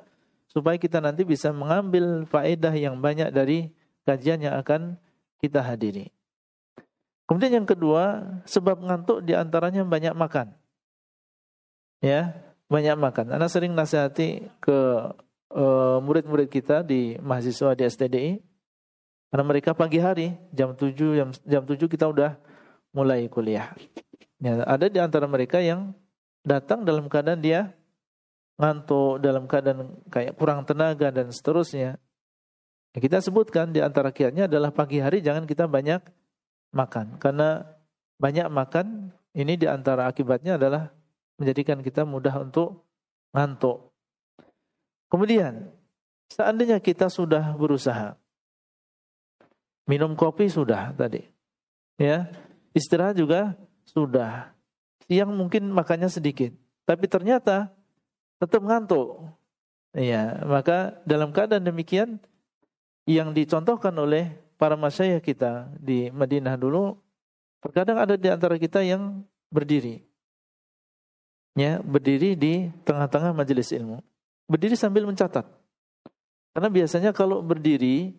supaya 0.51 0.77
kita 0.77 1.01
nanti 1.01 1.25
bisa 1.25 1.49
mengambil 1.49 2.27
faedah 2.29 2.75
yang 2.77 3.01
banyak 3.01 3.33
dari 3.33 3.73
kajian 4.05 4.45
yang 4.45 4.55
akan 4.61 5.01
kita 5.41 5.65
hadiri. 5.65 6.13
Kemudian 7.25 7.63
yang 7.63 7.67
kedua, 7.67 8.23
sebab 8.47 8.79
ngantuk 8.85 9.25
di 9.25 9.35
antaranya 9.35 9.83
banyak 9.83 10.15
makan. 10.15 10.55
Ya, 11.99 12.37
banyak 12.71 12.95
makan. 12.95 13.35
Anak 13.35 13.49
sering 13.51 13.73
nasihati 13.73 14.47
ke 14.61 14.77
uh, 15.51 15.99
murid-murid 16.03 16.51
kita 16.51 16.83
di 16.83 17.15
mahasiswa 17.19 17.75
di 17.77 17.83
STDI. 17.87 18.31
Karena 19.27 19.43
mereka 19.43 19.75
pagi 19.75 19.99
hari 19.99 20.31
jam 20.55 20.71
7 20.71 20.95
jam 20.95 21.29
jam 21.43 21.63
7 21.67 21.75
kita 21.91 22.07
udah 22.07 22.39
mulai 22.95 23.27
kuliah. 23.27 23.75
Ya, 24.39 24.63
ada 24.63 24.87
di 24.87 24.99
antara 25.01 25.27
mereka 25.27 25.59
yang 25.59 25.91
datang 26.47 26.87
dalam 26.87 27.11
keadaan 27.11 27.43
dia 27.43 27.75
ngantuk, 28.55 29.19
dalam 29.19 29.43
keadaan 29.45 29.99
kayak 30.07 30.33
kurang 30.39 30.63
tenaga 30.63 31.11
dan 31.11 31.27
seterusnya. 31.29 31.99
Ya, 32.95 32.99
kita 33.03 33.19
sebutkan 33.19 33.75
di 33.75 33.83
antara 33.83 34.15
kiatnya 34.15 34.47
adalah 34.47 34.71
pagi 34.71 35.03
hari 35.03 35.19
jangan 35.19 35.43
kita 35.43 35.67
banyak 35.67 35.99
makan. 36.71 37.19
Karena 37.19 37.67
banyak 38.17 38.47
makan 38.49 39.11
ini 39.37 39.53
di 39.59 39.69
antara 39.69 40.09
akibatnya 40.09 40.57
adalah 40.57 40.89
menjadikan 41.37 41.83
kita 41.85 42.07
mudah 42.07 42.33
untuk 42.41 42.87
ngantuk. 43.35 43.86
Kemudian, 45.07 45.71
seandainya 46.31 46.79
kita 46.83 47.07
sudah 47.07 47.55
berusaha 47.55 48.19
minum 49.87 50.13
kopi 50.13 50.51
sudah 50.51 50.91
tadi. 50.93 51.23
Ya. 51.95 52.29
Istirahat 52.75 53.17
juga 53.17 53.57
sudah. 53.89 54.53
Siang 55.07 55.33
mungkin 55.33 55.71
makannya 55.71 56.11
sedikit, 56.11 56.53
tapi 56.85 57.09
ternyata 57.09 57.71
tetap 58.37 58.61
ngantuk. 58.61 59.33
Iya, 59.97 60.45
maka 60.45 60.99
dalam 61.07 61.33
keadaan 61.33 61.63
demikian 61.63 62.21
yang 63.07 63.33
dicontohkan 63.33 63.95
oleh 63.97 64.35
para 64.59 64.77
masyayikh 64.77 65.33
kita 65.33 65.71
di 65.79 66.11
Madinah 66.11 66.59
dulu, 66.59 66.99
terkadang 67.63 67.97
ada 67.97 68.13
di 68.13 68.29
antara 68.29 68.59
kita 68.61 68.83
yang 68.83 69.25
berdiri. 69.49 70.05
Ya, 71.57 71.81
berdiri 71.81 72.37
di 72.37 72.69
tengah-tengah 72.85 73.33
majelis 73.33 73.73
ilmu. 73.73 74.03
Berdiri 74.47 74.79
sambil 74.79 75.03
mencatat. 75.03 75.43
Karena 76.55 76.69
biasanya 76.73 77.11
kalau 77.13 77.43
berdiri 77.45 78.17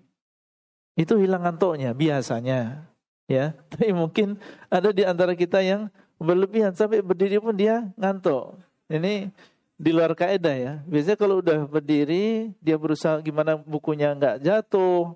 itu 0.94 1.14
hilang 1.18 1.42
ngantuknya 1.42 1.90
biasanya 1.96 2.86
ya. 3.26 3.56
Tapi 3.72 3.90
mungkin 3.90 4.38
ada 4.68 4.94
di 4.94 5.02
antara 5.02 5.34
kita 5.34 5.58
yang 5.64 5.90
berlebihan 6.18 6.74
sampai 6.74 7.02
berdiri 7.02 7.38
pun 7.38 7.54
dia 7.54 7.88
ngantuk. 7.98 8.58
Ini 8.90 9.30
di 9.78 9.90
luar 9.94 10.12
kaidah 10.18 10.56
ya. 10.58 10.72
Biasanya 10.90 11.16
kalau 11.16 11.38
udah 11.38 11.64
berdiri, 11.70 12.50
dia 12.58 12.74
berusaha 12.74 13.22
gimana 13.22 13.54
bukunya 13.54 14.10
nggak 14.12 14.42
jatuh. 14.42 15.14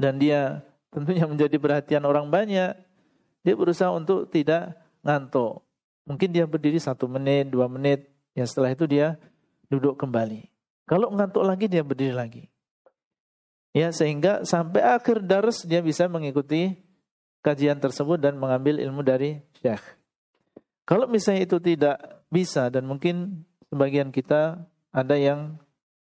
Dan 0.00 0.16
dia 0.16 0.64
tentunya 0.88 1.28
menjadi 1.28 1.56
perhatian 1.60 2.02
orang 2.08 2.32
banyak. 2.32 2.72
Dia 3.44 3.54
berusaha 3.54 3.92
untuk 3.92 4.32
tidak 4.32 4.72
ngantuk. 5.04 5.60
Mungkin 6.08 6.32
dia 6.32 6.48
berdiri 6.48 6.80
satu 6.80 7.04
menit, 7.04 7.52
dua 7.52 7.68
menit. 7.68 8.08
Ya 8.32 8.48
setelah 8.48 8.72
itu 8.72 8.88
dia 8.88 9.20
duduk 9.70 9.96
kembali. 9.96 10.50
Kalau 10.84 11.14
ngantuk 11.14 11.46
lagi 11.46 11.70
dia 11.70 11.86
berdiri 11.86 12.10
lagi. 12.10 12.44
Ya, 13.70 13.94
sehingga 13.94 14.42
sampai 14.42 14.82
akhir 14.82 15.22
dars 15.22 15.62
dia 15.62 15.78
bisa 15.78 16.10
mengikuti 16.10 16.74
kajian 17.40 17.78
tersebut 17.78 18.18
dan 18.18 18.34
mengambil 18.34 18.82
ilmu 18.82 19.06
dari 19.06 19.38
syekh. 19.62 19.80
Kalau 20.82 21.06
misalnya 21.06 21.46
itu 21.46 21.62
tidak 21.62 22.02
bisa 22.26 22.66
dan 22.66 22.82
mungkin 22.90 23.46
sebagian 23.70 24.10
kita 24.10 24.58
ada 24.90 25.14
yang 25.14 25.54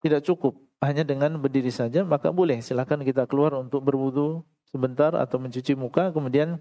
tidak 0.02 0.26
cukup 0.26 0.58
hanya 0.82 1.06
dengan 1.06 1.38
berdiri 1.38 1.70
saja, 1.70 2.02
maka 2.02 2.34
boleh 2.34 2.66
silakan 2.66 3.06
kita 3.06 3.30
keluar 3.30 3.54
untuk 3.62 3.86
berwudu 3.86 4.42
sebentar 4.74 5.14
atau 5.14 5.38
mencuci 5.38 5.78
muka 5.78 6.10
kemudian 6.10 6.58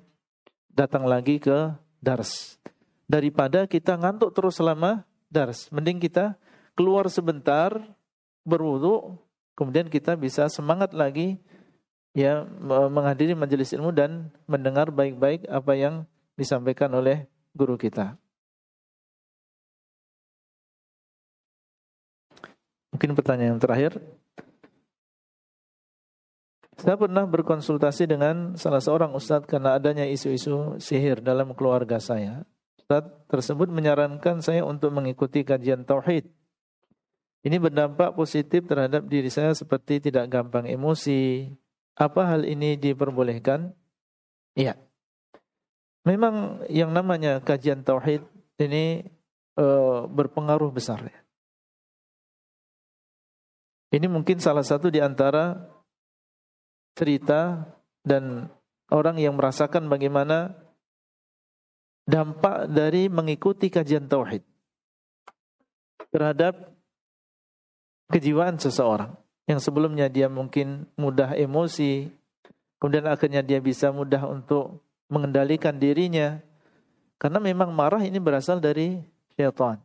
datang 0.68 1.08
lagi 1.08 1.40
ke 1.40 1.72
dars. 2.04 2.60
Daripada 3.08 3.64
kita 3.64 3.96
ngantuk 3.96 4.36
terus 4.36 4.60
selama 4.60 5.08
dars, 5.32 5.72
mending 5.72 5.96
kita 5.96 6.36
keluar 6.80 7.12
sebentar 7.12 7.76
berwudu 8.40 9.20
kemudian 9.52 9.92
kita 9.92 10.16
bisa 10.16 10.48
semangat 10.48 10.96
lagi 10.96 11.36
ya 12.16 12.48
menghadiri 12.88 13.36
majelis 13.36 13.76
ilmu 13.76 13.92
dan 13.92 14.32
mendengar 14.48 14.88
baik-baik 14.88 15.44
apa 15.44 15.76
yang 15.76 16.08
disampaikan 16.40 16.88
oleh 16.96 17.28
guru 17.52 17.76
kita. 17.76 18.16
Mungkin 22.96 23.12
pertanyaan 23.12 23.60
yang 23.60 23.60
terakhir. 23.60 24.00
Saya 26.80 26.96
pernah 26.96 27.28
berkonsultasi 27.28 28.08
dengan 28.08 28.56
salah 28.56 28.80
seorang 28.80 29.12
ustadz 29.12 29.44
karena 29.44 29.76
adanya 29.76 30.08
isu-isu 30.08 30.80
sihir 30.80 31.20
dalam 31.20 31.52
keluarga 31.52 32.00
saya. 32.00 32.40
Ustadz 32.80 33.28
tersebut 33.28 33.68
menyarankan 33.68 34.40
saya 34.40 34.64
untuk 34.64 34.88
mengikuti 34.96 35.44
kajian 35.44 35.84
tauhid 35.84 36.39
ini 37.40 37.56
berdampak 37.56 38.12
positif 38.12 38.68
terhadap 38.68 39.08
diri 39.08 39.32
saya 39.32 39.56
seperti 39.56 40.12
tidak 40.12 40.28
gampang 40.28 40.68
emosi. 40.68 41.48
Apa 41.96 42.36
hal 42.36 42.44
ini 42.44 42.76
diperbolehkan? 42.76 43.72
Iya. 44.52 44.76
Memang 46.04 46.64
yang 46.68 46.92
namanya 46.92 47.40
kajian 47.40 47.80
tauhid 47.80 48.24
ini 48.60 49.04
e, 49.56 49.66
berpengaruh 50.08 50.68
besar 50.72 51.00
ya. 51.00 51.20
Ini 53.90 54.06
mungkin 54.06 54.38
salah 54.38 54.62
satu 54.62 54.92
di 54.92 55.00
antara 55.00 55.56
cerita 56.94 57.64
dan 58.04 58.52
orang 58.92 59.16
yang 59.16 59.34
merasakan 59.34 59.88
bagaimana 59.88 60.52
dampak 62.04 62.68
dari 62.68 63.08
mengikuti 63.08 63.72
kajian 63.72 64.06
tauhid 64.06 64.44
terhadap 66.10 66.79
kejiwaan 68.10 68.58
seseorang 68.58 69.14
yang 69.50 69.58
sebelumnya 69.62 70.06
dia 70.06 70.30
mungkin 70.30 70.86
mudah 70.94 71.34
emosi, 71.34 72.10
kemudian 72.78 73.10
akhirnya 73.10 73.42
dia 73.42 73.58
bisa 73.58 73.90
mudah 73.90 74.26
untuk 74.30 74.78
mengendalikan 75.10 75.74
dirinya. 75.74 76.38
Karena 77.20 77.42
memang 77.42 77.74
marah 77.74 78.00
ini 78.00 78.16
berasal 78.16 78.62
dari 78.62 78.96
syaitan. 79.34 79.76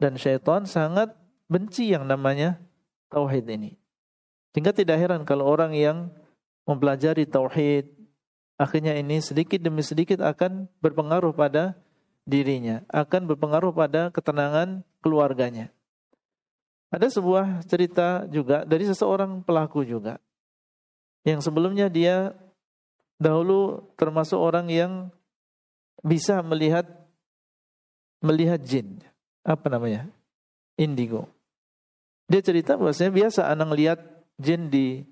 Dan 0.00 0.16
syaitan 0.16 0.64
sangat 0.64 1.12
benci 1.50 1.92
yang 1.92 2.08
namanya 2.08 2.56
tauhid 3.12 3.44
ini. 3.50 3.76
Sehingga 4.54 4.72
tidak 4.72 4.96
heran 4.96 5.22
kalau 5.28 5.44
orang 5.44 5.76
yang 5.76 6.08
mempelajari 6.64 7.28
tauhid, 7.28 7.92
akhirnya 8.56 8.96
ini 8.96 9.20
sedikit 9.20 9.60
demi 9.60 9.84
sedikit 9.84 10.24
akan 10.24 10.70
berpengaruh 10.80 11.36
pada 11.36 11.76
dirinya, 12.24 12.86
akan 12.88 13.28
berpengaruh 13.28 13.74
pada 13.74 14.08
ketenangan 14.08 14.86
keluarganya. 15.04 15.68
Ada 16.90 17.06
sebuah 17.06 17.62
cerita 17.70 18.26
juga 18.26 18.66
dari 18.66 18.82
seseorang 18.82 19.46
pelaku 19.46 19.86
juga. 19.86 20.18
Yang 21.22 21.46
sebelumnya 21.46 21.86
dia 21.86 22.34
dahulu 23.20 23.86
termasuk 23.94 24.36
orang 24.36 24.66
yang 24.66 24.92
bisa 26.02 26.42
melihat 26.42 26.88
melihat 28.18 28.58
jin. 28.58 28.98
Apa 29.46 29.70
namanya? 29.70 30.10
Indigo. 30.74 31.30
Dia 32.26 32.42
cerita 32.42 32.74
bahwasanya 32.74 33.12
biasa 33.14 33.40
anak 33.46 33.70
lihat 33.74 33.98
jin 34.38 34.70
di 34.70 35.02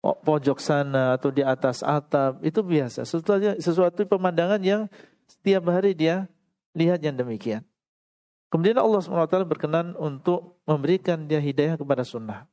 pojok 0.00 0.62
sana 0.62 1.18
atau 1.18 1.28
di 1.28 1.42
atas 1.42 1.84
atap 1.84 2.40
itu 2.40 2.62
biasa. 2.62 3.04
Sesuatu, 3.04 3.58
sesuatu 3.60 4.00
pemandangan 4.06 4.60
yang 4.62 4.82
setiap 5.28 5.68
hari 5.68 5.92
dia 5.92 6.24
lihat 6.72 7.02
yang 7.02 7.16
demikian. 7.18 7.62
Kemudian 8.48 8.80
Allah 8.80 9.04
SWT 9.04 9.44
berkenan 9.44 9.92
untuk 10.00 10.56
memberikan 10.64 11.28
dia 11.28 11.36
hidayah 11.36 11.76
kepada 11.76 12.00
sunnah. 12.00 12.48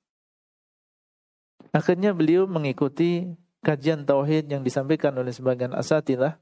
Akhirnya 1.71 2.11
beliau 2.11 2.43
mengikuti 2.47 3.31
kajian 3.63 4.03
tauhid 4.03 4.51
yang 4.51 4.61
disampaikan 4.61 5.15
oleh 5.15 5.31
sebagian 5.31 5.71
asatilah. 5.71 6.35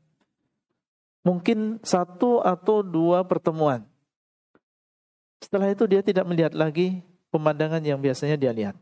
Mungkin 1.24 1.80
satu 1.86 2.44
atau 2.44 2.84
dua 2.84 3.24
pertemuan. 3.24 3.86
Setelah 5.40 5.72
itu 5.72 5.88
dia 5.88 6.04
tidak 6.04 6.28
melihat 6.28 6.52
lagi 6.52 7.00
pemandangan 7.32 7.80
yang 7.80 8.02
biasanya 8.02 8.36
dia 8.36 8.52
lihat. 8.52 8.76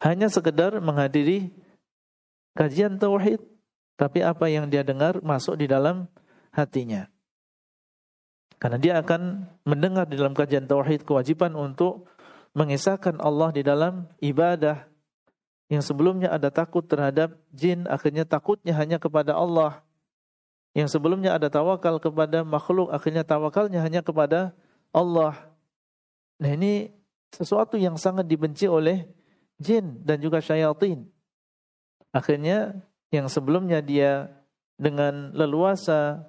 Hanya 0.00 0.32
sekedar 0.32 0.80
menghadiri 0.80 1.52
kajian 2.56 2.96
tauhid, 2.96 3.40
tapi 4.00 4.24
apa 4.24 4.48
yang 4.48 4.72
dia 4.72 4.80
dengar 4.80 5.20
masuk 5.20 5.60
di 5.60 5.68
dalam 5.68 6.08
hatinya. 6.56 7.04
Karena 8.60 8.76
dia 8.76 9.00
akan 9.00 9.48
mendengar 9.64 10.04
di 10.04 10.20
dalam 10.20 10.36
kajian 10.36 10.68
tauhid 10.68 11.08
kewajiban 11.08 11.56
untuk 11.56 12.04
mengisahkan 12.52 13.16
Allah 13.16 13.56
di 13.56 13.64
dalam 13.64 14.04
ibadah 14.20 14.84
yang 15.70 15.80
sebelumnya 15.80 16.34
ada 16.34 16.50
takut 16.50 16.82
terhadap 16.82 17.38
jin, 17.54 17.86
akhirnya 17.86 18.26
takutnya 18.26 18.74
hanya 18.74 18.98
kepada 18.98 19.38
Allah. 19.38 19.86
Yang 20.74 20.98
sebelumnya 20.98 21.38
ada 21.38 21.46
tawakal 21.46 22.02
kepada 22.02 22.42
makhluk, 22.42 22.90
akhirnya 22.90 23.22
tawakalnya 23.22 23.78
hanya 23.80 24.02
kepada 24.02 24.50
Allah. 24.90 25.38
Nah 26.42 26.50
ini 26.52 26.90
sesuatu 27.30 27.78
yang 27.78 27.94
sangat 27.94 28.26
dibenci 28.26 28.66
oleh 28.66 29.06
jin 29.62 30.02
dan 30.02 30.18
juga 30.18 30.42
syaitan. 30.42 31.06
Akhirnya 32.10 32.82
yang 33.14 33.30
sebelumnya 33.30 33.78
dia 33.78 34.26
dengan 34.74 35.30
leluasa 35.38 36.26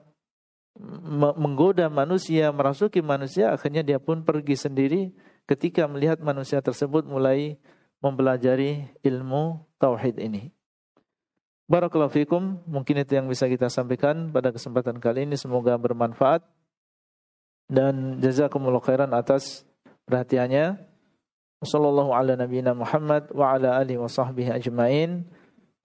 menggoda 1.36 1.92
manusia, 1.92 2.50
merasuki 2.56 3.04
manusia, 3.04 3.52
akhirnya 3.52 3.84
dia 3.84 4.00
pun 4.00 4.24
pergi 4.24 4.56
sendiri 4.56 5.12
ketika 5.44 5.84
melihat 5.86 6.24
manusia 6.24 6.64
tersebut 6.64 7.04
mulai 7.04 7.60
mempelajari 8.00 8.88
ilmu 9.04 9.62
tauhid 9.78 10.18
ini. 10.18 10.50
Barakallahu 11.72 12.12
fikum, 12.12 12.60
mungkin 12.68 13.00
itu 13.00 13.16
yang 13.16 13.32
bisa 13.32 13.48
kita 13.48 13.72
sampaikan 13.72 14.28
pada 14.32 14.52
kesempatan 14.52 15.00
kali 15.00 15.24
ini 15.24 15.40
semoga 15.40 15.80
bermanfaat 15.80 16.44
dan 17.72 18.20
jazakumullah 18.20 18.84
khairan 18.84 19.16
atas 19.16 19.64
perhatiannya. 20.04 20.76
Wassallallahu 21.64 22.12
ala 22.12 22.36
nabiyina 22.36 22.76
Muhammad 22.76 23.32
wa 23.32 23.56
ala 23.56 23.80
alihi 23.80 24.02
wa 24.02 24.12
sahbihi 24.12 24.52
ajmain. 24.52 25.24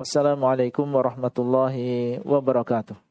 Wassalamualaikum 0.00 0.88
warahmatullahi 0.90 2.18
wabarakatuh. 2.24 3.05